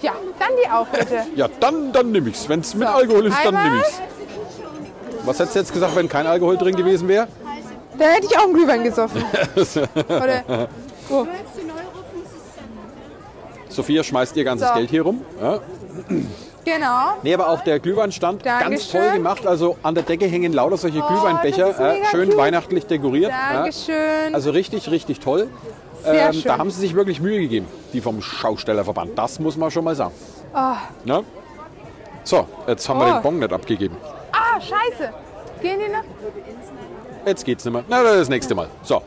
Ja, 0.00 0.12
dann 0.38 0.48
die 0.62 0.70
auch 0.70 0.86
bitte. 0.86 1.26
Ja, 1.36 1.48
dann, 1.60 1.92
dann 1.92 2.12
nimm 2.12 2.26
ich's. 2.28 2.48
Wenn 2.48 2.60
es 2.60 2.74
mit 2.74 2.86
So, 2.88 2.94
Alkohol 2.94 3.26
ist, 3.26 3.36
dann 3.44 3.54
nimm 3.54 3.80
ich's. 3.80 4.00
Was 5.24 5.38
hättest 5.38 5.54
du 5.54 5.58
jetzt 5.60 5.72
gesagt, 5.72 5.94
wenn 5.96 6.08
kein 6.08 6.26
Alkohol 6.26 6.56
drin 6.56 6.74
gewesen 6.76 7.06
wäre? 7.08 7.26
Dann 7.98 8.10
hätte 8.10 8.26
ich 8.30 8.38
auch 8.38 8.44
einen 8.44 8.54
Glühwein 8.54 8.82
gesoffen. 8.84 9.22
Oder, 10.08 10.68
oh, 11.10 11.26
Sophia 13.68 14.02
schmeißt 14.04 14.36
ihr 14.36 14.44
ganzes 14.44 14.68
So. 14.68 14.74
Geld 14.74 14.90
hier 14.90 15.02
rum. 15.02 15.22
Ja. 15.40 15.60
Genau. 16.64 17.16
Nee, 17.22 17.34
aber 17.34 17.48
auch 17.48 17.62
der 17.64 17.80
Glühweinstand, 17.80 18.44
ganz 18.44 18.88
toll 18.90 19.10
gemacht. 19.14 19.46
Also 19.46 19.76
an 19.82 19.94
der 19.94 20.04
Decke 20.04 20.26
hängen 20.26 20.52
lauter 20.52 20.76
solche 20.76 21.00
Oh, 21.02 21.08
Glühweinbecher, 21.08 21.70
äh, 21.94 22.04
schön 22.10 22.28
cute. 22.28 22.38
weihnachtlich 22.38 22.86
dekoriert. 22.86 23.30
Ja. 23.32 23.54
Dankeschön. 23.54 24.34
Also 24.34 24.50
richtig, 24.50 24.90
richtig 24.90 25.20
toll. 25.20 25.48
Sehr 26.04 26.26
Ähm, 26.26 26.32
schön. 26.34 26.42
da 26.44 26.58
haben 26.58 26.70
sie 26.70 26.80
sich 26.80 26.94
wirklich 26.94 27.20
Mühe 27.20 27.40
gegeben, 27.40 27.66
die 27.92 28.00
vom 28.00 28.20
Schaustellerverband. 28.22 29.16
Das 29.18 29.38
muss 29.40 29.56
man 29.56 29.70
schon 29.70 29.84
mal 29.84 29.94
sagen. 29.96 30.12
Ne? 31.04 31.24
So, 32.24 32.46
jetzt 32.66 32.88
haben 32.88 33.00
wir 33.00 33.08
Oh. 33.08 33.12
den 33.14 33.22
Bon 33.22 33.38
nicht 33.38 33.52
abgegeben. 33.52 33.96
ah, 34.32 34.60
scheiße. 34.60 35.10
Gehen 35.62 35.78
die 35.84 35.92
noch? 35.92 36.04
Jetzt 37.26 37.44
geht's 37.44 37.64
nicht 37.64 37.72
mehr. 37.72 37.84
Na, 37.88 38.02
das 38.02 38.28
nächste 38.28 38.54
Mal. 38.54 38.68
So. 38.82 39.00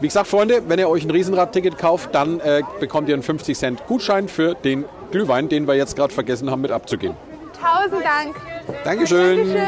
Wie 0.00 0.06
gesagt, 0.06 0.28
Freunde, 0.28 0.62
wenn 0.66 0.78
ihr 0.78 0.88
euch 0.88 1.04
ein 1.04 1.10
Riesenrad-Ticket 1.10 1.76
kauft, 1.76 2.14
dann 2.14 2.40
äh, 2.40 2.62
bekommt 2.80 3.08
ihr 3.08 3.14
einen 3.14 3.22
50 3.22 3.56
Cent 3.58 3.86
Gutschein 3.86 4.28
für 4.28 4.54
den 4.54 4.84
Glühwein, 5.10 5.48
den 5.48 5.66
wir 5.66 5.74
jetzt 5.74 5.94
gerade 5.96 6.12
vergessen 6.12 6.50
haben 6.50 6.62
mit 6.62 6.70
abzugeben. 6.70 7.16
Tausend 7.60 8.02
Dank. 8.04 8.36
Dankeschön. 8.84 9.36
Dankeschön. 9.38 9.64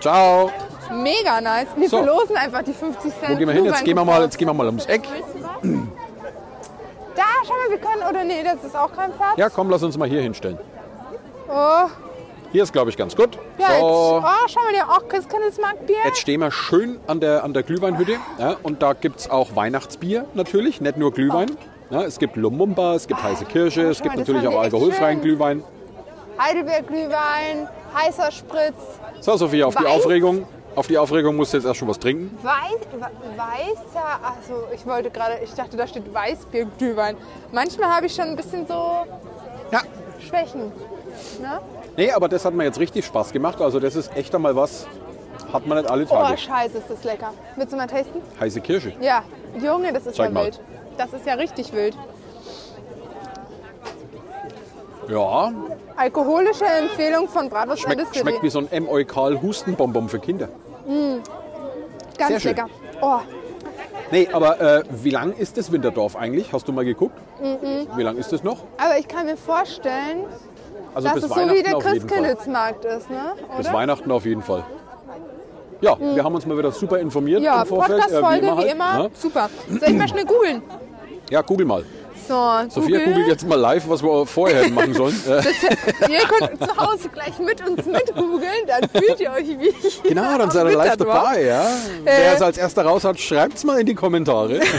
Ciao. 0.00 0.50
Mega 0.90 1.40
nice. 1.40 1.66
Wir 1.76 1.88
So. 1.88 1.98
verlosen 2.02 2.36
einfach 2.36 2.62
die 2.62 2.72
50 2.72 3.02
Cent. 3.02 3.32
Wo 3.32 3.36
gehen 3.36 3.46
wir 3.48 3.54
hin? 3.54 3.64
Jetzt 3.66 3.84
gehen 3.84 3.96
wir 3.96 4.04
mal, 4.04 4.22
jetzt 4.22 4.38
gehen 4.38 4.48
wir 4.48 4.54
mal 4.54 4.66
ums 4.66 4.86
Eck. 4.86 5.02
Da, 7.14 7.22
schau 7.46 7.52
mal, 7.52 7.70
wir 7.70 7.78
können. 7.78 8.02
Oder 8.08 8.24
nee, 8.24 8.42
das 8.42 8.64
ist 8.64 8.76
auch 8.76 8.92
kein 8.92 9.12
Platz. 9.12 9.36
Ja, 9.36 9.48
komm, 9.50 9.68
lass 9.70 9.82
uns 9.82 9.96
mal 9.98 10.08
hier 10.08 10.22
hinstellen. 10.22 10.58
Oh, 11.48 11.86
Hier 12.54 12.62
ist, 12.62 12.72
glaube 12.72 12.88
ich, 12.88 12.96
ganz 12.96 13.16
gut. 13.16 13.36
ja, 13.58 13.68
jetzt. 13.68 13.80
so, 13.80 14.22
Oh, 14.24 14.46
schau 14.46 14.60
mal, 14.62 14.72
der 14.72 15.08
Christkindlesmarktbier. 15.08 15.96
jetzt 16.04 16.18
stehen 16.20 16.38
wir 16.38 16.52
schön 16.52 17.00
an 17.08 17.18
der, 17.18 17.42
an 17.42 17.52
der 17.52 17.64
Glühweinhütte. 17.64 18.12
Ja, 18.38 18.54
und 18.62 18.80
da 18.80 18.92
gibt 18.92 19.18
es 19.18 19.28
auch 19.28 19.56
Weihnachtsbier 19.56 20.26
natürlich, 20.34 20.80
nicht 20.80 20.96
nur 20.96 21.12
Glühwein. 21.12 21.50
Ja, 21.90 22.02
es 22.04 22.16
gibt 22.20 22.36
Lumumba, 22.36 22.94
es 22.94 23.08
gibt 23.08 23.20
heiße 23.20 23.44
Kirsche, 23.46 23.82
es 23.88 24.00
gibt 24.00 24.14
mal, 24.14 24.20
das 24.22 24.28
natürlich 24.28 24.46
auch 24.48 24.60
alkoholfreien 24.60 25.14
schön. 25.18 25.22
Glühwein. 25.22 25.64
Heidelbeer-Glühwein, 26.38 27.68
heißer 27.92 28.30
Spritz, 28.30 28.74
So, 29.20 29.36
Sophie, 29.36 29.64
auf 29.64 29.74
die 29.74 29.82
Weiß? 29.84 29.90
Aufregung. 29.92 30.46
Auf 30.76 30.86
die 30.86 30.96
Aufregung 30.98 31.34
musst 31.36 31.52
du 31.52 31.56
jetzt 31.58 31.66
erst 31.66 31.78
schon 31.80 31.88
was 31.88 31.98
trinken. 31.98 32.36
Weiß, 32.42 32.52
we- 32.92 33.36
weißer, 33.36 34.04
also 34.22 34.64
ich 34.72 34.86
wollte 34.86 35.10
gerade, 35.10 35.38
ich 35.42 35.52
dachte, 35.54 35.76
da 35.76 35.86
steht 35.88 36.12
Weißbier-Glühwein. 36.14 37.16
Manchmal 37.52 37.90
habe 37.94 38.06
ich 38.06 38.14
schon 38.14 38.26
ein 38.26 38.36
bisschen 38.36 38.64
so 38.66 39.04
Ja. 39.72 39.82
Schwächen. 40.20 40.72
Ne? 41.40 41.60
Nee, 41.96 42.10
aber 42.12 42.28
das 42.28 42.44
hat 42.44 42.54
mir 42.54 42.64
jetzt 42.64 42.78
richtig 42.80 43.04
Spaß 43.04 43.32
gemacht. 43.32 43.60
Also 43.60 43.78
das 43.80 43.94
ist 43.96 44.14
echt 44.16 44.34
einmal 44.34 44.56
was, 44.56 44.86
hat 45.52 45.66
man 45.66 45.78
nicht 45.78 45.90
alle 45.90 46.04
Oh, 46.04 46.14
Tage. 46.14 46.38
scheiße, 46.38 46.78
ist 46.78 46.90
das 46.90 47.04
lecker. 47.04 47.32
Willst 47.56 47.72
du 47.72 47.76
mal 47.76 47.86
tasten? 47.86 48.20
Heiße 48.40 48.60
Kirsche. 48.60 48.92
Ja, 49.00 49.22
Junge, 49.62 49.92
das 49.92 50.06
ist 50.06 50.16
Zeig 50.16 50.26
ja 50.28 50.32
mal. 50.32 50.44
wild. 50.46 50.60
Das 50.98 51.12
ist 51.12 51.26
ja 51.26 51.34
richtig 51.34 51.72
wild. 51.72 51.96
Ja, 55.08 55.52
Alkoholische 55.96 56.64
Empfehlung 56.64 57.28
von 57.28 57.48
Bratwurst 57.50 57.82
schmeckt, 57.82 58.00
City. 58.06 58.18
schmeckt 58.20 58.42
wie 58.42 58.48
so 58.50 58.58
ein 58.60 58.72
M. 58.72 58.88
Eukal 58.88 59.40
Hustenbonbon 59.42 60.08
für 60.08 60.18
Kinder. 60.18 60.48
Ganz 62.18 62.28
sehr 62.28 62.40
schön. 62.40 62.50
lecker. 62.56 62.68
Oh, 63.00 63.18
Nee, 64.10 64.28
aber 64.32 64.60
äh, 64.60 64.82
wie 64.90 65.10
lang 65.10 65.32
ist 65.32 65.56
das 65.56 65.72
Winterdorf 65.72 66.14
eigentlich? 66.14 66.52
Hast 66.52 66.68
du 66.68 66.72
mal 66.72 66.84
geguckt? 66.84 67.16
Wie 67.96 68.02
lang 68.02 68.16
ist 68.16 68.32
das 68.32 68.42
noch? 68.44 68.58
aber 68.76 68.98
ich 68.98 69.08
kann 69.08 69.26
mir 69.26 69.36
vorstellen, 69.36 70.24
Also 70.94 71.08
dass 71.08 71.14
bis 71.14 71.24
es 71.24 71.30
so 71.30 71.50
wie 71.50 71.62
der. 71.62 71.78
Christkindlesmarkt 71.78 72.84
ist, 72.84 73.10
ne? 73.10 73.32
Bis 73.56 73.66
Oder? 73.66 73.76
Weihnachten 73.76 74.10
auf 74.10 74.24
jeden 74.24 74.42
Fall. 74.42 74.64
Ja, 75.80 75.96
wir 75.98 76.24
haben 76.24 76.34
uns 76.34 76.46
mal 76.46 76.56
wieder 76.56 76.72
super 76.72 76.98
informiert 76.98 77.42
Ja, 77.42 77.62
im 77.62 77.68
Vorfeld. 77.68 78.00
Podcast-Folge 78.00 78.46
äh, 78.46 78.56
wie 78.58 78.68
immer. 78.70 78.98
ne? 79.02 79.10
Super. 79.20 79.50
Soll 79.68 79.88
ich 79.90 79.94
mal 79.96 80.08
schnell 80.08 80.24
googeln? 80.24 80.62
Ja, 81.30 81.42
google 81.42 81.66
mal. 81.66 81.84
So, 82.26 82.34
Sophia 82.70 82.98
Google. 83.00 83.12
googelt 83.12 83.26
jetzt 83.28 83.46
mal 83.46 83.56
live, 83.58 83.86
was 83.86 84.02
wir 84.02 84.24
vorher 84.24 84.62
hätten 84.62 84.72
machen 84.74 84.94
sollen. 84.94 85.14
Äh, 85.28 85.42
Ihr 86.10 86.20
könnt 86.20 86.58
zu 86.64 86.76
Hause 86.76 87.08
gleich 87.10 87.38
mit 87.38 87.60
uns 87.68 87.84
mit 87.84 88.14
googeln, 88.14 88.66
dann 88.66 88.88
fühlt 88.88 89.20
ihr 89.20 89.30
euch 89.30 89.46
wie 89.58 89.68
ich. 89.68 90.02
genau, 90.08 90.38
dann 90.38 90.50
seid 90.50 90.66
ihr 90.68 90.76
live 90.76 90.96
dabei. 90.96 91.42
Ja? 91.42 91.66
Wer 92.02 92.34
es 92.34 92.40
als 92.40 92.56
erster 92.56 92.84
raus 92.86 93.04
hat, 93.04 93.18
schreibt 93.20 93.56
es 93.56 93.64
mal 93.64 93.78
in 93.78 93.84
die 93.86 93.94
Kommentare. 93.94 94.60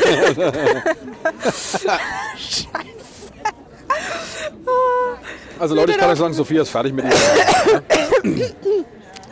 Also 5.59 5.75
Leute, 5.75 5.91
ich 5.91 5.97
kann 5.97 6.09
euch 6.09 6.19
sagen, 6.19 6.33
Sophia 6.33 6.61
ist 6.61 6.69
fertig 6.69 6.93
mit 6.93 7.05
ihrem 7.05 8.41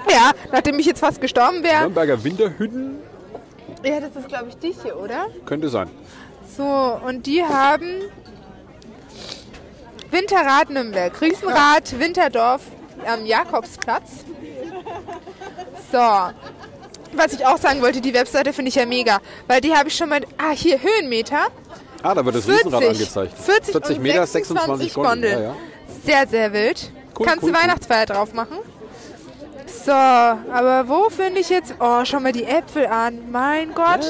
Ja, 0.09 0.31
nachdem 0.51 0.79
ich 0.79 0.85
jetzt 0.85 0.99
fast 0.99 1.19
gestorben 1.19 1.63
wäre. 1.63 1.81
Nürnberger 1.81 2.23
Winterhütten. 2.23 2.97
Ja, 3.83 3.99
das 3.99 4.15
ist 4.15 4.27
glaube 4.27 4.49
ich 4.49 4.57
die 4.57 4.73
hier, 4.81 4.97
oder? 4.97 5.27
Könnte 5.45 5.69
sein. 5.69 5.89
So, 6.55 6.63
und 7.05 7.25
die 7.25 7.43
haben 7.43 8.03
Winterrad 10.11 10.69
Nürnberg, 10.69 11.19
Riesenrad 11.21 11.99
Winterdorf 11.99 12.61
am 13.05 13.25
Jakobsplatz. 13.25 14.09
So. 15.91 15.97
Was 17.15 17.33
ich 17.33 17.45
auch 17.45 17.57
sagen 17.57 17.81
wollte, 17.81 18.01
die 18.01 18.13
Webseite 18.13 18.53
finde 18.53 18.69
ich 18.69 18.75
ja 18.75 18.85
mega, 18.85 19.19
weil 19.47 19.61
die 19.61 19.75
habe 19.75 19.89
ich 19.89 19.95
schon 19.95 20.09
mal. 20.09 20.21
Ah, 20.37 20.51
hier 20.51 20.79
Höhenmeter. 20.81 21.47
Ah, 22.01 22.15
da 22.15 22.25
wird 22.25 22.35
das 22.35 22.45
40, 22.45 22.65
Riesenrad 22.65 22.89
angezeigt. 22.89 23.33
40, 23.37 23.75
und 23.75 24.01
Meter, 24.01 24.25
26 24.25 24.93
26 24.93 24.93
Gondeln. 24.93 25.33
Gondeln. 25.33 25.43
Ja, 25.43 25.49
ja. 25.49 25.55
Sehr, 26.05 26.27
sehr 26.27 26.51
wild. 26.53 26.91
Cool, 27.17 27.25
Kannst 27.25 27.43
cool, 27.43 27.51
du 27.51 27.55
cool. 27.57 27.63
Weihnachtsfeier 27.63 28.05
drauf 28.05 28.33
machen? 28.33 28.57
So, 29.85 29.91
aber 29.91 30.87
wo 30.87 31.09
finde 31.09 31.39
ich 31.41 31.49
jetzt. 31.49 31.75
Oh, 31.79 32.03
schau 32.05 32.19
mal 32.19 32.31
die 32.31 32.45
Äpfel 32.45 32.85
an. 32.87 33.19
Mein 33.31 33.73
Gott. 33.73 34.05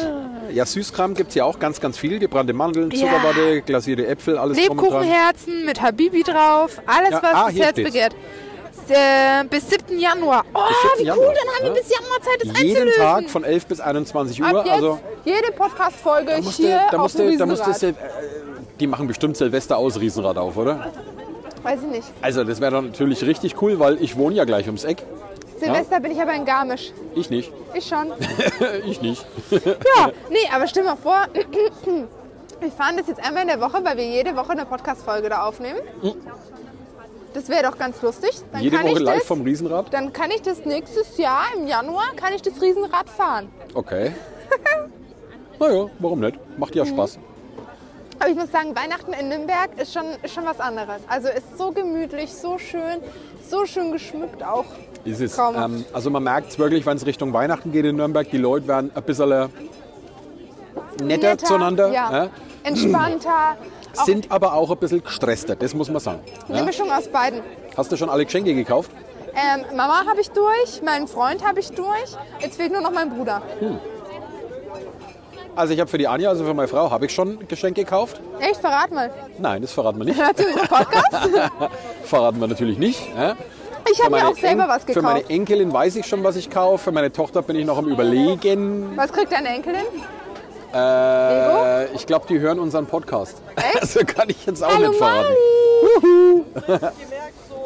Ja, 0.51 0.65
Süßkram 0.65 1.15
gibt 1.15 1.29
es 1.29 1.36
ja 1.36 1.45
auch 1.45 1.58
ganz, 1.58 1.79
ganz 1.79 1.97
viel. 1.97 2.19
Gebrannte 2.19 2.53
Mandeln, 2.53 2.91
Ja. 2.91 3.08
Zuckerwatte, 3.08 3.62
glasierte 3.62 4.06
Äpfel, 4.08 4.38
alles. 4.38 4.58
Lebkuchenherzen 4.58 5.65
mit 5.65 5.82
Habibi 5.82 6.21
drauf. 6.23 6.79
Alles, 6.86 7.12
Ja, 7.12 7.23
was 7.23 7.34
ah, 7.34 7.45
das 7.47 7.56
Herz 7.56 7.71
steht's. 7.71 7.89
begehrt. 7.91 8.15
Äh, 8.89 9.45
bis 9.49 9.69
7. 9.69 9.97
Januar. 9.97 10.43
Oh, 10.53 10.60
Bis 10.67 10.77
7. 10.97 10.99
wie 10.99 11.03
Januar, 11.08 11.27
cool, 11.27 11.34
dann 11.34 11.56
haben 11.56 11.65
ja. 11.67 11.73
wir 11.73 11.82
bis 11.82 11.89
Januar 11.91 12.21
Zeit, 12.21 12.41
das 12.41 12.62
Jeden 12.62 12.75
einzulösen. 12.82 13.01
Tag 13.01 13.29
von 13.29 13.43
11 13.45 13.65
bis 13.67 13.79
21 13.79 14.41
Uhr. 14.41 14.47
Ab 14.47 14.65
jetzt 14.65 14.73
Also 14.73 14.99
jede 15.23 15.51
Podcast-Folge 15.53 16.32
da 16.32 16.41
musste, 16.41 16.63
hier 16.63 16.82
da 16.91 16.97
auf 16.97 17.03
musste, 17.03 17.23
dem 17.29 17.38
da 17.39 17.45
musste 17.45 17.67
Riesenrad. 17.69 17.95
Äh, 17.95 18.77
die 18.79 18.88
machen 18.88 19.08
bestimmt 19.08 19.38
Silvester 19.38 19.77
aus 19.77 19.99
Riesenrad 19.99 20.38
auf, 20.38 20.58
oder? 20.58 20.91
Weiß 21.63 21.80
ich 21.82 21.88
nicht. 21.89 22.08
Also 22.21 22.43
das 22.43 22.60
wäre 22.62 22.71
dann 22.71 22.88
natürlich 22.88 23.23
richtig 23.26 23.62
cool, 23.62 23.80
weil 23.80 24.02
ich 24.02 24.17
wohne 24.17 24.36
ja 24.36 24.43
gleich 24.45 24.65
ums 24.67 24.84
Eck. 24.84 25.04
Silvester 25.60 25.99
bin 26.02 26.12
ich 26.12 26.21
aber 26.21 26.34
in 26.34 26.43
Garmisch. 26.45 26.91
Ich 27.15 27.30
nicht. 27.30 27.52
Ich 27.73 27.88
schon. 27.88 28.12
ich 28.86 29.02
nicht. 29.02 29.26
Ja, 29.52 30.12
nee, 30.30 30.38
aber 30.54 30.67
stell 30.67 30.84
mal 30.84 30.97
vor, 30.97 31.26
wir 32.60 32.71
fahren 32.71 32.97
das 32.97 33.08
jetzt 33.08 33.26
einmal 33.26 33.43
in 33.43 33.47
der 33.47 33.62
Woche, 33.62 33.84
weil 33.84 33.95
wir 33.97 34.06
jede 34.06 34.36
Woche 34.36 34.52
eine 34.52 34.65
Podcast-Folge 34.65 35.30
da 35.30 35.43
aufnehmen. 35.43 35.80
Das 37.34 37.49
wäre 37.49 37.63
doch 37.63 37.78
ganz 37.78 38.02
lustig. 38.02 38.32
Dann 38.52 38.62
Jede 38.62 38.78
kann 38.78 38.86
Woche 38.86 38.93
ich 38.93 38.99
live 38.99 39.17
das, 39.19 39.28
vom 39.28 39.41
Riesenrad. 39.41 39.93
Dann 39.93 40.12
kann 40.13 40.30
ich 40.32 40.41
das 40.41 40.65
nächstes 40.65 41.17
Jahr 41.17 41.45
im 41.58 41.67
Januar, 41.67 42.04
kann 42.15 42.34
ich 42.34 42.41
das 42.41 42.62
Riesenrad 42.62 43.10
fahren. 43.10 43.49
Okay. 43.73 44.12
naja, 45.60 45.89
warum 45.99 46.19
nicht? 46.19 46.38
Macht 46.58 46.73
Mhm. 46.76 46.80
ja 46.80 46.86
Spaß. 46.86 47.19
Aber 48.23 48.31
ich 48.31 48.38
muss 48.38 48.51
sagen, 48.53 48.73
Weihnachten 48.73 49.12
in 49.12 49.27
Nürnberg 49.27 49.69
ist 49.77 49.93
schon, 49.93 50.05
ist 50.21 50.33
schon 50.33 50.45
was 50.45 50.57
anderes. 50.62 51.01
Also 51.09 51.27
ist 51.27 51.57
so 51.57 51.71
gemütlich, 51.71 52.33
so 52.33 52.57
schön, 52.57 53.01
so 53.49 53.65
schön 53.65 53.91
geschmückt 53.91 54.41
auch. 54.41 54.63
Ist 55.03 55.19
es. 55.19 55.38
Ähm, 55.38 55.83
also 55.91 56.09
man 56.09 56.23
merkt 56.23 56.51
es 56.51 56.57
wirklich, 56.57 56.86
wenn 56.86 56.95
es 56.95 57.05
Richtung 57.05 57.33
Weihnachten 57.33 57.73
geht 57.73 57.83
in 57.83 57.97
Nürnberg, 57.97 58.29
die 58.31 58.38
Leute 58.38 58.65
werden 58.69 58.91
ein 58.95 59.03
bisschen 59.03 59.29
äh, 59.29 59.47
netter, 61.03 61.05
Netter, 61.31 61.38
zueinander. 61.45 61.91
Ja. 61.91 62.23
Ja. 62.23 62.29
Entspannter. 62.63 63.57
Sind 64.05 64.31
aber 64.31 64.53
auch 64.53 64.71
ein 64.71 64.77
bisschen 64.77 65.03
gestresster, 65.03 65.57
das 65.57 65.73
muss 65.73 65.89
man 65.89 65.99
sagen. 65.99 66.21
eine 66.47 66.59
Ja. 66.59 66.63
Mischung 66.63 66.89
aus 66.93 67.09
beiden. 67.09 67.41
Hast 67.75 67.91
du 67.91 67.97
schon 67.97 68.09
alle 68.09 68.23
Geschenke 68.23 68.55
gekauft? 68.55 68.89
Ähm, 69.36 69.65
Mama 69.75 70.05
habe 70.07 70.21
ich 70.21 70.29
durch, 70.31 70.81
meinen 70.81 71.09
Freund 71.09 71.45
habe 71.45 71.59
ich 71.59 71.71
durch. 71.71 72.15
Jetzt 72.39 72.55
fehlt 72.55 72.71
nur 72.71 72.81
noch 72.81 72.91
mein 72.93 73.09
Bruder. 73.09 73.41
Also 75.55 75.73
ich 75.73 75.79
habe 75.79 75.89
für 75.89 75.97
die 75.99 76.07
Anja, 76.07 76.29
also 76.29 76.43
für 76.43 76.53
meine 76.53 76.67
Frau, 76.67 76.89
habe 76.89 77.05
ich 77.05 77.13
schon 77.13 77.47
Geschenke 77.47 77.83
gekauft. 77.83 78.19
Echt, 78.39 78.59
verrat 78.59 78.91
mal. 78.91 79.11
Nein, 79.37 79.61
das 79.61 79.71
verraten 79.71 79.99
wir 79.99 80.05
nicht. 80.05 80.19
Hört 80.19 80.37
sie 80.37 80.45
unseren 80.45 80.67
Podcast? 80.67 81.29
verraten 82.05 82.39
wir 82.41 82.47
natürlich 82.47 82.77
nicht. 82.79 82.99
Ja. 83.15 83.35
Ich 83.91 84.01
habe 84.01 84.15
mir 84.15 84.27
auch 84.27 84.35
selber 84.35 84.63
En- 84.63 84.69
was 84.69 84.83
Für 84.85 85.01
meine 85.01 85.19
gekauft. 85.19 85.29
Enkelin 85.31 85.71
weiß 85.73 85.95
ich 85.97 86.05
schon, 86.07 86.23
was 86.23 86.37
ich 86.37 86.49
kaufe. 86.49 86.85
Für 86.85 86.91
meine 86.91 87.11
Tochter 87.11 87.41
bin 87.43 87.55
ich 87.57 87.65
noch 87.65 87.77
am 87.77 87.87
Überlegen. 87.87 88.93
Was 88.95 89.11
kriegt 89.11 89.31
deine 89.31 89.49
Enkelin? 89.49 89.81
Äh, 90.73 91.93
ich 91.93 92.05
glaube, 92.07 92.25
die 92.27 92.39
hören 92.39 92.59
unseren 92.59 92.85
Podcast. 92.87 93.41
Echt? 93.55 93.63
Also 93.81 93.99
kann 94.05 94.29
ich 94.29 94.45
jetzt 94.45 94.63
auch 94.63 94.73
Hallo 94.73 94.87
nicht 94.89 94.97
verraten. 94.97 95.33
Mali! 96.65 96.81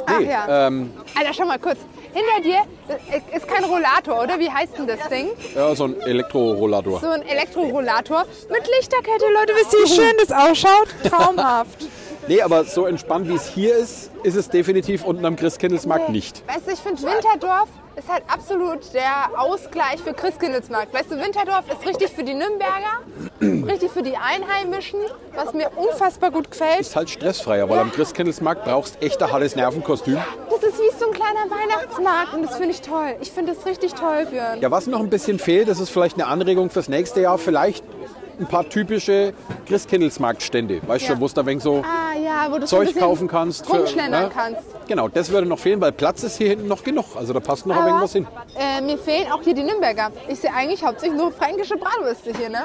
Ach 0.10 0.19
Nee, 0.19 0.30
ja. 0.32 0.67
ähm, 0.67 0.91
Alter, 1.17 1.34
schau 1.34 1.45
mal 1.45 1.60
kurz. 1.60 1.78
Hinter 2.13 2.41
dir 2.43 2.62
äh, 3.12 3.36
ist 3.38 3.48
kein 3.48 3.63
Rollator, 3.63 4.24
oder? 4.24 4.39
Wie 4.39 4.50
heißt 4.50 4.78
denn 4.78 4.88
das 4.88 5.08
Ding? 5.10 5.30
ja, 5.56 5.76
so 5.76 5.86
ein 5.86 6.02
Elektrorollator. 6.02 7.00
So 7.00 7.10
ein 7.10 7.22
Elektrorollator 7.24 8.26
mit 8.50 8.67
Lichterkette. 8.78 9.26
Leute, 9.34 9.54
wisst 9.56 9.74
ihr, 9.74 9.80
wie 9.84 10.02
schön 10.02 10.15
das 10.20 10.32
ausschaut? 10.32 10.88
Traumhaft. 11.10 11.86
Nee, 12.28 12.42
aber 12.42 12.66
so 12.66 12.86
entspannt 12.86 13.28
wie 13.30 13.36
es 13.36 13.48
hier 13.48 13.76
ist, 13.76 14.12
ist 14.24 14.36
es 14.36 14.50
definitiv 14.50 15.04
unten 15.06 15.26
am 15.26 15.36
Christkindlesmarkt 15.36 16.10
Nee. 16.10 16.16
nicht. 16.18 16.44
Weißt 16.48 16.68
du, 16.68 16.72
ich 16.72 16.80
finde 16.80 17.02
Winterdorf 17.04 17.70
ist 17.96 18.10
halt 18.10 18.24
absolut 18.28 18.94
der 18.94 19.40
Ausgleich 19.40 20.00
für 20.04 20.13
Christkindlesmarkt. 20.13 20.94
Weißt 20.94 21.10
du, 21.10 21.16
Winterdorf 21.20 21.63
ist 21.72 21.84
richtig 21.88 22.12
für 22.12 22.24
die 22.24 22.36
Nürnberger, 22.36 23.02
richtig 23.42 23.92
für 23.92 24.04
die 24.04 24.16
Einheimischen, 24.18 25.00
was 25.34 25.54
mir 25.54 25.72
unfassbar 25.76 26.30
gut 26.30 26.52
gefällt. 26.52 26.82
Ist 26.82 26.96
halt 26.96 27.10
stressfreier, 27.10 27.68
weil 27.70 27.80
am 27.80 27.92
Christkindlesmarkt 27.92 28.66
brauchst 28.66 29.02
echt 29.02 29.22
ein 29.24 29.32
hartes 29.32 29.56
Nervenkostüm. 29.56 30.18
Das 30.50 30.63
ist 30.63 30.80
wie 30.80 31.00
so 31.00 31.08
ein 31.08 31.13
kleiner 31.13 31.50
Weihnachtsmarkt 31.50 32.34
und 32.36 32.44
das 32.44 32.56
finde 32.58 32.72
ich 32.72 32.82
toll. 32.82 33.16
Ich 33.22 33.32
finde 33.32 33.54
das 33.56 33.66
richtig 33.66 33.94
toll, 33.94 34.28
Björn. 34.30 34.62
Ja, 34.62 34.70
was 34.70 34.86
noch 34.86 35.00
ein 35.00 35.10
bisschen 35.10 35.40
fehlt, 35.40 35.68
das 35.68 35.80
ist 35.80 35.90
vielleicht 35.90 36.16
eine 36.18 36.28
Anregung 36.28 36.70
fürs 36.70 36.90
nächste 36.90 37.22
Jahr, 37.22 37.38
vielleicht 37.40 37.84
ein 38.39 38.45
paar 38.47 38.67
typische 38.67 39.34
Christkindlesmarktstände. 39.67 40.82
Weißt 40.88 41.08
du, 41.10 41.13
Ja. 41.13 41.19
wo 41.19 41.26
es 41.26 41.34
da 41.34 41.45
wenig 41.45 41.63
so 41.63 41.84
Ah 41.84 42.15
ja, 42.17 42.47
wo 42.52 42.58
du 42.60 42.67
so 42.67 42.78
ein 42.78 42.80
Zeug 42.82 42.88
bisschen 42.88 43.02
kaufen 43.02 43.28
kannst. 43.28 43.65
für- 43.65 43.78
Rumschlendern 43.78 44.23
ne? 44.23 44.32
kannst. 44.34 44.62
Genau, 44.88 45.08
das 45.08 45.30
würde 45.30 45.47
noch 45.47 45.60
fehlen, 45.60 45.82
weil 45.82 45.91
Platz 45.91 46.23
ist 46.23 46.38
hier 46.38 46.50
hinten 46.50 46.67
noch 46.67 46.84
genug. 46.84 47.06
Also 47.15 47.34
da 47.34 47.39
passt 47.39 47.65
noch 47.65 47.76
ein 47.76 47.82
wenig 47.84 47.93
Aber 47.95 48.04
was 48.04 48.13
hin. 48.13 48.28
äh, 48.58 48.82
mir 48.82 48.97
fehlen 48.97 49.32
auch 49.32 49.41
hier 49.41 49.54
die 49.54 49.63
Nürnberger. 49.63 50.12
Ich 50.28 50.39
sehe 50.39 50.54
eigentlich 50.54 50.84
hauptsächlich 50.84 51.17
nur 51.17 51.32
fränkische 51.32 51.76
Bratwürste 51.78 52.32
hier, 52.38 52.50
ne? 52.50 52.63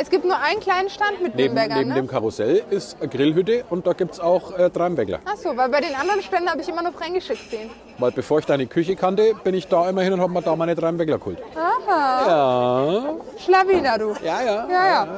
Es 0.00 0.10
gibt 0.10 0.24
nur 0.24 0.38
einen 0.38 0.60
kleinen 0.60 0.88
Stand 0.90 1.20
mit 1.20 1.34
Neben, 1.34 1.54
Nürnbergern, 1.54 1.78
neben 1.78 1.88
ne? 1.88 1.94
dem 1.96 2.06
Karussell 2.06 2.62
ist 2.70 2.96
eine 3.00 3.08
Grillhütte 3.08 3.64
und 3.68 3.84
da 3.84 3.94
gibt 3.94 4.12
es 4.14 4.20
auch 4.20 4.56
äh, 4.56 4.70
Dreimbäckler. 4.70 5.18
Ach 5.24 5.34
so, 5.36 5.56
weil 5.56 5.68
bei 5.70 5.80
den 5.80 5.92
anderen 5.96 6.22
Ständen 6.22 6.48
habe 6.48 6.60
ich 6.60 6.68
immer 6.68 6.82
nur 6.84 6.92
fränkische 6.92 7.34
gesehen. 7.34 7.68
Weil 7.98 8.12
bevor 8.12 8.38
ich 8.38 8.46
deine 8.46 8.68
Küche 8.68 8.94
kannte, 8.94 9.34
bin 9.42 9.54
ich 9.56 9.66
da 9.66 9.88
immer 9.90 10.02
hin 10.02 10.12
und 10.12 10.20
habe 10.20 10.32
mir 10.32 10.40
da 10.42 10.54
meine 10.54 10.76
Dreimbäckler 10.76 11.18
geholt. 11.18 11.38
Aha, 11.56 12.26
Ja, 12.28 13.14
Schlawiner, 13.44 13.98
du. 13.98 14.14
ja, 14.24 14.40
ja. 14.40 14.68
Ja, 14.70 14.88
ja. 14.88 15.08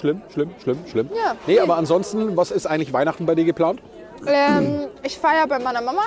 Schlimm, 0.00 0.20
schlimm, 0.32 0.50
schlimm, 0.60 0.78
schlimm. 0.90 1.10
Ja. 1.14 1.36
Nee, 1.46 1.60
aber 1.60 1.76
ansonsten, 1.76 2.36
was 2.36 2.50
ist 2.50 2.66
eigentlich 2.66 2.92
Weihnachten 2.92 3.26
bei 3.26 3.36
dir 3.36 3.44
geplant? 3.44 3.80
Ähm, 4.26 4.88
ich 5.04 5.16
feiere 5.16 5.46
bei 5.46 5.60
meiner 5.60 5.80
Mama, 5.80 6.02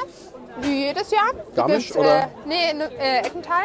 wie 0.62 0.88
jedes 0.88 1.12
Jahr. 1.12 1.30
Garmisch, 1.56 1.86
gibt's, 1.88 1.98
oder? 1.98 2.24
Äh, 2.24 2.28
nee, 2.46 2.72
in 2.72 2.82
äh, 2.82 3.20
Eckental. 3.20 3.64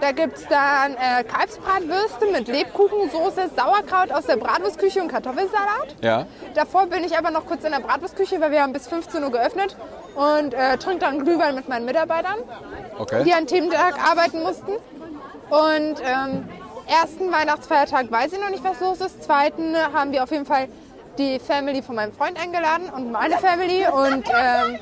Da 0.00 0.12
gibt 0.12 0.38
es 0.38 0.46
dann 0.48 0.94
äh, 0.94 1.24
Kalbsbratwürste 1.24 2.26
mit 2.32 2.48
Lebkuchensoße, 2.48 3.50
Sauerkraut 3.54 4.10
aus 4.12 4.24
der 4.26 4.36
Bratwurstküche 4.36 5.00
und 5.02 5.08
Kartoffelsalat. 5.08 5.94
Ja. 6.00 6.26
Davor 6.54 6.86
bin 6.86 7.04
ich 7.04 7.18
aber 7.18 7.30
noch 7.30 7.44
kurz 7.46 7.64
in 7.64 7.72
der 7.72 7.80
Bratwurstküche, 7.80 8.40
weil 8.40 8.50
wir 8.50 8.62
haben 8.62 8.72
bis 8.72 8.88
15 8.88 9.22
Uhr 9.22 9.30
geöffnet 9.30 9.76
und 10.14 10.54
äh, 10.54 10.78
trinke 10.78 11.00
dann 11.00 11.22
Glühwein 11.24 11.54
mit 11.54 11.68
meinen 11.68 11.84
Mitarbeitern, 11.84 12.36
Okay. 12.98 13.24
die 13.24 13.32
an 13.34 13.46
Thementag 13.46 13.94
arbeiten 14.02 14.42
mussten. 14.42 14.72
Und 15.50 16.00
ähm, 16.02 16.48
ersten 16.86 17.30
Weihnachtsfeiertag 17.30 18.10
weiß 18.10 18.32
ich 18.32 18.40
noch 18.40 18.50
nicht, 18.50 18.64
was 18.64 18.80
los 18.80 19.00
ist. 19.00 19.22
Zweiten 19.22 19.76
haben 19.92 20.12
wir 20.12 20.22
auf 20.22 20.30
jeden 20.30 20.46
Fall 20.46 20.68
die 21.18 21.38
Family 21.38 21.82
von 21.82 21.96
meinem 21.96 22.12
Freund 22.12 22.40
eingeladen 22.40 22.88
und 22.88 23.12
meine 23.12 23.36
Family. 23.36 23.86
Und 23.86 24.26
ähm, 24.28 24.78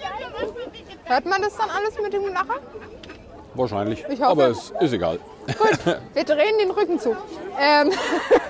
hört 1.05 1.27
man 1.27 1.43
das 1.43 1.57
dann 1.57 1.71
alles 1.71 2.01
mit 2.01 2.13
dem 2.13 2.23
Lacher? 2.33 2.61
Wahrscheinlich. 3.59 4.05
Ich 4.09 4.21
hoffe. 4.21 4.31
Aber 4.31 4.47
es 4.49 4.73
ist 4.81 4.93
egal. 4.93 5.19
Gut, 5.47 5.79
wir 6.15 6.25
drehen 6.25 6.59
den 6.61 6.71
Rücken 6.71 6.99
zu. 7.01 7.11
Ähm, 7.61 7.91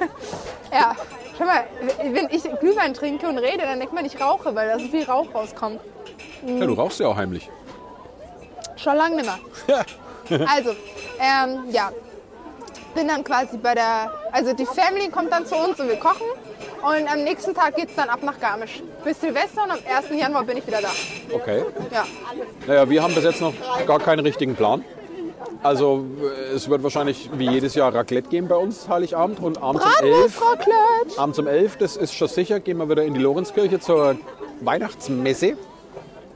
ja, 0.73 0.95
schau 1.37 1.45
mal, 1.45 1.65
wenn 2.13 2.29
ich 2.31 2.43
Glühwein 2.61 2.93
trinke 2.93 3.27
und 3.27 3.39
rede, 3.39 3.63
dann 3.63 3.79
denkt 3.79 3.95
man, 3.95 4.05
ich 4.05 4.21
rauche, 4.21 4.55
weil 4.55 4.69
da 4.69 4.79
so 4.79 4.87
viel 4.87 5.05
Rauch 5.05 5.27
rauskommt. 5.35 5.81
Ja, 6.47 6.67
du 6.67 6.75
rauchst 6.75 7.01
ja 7.01 7.09
auch 7.09 7.17
heimlich. 7.17 7.49
Schon 8.77 8.97
lange 8.97 9.17
nicht 9.17 9.27
mehr. 9.67 9.85
Also, 10.31 10.73
ähm, 11.19 11.71
ja, 11.71 11.91
bin 12.95 13.09
dann 13.09 13.25
quasi 13.25 13.57
bei 13.57 13.75
der, 13.75 14.13
also 14.31 14.53
die 14.53 14.67
Family 14.67 15.09
kommt 15.09 15.33
dann 15.33 15.47
zu 15.47 15.57
uns 15.57 15.81
und 15.81 15.89
wir 15.89 15.97
kochen. 15.97 16.27
Und 16.83 17.11
am 17.11 17.25
nächsten 17.25 17.55
Tag 17.55 17.77
geht 17.77 17.89
es 17.89 17.95
dann 17.95 18.11
ab 18.11 18.23
nach 18.23 18.39
Garmisch. 18.39 18.83
Bis 19.03 19.19
Silvester 19.23 19.65
und 19.65 19.71
am 19.71 19.79
1. 19.79 20.11
Januar 20.21 20.45
bin 20.45 20.59
ich 20.59 20.67
wieder 20.67 20.83
da. 20.83 20.91
Okay. 21.33 21.65
Ja. 21.91 22.05
Naja, 22.67 22.91
wir 22.91 23.03
haben 23.03 23.15
bis 23.15 23.25
jetzt 23.25 23.41
noch 23.41 23.55
gar 23.87 24.01
keinen 24.01 24.21
richtigen 24.21 24.55
Plan. 24.55 24.85
Also 25.63 26.05
äh, 26.23 26.55
es 26.55 26.69
wird 26.69 26.83
wahrscheinlich 26.83 27.31
wie 27.35 27.51
jedes 27.51 27.75
Jahr 27.75 27.95
Raclette 27.95 28.29
geben 28.29 28.49
bei 28.49 28.57
uns, 28.57 28.89
Heiligabend. 28.89 29.41
Und 29.41 29.63
abends 29.63 29.85
um 29.85 30.05
11, 30.05 30.39
Bratwurst-Raclette! 30.39 31.19
abends 31.19 31.39
um 31.39 31.47
11, 31.47 31.77
das 31.79 31.97
ist 31.97 32.15
schon 32.15 32.29
sicher, 32.29 32.61
gehen 32.61 32.79
wir 32.79 32.89
wieder 32.89 33.05
in 33.05 33.15
die 33.15 33.21
Lorenzkirche 33.21 33.81
zur 33.81 34.17
Weihnachtsmesse. 34.61 35.57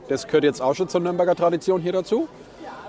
Das 0.09 0.27
gehört 0.27 0.43
jetzt 0.43 0.61
auch 0.61 0.75
schon 0.75 0.89
zur 0.89 1.01
Nürnberger 1.01 1.35
Tradition 1.35 1.81
hier 1.81 1.93
dazu. 1.93 2.27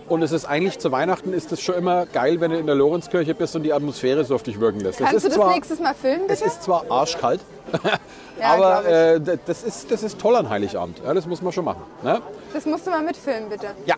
Und 0.06 0.20
es 0.22 0.32
ist 0.32 0.44
eigentlich 0.44 0.78
zu 0.78 0.92
Weihnachten 0.92 1.32
ist 1.32 1.50
es 1.52 1.62
schon 1.62 1.76
immer 1.76 2.04
geil, 2.04 2.38
wenn 2.40 2.50
du 2.50 2.58
in 2.58 2.66
der 2.66 2.74
Lorenzkirche 2.74 3.34
bist 3.34 3.56
und 3.56 3.62
die 3.62 3.72
Atmosphäre 3.72 4.22
so 4.24 4.34
auf 4.34 4.42
dich 4.42 4.60
wirken 4.60 4.80
lässt. 4.80 5.00
Es 5.00 5.06
Kannst 5.06 5.12
du 5.12 5.16
ist 5.16 5.26
das 5.28 5.34
zwar, 5.34 5.54
nächstes 5.54 5.80
Mal 5.80 5.94
filmen, 5.94 6.24
es 6.28 6.40
bitte? 6.40 6.50
ist 6.50 6.62
zwar 6.62 6.84
arschkalt, 6.90 7.40
Ja, 8.38 8.52
aber 8.54 8.84
äh, 8.86 9.20
das, 9.46 9.62
ist, 9.62 9.90
das 9.90 10.02
ist 10.02 10.20
toll 10.20 10.36
an 10.36 10.50
Heiligabend. 10.50 11.00
Ja, 11.04 11.14
das 11.14 11.26
muss 11.26 11.40
man 11.40 11.52
schon 11.52 11.64
machen. 11.64 11.82
Ne? 12.02 12.20
Das 12.52 12.66
musst 12.66 12.86
du 12.86 12.90
mal 12.90 13.02
mitfilmen, 13.02 13.48
bitte. 13.48 13.68
Ja. 13.86 13.94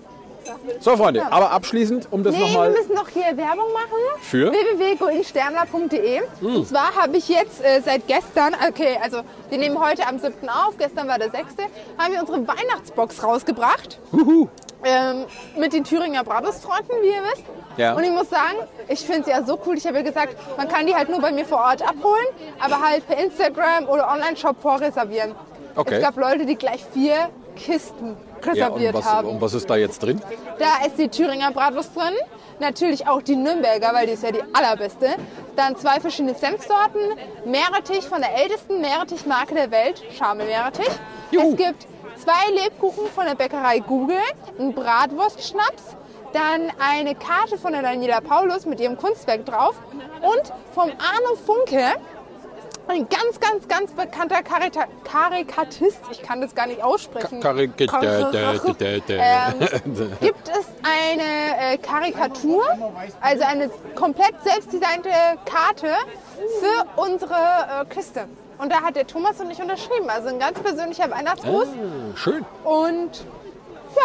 So, 0.80 0.96
Freunde, 0.96 1.24
aber 1.30 1.50
abschließend, 1.50 2.08
um 2.10 2.22
das 2.22 2.34
Nee, 2.34 2.40
wir 2.40 2.46
nochmal 2.46 2.70
müssen 2.70 2.94
noch 2.94 3.08
hier 3.08 3.36
Werbung 3.36 3.72
machen. 3.72 4.20
Für? 4.20 4.52
www.goldensternler.de. 4.52 6.20
Und 6.42 6.68
zwar 6.68 6.94
habe 6.94 7.16
ich 7.16 7.28
jetzt 7.28 7.64
äh, 7.64 7.80
seit 7.84 8.06
gestern, 8.06 8.54
okay, 8.68 8.98
also 9.02 9.22
wir 9.48 9.58
nehmen 9.58 9.78
heute 9.80 10.06
am 10.06 10.18
7. 10.18 10.48
auf, 10.48 10.76
gestern 10.78 11.08
war 11.08 11.18
der 11.18 11.30
6., 11.30 11.54
haben 11.98 12.12
wir 12.12 12.20
unsere 12.20 12.46
Weihnachtsbox 12.46 13.22
rausgebracht. 13.22 13.98
Ähm, 14.84 15.24
mit 15.58 15.72
den 15.72 15.84
Thüringer 15.84 16.22
Bratwurstfreunden, 16.22 16.96
wie 17.00 17.08
ihr 17.08 17.22
wisst. 17.32 17.44
Ja. 17.76 17.94
Und 17.94 18.04
ich 18.04 18.10
muss 18.10 18.28
sagen, 18.30 18.56
ich 18.88 19.00
finde 19.00 19.22
es 19.22 19.26
ja 19.28 19.42
so 19.42 19.58
cool. 19.66 19.76
Ich 19.76 19.86
habe 19.86 19.96
ja 19.96 20.02
gesagt, 20.02 20.36
man 20.56 20.68
kann 20.68 20.86
die 20.86 20.94
halt 20.94 21.08
nur 21.08 21.20
bei 21.20 21.32
mir 21.32 21.44
vor 21.44 21.58
Ort 21.58 21.82
abholen, 21.82 22.26
aber 22.60 22.80
halt 22.80 23.06
per 23.08 23.18
Instagram 23.18 23.88
oder 23.88 24.08
Online-Shop 24.08 24.56
vorreservieren. 24.60 25.34
Okay. 25.74 25.96
Es 25.96 26.02
gab 26.02 26.16
Leute, 26.16 26.46
die 26.46 26.56
gleich 26.56 26.84
vier 26.92 27.30
Kisten 27.56 28.16
reserviert 28.46 28.94
und, 28.94 29.00
was, 29.00 29.12
haben. 29.12 29.28
und 29.28 29.40
was 29.40 29.54
ist 29.54 29.68
da 29.68 29.76
jetzt 29.76 30.02
drin? 30.02 30.20
Da 30.58 30.86
ist 30.86 30.98
die 30.98 31.08
Thüringer 31.08 31.50
Bratwurst 31.52 31.94
drin. 31.96 32.14
Natürlich 32.58 33.06
auch 33.06 33.20
die 33.20 33.36
Nürnberger, 33.36 33.92
weil 33.92 34.06
die 34.06 34.12
ist 34.12 34.22
ja 34.22 34.32
die 34.32 34.42
allerbeste. 34.52 35.16
Dann 35.56 35.76
zwei 35.76 36.00
verschiedene 36.00 36.34
Senfsorten. 36.34 37.00
Meerrettich 37.44 38.06
von 38.06 38.20
der 38.20 38.34
ältesten 38.34 38.80
Meerrettich-Marke 38.80 39.54
der 39.54 39.70
Welt, 39.70 40.02
Schamel 40.16 40.46
Meerrettich. 40.46 40.88
Juhu. 41.30 41.50
Es 41.50 41.56
gibt 41.56 41.86
zwei 42.16 42.52
Lebkuchen 42.52 43.06
von 43.08 43.26
der 43.26 43.34
Bäckerei 43.34 43.80
Google, 43.80 44.16
einen 44.58 44.74
Bratwurstschnaps, 44.74 45.96
dann 46.32 46.72
eine 46.78 47.14
Karte 47.14 47.58
von 47.58 47.72
der 47.72 47.82
Daniela 47.82 48.20
Paulus 48.20 48.66
mit 48.66 48.80
ihrem 48.80 48.96
Kunstwerk 48.96 49.44
drauf 49.44 49.74
und 50.22 50.52
vom 50.72 50.90
Arno 50.90 51.36
Funke, 51.44 51.94
ein 52.88 53.08
ganz, 53.08 53.40
ganz, 53.40 53.68
ganz 53.68 53.92
bekannter 53.92 54.42
Karita 54.42 54.86
Karikatist, 55.04 56.00
ich 56.10 56.22
kann 56.22 56.40
das 56.40 56.54
gar 56.54 56.66
nicht 56.66 56.82
aussprechen. 56.82 57.40
Ähm, 57.42 57.72
gibt 60.20 60.48
es 60.48 60.66
eine 60.82 61.74
äh, 61.74 61.78
Karikatur, 61.78 62.64
also 63.20 63.44
eine 63.44 63.70
komplett 63.94 64.34
selbstdesignte 64.42 65.10
Karte 65.44 65.94
für 66.60 67.00
unsere 67.00 67.34
äh, 67.34 67.84
Kiste. 67.92 68.26
Und 68.58 68.72
da 68.72 68.82
hat 68.82 68.96
der 68.96 69.06
Thomas 69.06 69.38
und 69.40 69.50
ich 69.50 69.60
unterschrieben, 69.60 70.08
also 70.08 70.28
ein 70.28 70.38
ganz 70.38 70.58
persönlicher 70.60 71.10
Weihnachtsgruß. 71.10 71.68
Schön. 72.14 72.44
Und 72.64 73.24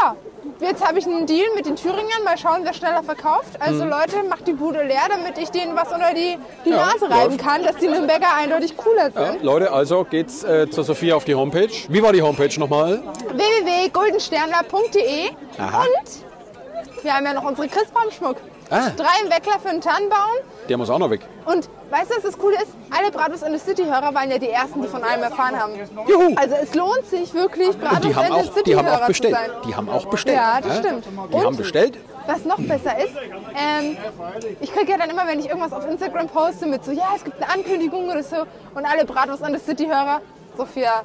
ja, 0.02 0.16
jetzt 0.60 0.86
habe 0.88 1.00
ich 1.00 1.06
einen 1.06 1.26
Deal 1.26 1.48
mit 1.56 1.66
den 1.66 1.76
Thüringern. 1.76 2.24
Mal 2.24 2.38
schauen, 2.38 2.62
wer 2.64 2.74
schneller 2.74 3.04
verkauft. 3.04 3.60
Also 3.60 3.84
Leute, 3.86 4.24
macht 4.30 4.48
die 4.48 4.54
Bude 4.54 4.84
leer, 4.84 5.04
damit 5.10 5.38
ich 5.38 5.50
denen 5.50 5.76
was 5.76 5.92
unter 5.92 6.14
die, 6.14 6.38
die 6.66 6.70
Ja, 6.70 6.78
Nase 6.86 7.10
reiben 7.10 7.32
läuft. 7.34 7.40
kann, 7.46 7.64
dass 7.64 7.76
die 7.78 7.88
Nürnberger 7.88 8.34
eindeutig 8.38 8.76
cooler 8.78 9.12
Ja, 9.14 9.32
sind. 9.34 9.44
Leute, 9.44 9.72
also 9.72 10.04
geht's 10.04 10.44
äh, 10.44 10.70
zur 10.70 10.84
Sophia 10.84 11.16
auf 11.16 11.26
die 11.26 11.36
Homepage. 11.36 11.70
Wie 11.90 12.02
war 12.04 12.14
die 12.14 12.22
Homepage 12.22 12.58
nochmal? 12.60 13.02
www.goldensternler.de 13.34 15.30
und 15.30 17.04
wir 17.04 17.16
haben 17.16 17.26
ja 17.26 17.34
noch 17.34 17.44
unsere 17.44 17.68
Christbaumschmuck. 17.68 18.38
Ah. 18.72 18.90
Drei 18.96 19.26
im 19.26 19.30
Weckler 19.30 19.60
für 19.62 19.68
einen 19.70 19.82
Tannenbaum. 19.82 20.32
Der 20.70 20.78
muss 20.78 20.90
auch 20.90 20.98
noch 20.98 21.10
weg. 21.10 21.20
Und 21.46 21.68
weißt 21.90 22.10
du, 22.10 22.16
was 22.16 22.24
das 22.24 22.38
Coole 22.38 22.56
ist? 22.56 22.70
Alle 22.90 23.12
Bratwurst 23.12 23.44
in 23.44 23.52
the 23.52 23.60
City-Hörer 23.60 24.14
waren 24.14 24.32
ja 24.32 24.38
die 24.38 24.50
Ersten, 24.50 24.82
die 24.82 24.88
von 24.88 25.04
einem 25.04 25.24
erfahren 25.24 25.60
haben. 25.60 25.74
Juhu. 26.08 26.34
Also 26.38 26.56
es 26.56 26.74
lohnt 26.74 27.06
sich 27.06 27.34
wirklich, 27.34 27.78
Bratwurst 27.78 28.06
in 28.30 28.44
the 28.46 28.52
City-Hörer 28.54 29.02
zu 29.02 29.08
bestellt. 29.08 29.36
sein. 29.36 29.50
Die 29.68 29.76
haben 29.76 29.90
auch 29.90 30.06
bestellt. 30.06 30.38
Ja, 30.38 30.62
das 30.62 30.78
ja? 30.78 30.84
stimmt. 30.84 31.06
Die 31.06 31.36
Und- 31.36 31.46
haben 31.46 31.58
bestellt. 31.58 31.98
Was 32.28 32.46
noch 32.46 32.58
besser 32.60 32.98
ist, 33.04 33.14
ähm, 33.58 33.98
ich 34.62 34.72
kriege 34.72 34.92
ja 34.92 34.98
dann 35.00 35.10
immer, 35.10 35.28
wenn 35.28 35.40
ich 35.40 35.48
irgendwas 35.50 35.74
auf 35.74 35.86
Instagram 35.90 36.28
poste 36.30 36.68
mit 36.68 36.86
so, 36.86 36.92
ja, 36.92 37.10
es 37.16 37.24
gibt 37.24 37.42
eine 37.42 37.52
Ankündigung 37.52 38.10
oder 38.10 38.22
so 38.24 38.38
und 38.76 38.86
alle 38.86 39.06
Bratwurst 39.06 39.44
an 39.44 39.54
the 39.54 39.60
City-Hörer, 39.60 40.22
Sophia, 40.56 41.02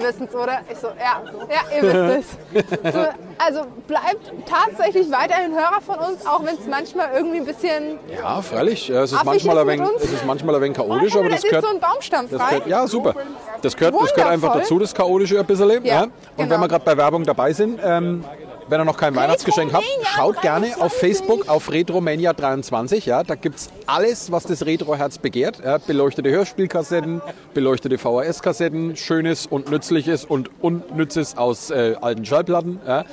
wir 0.00 0.08
wissen 0.08 0.26
es, 0.28 0.34
oder? 0.34 0.60
Ich 0.70 0.78
so, 0.78 0.88
ja, 0.88 1.22
ja, 1.48 1.76
ihr 1.76 2.08
wisst 2.16 2.36
es. 2.54 2.92
So, 2.92 3.06
also 3.38 3.60
bleibt 3.86 4.32
tatsächlich 4.46 5.10
weiterhin 5.10 5.52
Hörer 5.52 5.80
von 5.80 5.96
uns, 5.96 6.26
auch 6.26 6.44
wenn 6.44 6.54
es 6.54 6.66
manchmal 6.66 7.10
irgendwie 7.14 7.38
ein 7.38 7.44
bisschen... 7.44 7.98
Ja, 8.14 8.40
freilich. 8.42 8.88
Ja, 8.88 9.02
Es 9.02 9.12
ist, 9.12 9.24
manchmal 9.24 9.56
ist 9.56 9.62
ein 9.62 9.68
wenig, 9.68 9.88
es 9.98 10.12
ist 10.12 10.26
manchmal 10.26 10.54
ein 10.54 10.62
wenig 10.62 10.76
chaotisch, 10.76 11.14
aber 11.14 11.24
da 11.24 11.28
das 11.30 11.44
ist 11.44 11.48
gehört, 11.50 11.64
so 11.64 11.70
ein 11.70 11.80
Baumstamm 11.80 12.28
frei. 12.28 12.48
gehört, 12.50 12.66
ja, 12.66 12.86
super. 12.86 13.14
Das 13.62 13.76
gehört, 13.76 13.94
das 14.00 14.14
gehört 14.14 14.30
einfach 14.30 14.54
dazu, 14.54 14.78
das 14.78 14.94
Chaotische 14.94 15.38
ein 15.38 15.46
bisschen. 15.46 15.84
Ja. 15.84 16.02
Und 16.04 16.12
genau. 16.36 16.50
wenn 16.50 16.60
wir 16.60 16.68
gerade 16.68 16.84
bei 16.84 16.96
Werbung 16.96 17.24
dabei 17.24 17.52
sind, 17.52 17.80
ähm, 17.82 18.24
wenn 18.68 18.80
ihr 18.80 18.84
noch 18.84 18.96
kein 18.96 19.14
Weihnachtsgeschenk 19.14 19.72
habt, 19.72 19.84
schaut 20.14 20.40
gerne 20.42 20.66
auf 20.80 20.98
23. 20.98 20.98
Facebook 20.98 21.48
auf 21.48 21.70
Retromania23. 21.70 23.06
Ja, 23.06 23.22
da 23.22 23.34
gibt 23.34 23.56
es 23.56 23.70
alles, 23.86 24.32
was 24.32 24.44
das 24.44 24.66
Retro-Herz 24.66 25.18
begehrt. 25.18 25.60
Ja, 25.64 25.78
beleuchtete 25.78 26.30
Hörspielkassetten, 26.30 27.22
beleuchtete 27.54 27.98
VHS-Kassetten, 27.98 28.96
Schönes 28.96 29.46
und 29.46 29.70
Nützliches 29.70 30.24
und 30.24 30.50
Unnützes 30.60 31.36
aus 31.36 31.70
äh, 31.70 31.96
alten 32.00 32.24
Schallplatten. 32.24 32.80
Ja. 32.86 33.04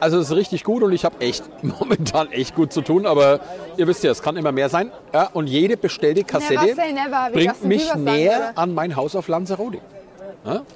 Also 0.00 0.18
es 0.18 0.30
ist 0.30 0.36
richtig 0.36 0.62
gut 0.62 0.82
und 0.82 0.92
ich 0.92 1.04
habe 1.04 1.20
echt 1.20 1.44
momentan 1.62 2.30
echt 2.30 2.54
gut 2.54 2.72
zu 2.72 2.82
tun, 2.82 3.06
aber 3.06 3.40
ihr 3.76 3.86
wisst 3.86 4.04
ja, 4.04 4.10
es 4.10 4.22
kann 4.22 4.36
immer 4.36 4.52
mehr 4.52 4.68
sein. 4.68 4.92
Ja, 5.12 5.28
und 5.32 5.48
jede 5.48 5.76
bestellte 5.76 6.22
Kassette 6.24 6.54
Never 6.54 6.92
never, 6.92 7.30
bringt 7.32 7.64
mich 7.64 7.94
näher 7.94 8.52
an 8.54 8.74
mein 8.74 8.94
Haus 8.94 9.16
auf 9.16 9.28
Lanzarote. 9.28 9.78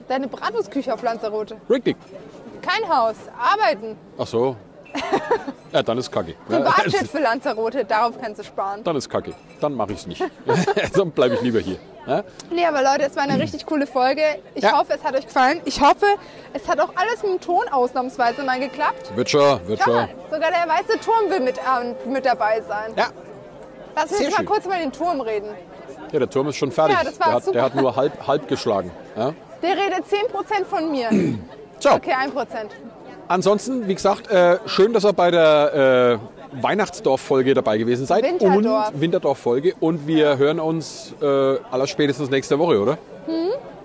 Deine 0.08 0.28
Bratwurstküche 0.28 0.92
auf 0.92 1.02
Lanzarote. 1.02 1.56
Richtig. 1.70 1.96
Kein 2.62 2.88
Haus. 2.88 3.16
Arbeiten. 3.38 3.96
Ach 4.18 4.26
so. 4.26 4.56
Ja, 5.72 5.82
dann 5.82 5.96
ist 5.96 6.12
kacke. 6.12 6.34
Privatjet 6.46 7.08
für 7.08 7.18
Lanzarote. 7.20 7.86
Darauf 7.86 8.20
kannst 8.20 8.38
du 8.40 8.44
sparen. 8.44 8.84
dann 8.84 8.94
ist 8.94 9.08
kacke. 9.08 9.32
Dann 9.58 9.72
mache 9.72 9.92
ich 9.92 10.00
es 10.00 10.06
nicht. 10.06 10.22
dann 10.94 11.10
bleibe 11.12 11.36
ich 11.36 11.40
lieber 11.40 11.60
hier. 11.60 11.78
Ja? 12.06 12.22
Nee, 12.50 12.66
aber 12.66 12.82
Leute, 12.82 13.04
es 13.04 13.16
war 13.16 13.22
eine 13.22 13.38
richtig 13.42 13.64
coole 13.64 13.86
Folge. 13.86 14.20
Ich 14.54 14.62
Ja. 14.64 14.78
hoffe, 14.78 14.92
es 14.92 15.02
hat 15.02 15.16
euch 15.16 15.24
gefallen. 15.24 15.62
Ich 15.64 15.80
hoffe, 15.80 16.04
es 16.52 16.68
hat 16.68 16.78
auch 16.78 16.90
alles 16.94 17.22
mit 17.22 17.32
dem 17.32 17.40
Ton 17.40 17.66
ausnahmsweise 17.70 18.42
mal 18.42 18.60
geklappt. 18.60 19.16
Wird 19.16 19.30
schon, 19.30 19.66
wird 19.66 19.80
schon. 19.80 20.08
sogar 20.30 20.50
der 20.50 20.68
weiße 20.68 21.00
Turm 21.02 21.30
will 21.30 21.40
mit, 21.40 21.56
ähm, 21.58 21.94
mit 22.12 22.26
dabei 22.26 22.60
sein. 22.60 22.92
Ja. 22.94 23.06
Lass 23.96 24.10
uns 24.10 24.18
sehr 24.18 24.28
mal 24.28 24.36
schön. 24.36 24.44
kurz 24.46 24.66
über 24.66 24.76
den 24.76 24.92
Turm 24.92 25.22
reden. 25.22 25.48
ja, 26.12 26.18
der 26.18 26.28
Turm 26.28 26.48
ist 26.48 26.56
schon 26.56 26.70
fertig. 26.70 26.98
Ja, 26.98 27.02
das 27.02 27.18
war 27.18 27.28
der, 27.28 27.34
hat, 27.36 27.44
super. 27.44 27.52
der 27.54 27.64
hat 27.64 27.74
nur 27.76 27.96
halb, 27.96 28.26
halb 28.26 28.46
geschlagen. 28.46 28.90
Ja? 29.16 29.32
Der 29.62 29.70
redet 29.70 30.04
10% 30.04 30.66
von 30.66 30.90
mir. 30.90 31.08
So, 31.82 31.90
Okay, 31.90 32.12
1%. 32.12 32.68
ansonsten, 33.26 33.88
wie 33.88 33.94
gesagt, 33.94 34.30
äh, 34.30 34.58
schön, 34.66 34.92
dass 34.92 35.04
ihr 35.04 35.12
bei 35.12 35.32
der 35.32 36.18
äh, 36.54 36.62
Weihnachtsdorf-Folge 36.62 37.54
dabei 37.54 37.76
gewesen 37.78 38.06
seid. 38.06 38.22
Winterdorf. 38.22 38.90
Und 38.94 39.00
Winterdorf-Folge. 39.00 39.74
Und 39.80 40.06
wir 40.06 40.38
hören 40.38 40.60
uns 40.60 41.12
äh, 41.20 41.26
allerspätestens 41.72 42.30
nächste 42.30 42.56
Woche, 42.58 42.80
oder? 42.80 42.98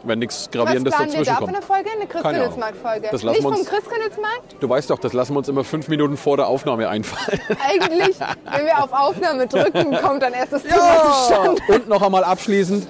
Wenn 0.03 0.19
nichts 0.19 0.43
Was 0.45 0.51
Gravierendes 0.51 0.93
wir 0.93 1.05
dazwischen 1.05 1.25
da 1.25 1.33
für 1.33 1.39
kommt. 1.39 1.55
eine 1.55 1.61
Folge? 1.65 1.89
Eine. 1.91 2.05
Christkindlesmarkt-Folge. 2.07 3.09
Nicht 3.11 3.23
wir 3.23 3.33
vom 3.41 3.45
uns- 3.53 3.65
Christkindlesmarkt? 3.67 4.55
Du 4.59 4.69
weißt 4.69 4.89
doch, 4.91 4.99
das 4.99 5.13
lassen 5.13 5.33
wir 5.33 5.39
uns 5.39 5.49
immer 5.49 5.63
fünf 5.63 5.87
Minuten 5.87 6.17
vor 6.17 6.37
der 6.37 6.47
Aufnahme 6.47 6.87
einfallen. 6.87 7.41
Eigentlich, 7.67 8.15
wenn 8.19 8.65
wir 8.67 8.83
auf 8.83 8.93
Aufnahme 8.93 9.47
drücken, 9.47 9.97
kommt 10.01 10.21
dann 10.21 10.33
erst 10.33 10.53
das 10.53 10.63
Thema 10.63 11.03
zustande. 11.03 11.61
Und 11.69 11.89
noch 11.89 12.01
einmal 12.03 12.23
abschließend. 12.23 12.87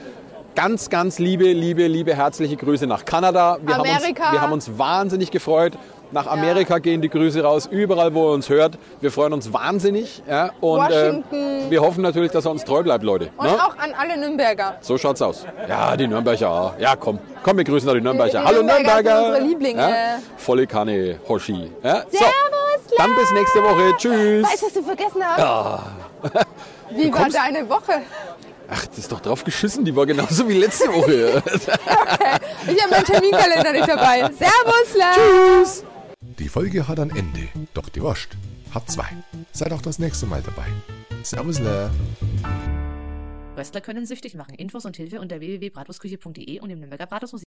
Ganz, 0.58 0.90
ganz 0.90 1.20
liebe, 1.20 1.44
liebe, 1.54 1.86
liebe 1.86 2.16
herzliche 2.16 2.56
Grüße 2.58 2.88
nach 2.88 3.06
Kanada. 3.06 3.60
Wir, 3.62 3.76
Haben, 3.78 3.82
Amerika. 3.82 4.24
uns, 4.24 4.32
wir 4.34 4.42
haben 4.42 4.54
uns 4.54 4.80
wahnsinnig 4.80 5.30
gefreut. 5.30 5.74
Nach 6.12 6.26
Amerika 6.26 6.80
gehen 6.80 7.00
die 7.00 7.10
Grüße 7.10 7.44
raus, 7.44 7.68
überall, 7.70 8.16
wo 8.16 8.30
ihr 8.30 8.34
uns 8.34 8.50
hört. 8.50 8.80
Wir 9.00 9.12
freuen 9.12 9.34
uns 9.34 9.54
wahnsinnig. 9.54 10.24
Ja, 10.28 10.50
und 10.60 10.80
Washington. 10.80 11.70
wir 11.70 11.80
hoffen 11.84 12.02
natürlich, 12.02 12.32
dass 12.32 12.46
er 12.46 12.52
uns 12.52 12.64
treu 12.66 12.82
bleibt, 12.82 13.04
Leute. 13.04 13.30
Und 13.38 13.46
Ne? 13.46 13.54
auch 13.54 13.78
an 13.78 13.94
alle 13.96 14.18
Nürnberger. 14.20 14.78
So 14.82 14.98
schaut's 14.98 15.22
aus. 15.22 15.46
Ja, 15.70 15.96
die 15.96 16.08
Nürnberger. 16.08 16.50
auch. 16.50 16.80
Ja, 16.80 16.96
komm. 16.96 17.20
Komm, 17.44 17.58
wir 17.58 17.64
grüßen 17.64 17.86
noch 17.86 17.94
die 17.94 18.02
Nürnberger. 18.02 18.40
die 18.40 18.46
Hallo 18.48 18.64
Nürnberger 18.64 18.96
sind 18.96 19.04
Nürnberger. 19.06 19.26
unsere 19.28 19.44
Lieblinge. 19.48 19.82
Ja? 19.92 20.20
Volle 20.38 20.66
Kanne, 20.66 21.20
Hoshi. 21.30 21.72
Ja? 21.84 22.02
So, 22.10 22.18
Servus, 22.18 22.98
dann 22.98 23.16
bis 23.16 23.32
nächste 23.32 23.62
Woche. 23.64 23.96
Tschüss. 23.98 24.44
Weißt 24.44 24.62
du, 24.64 24.66
was 24.66 24.74
du 24.74 24.82
vergessen 24.82 25.22
hast? 25.24 25.84
Wie 26.96 27.14
war 27.14 27.20
kommst- 27.22 27.38
deine 27.38 27.70
Woche? 27.70 28.02
Ach, 28.70 28.86
das 28.86 28.98
ist 29.00 29.12
doch 29.12 29.22
drauf 29.22 29.44
geschissen. 29.44 29.86
Die 29.86 29.96
war 29.96 30.06
genauso 30.06 30.48
wie 30.48 30.54
letzte 30.54 30.88
Woche. 30.88 31.44
Ich 32.70 32.84
habe 32.84 32.92
meinen 32.92 33.06
Terminkalender 33.06 33.72
nicht 33.72 33.88
dabei. 33.88 34.30
Servus, 34.34 34.96
La. 34.98 35.14
Tschüss. 35.14 35.84
Die 36.38 36.50
Folge 36.50 36.86
hat 36.86 37.00
ein 37.00 37.12
Ende, 37.12 37.48
doch 37.74 37.88
die 37.88 38.02
Wurst 38.02 38.30
hat 38.74 38.92
zwei. 38.92 39.08
Seid 39.54 39.72
auch 39.72 39.82
das 39.82 40.00
nächste 40.00 40.26
Mal 40.26 40.42
dabei. 40.42 40.68
Servus, 41.24 41.60
ne? 41.60 41.90
Röstler 43.58 43.82
können 43.82 44.06
süchtig 44.06 44.36
machen. 44.36 44.54
Infos 44.56 44.86
und 44.86 44.98
Hilfe 44.98 45.20
unter 45.20 45.40
www.bratwurstküche.de 45.40 46.60
und 46.60 46.70
im 46.70 46.80
Nürnberger 46.80 47.08
Bratwurstmuseum. 47.08 47.47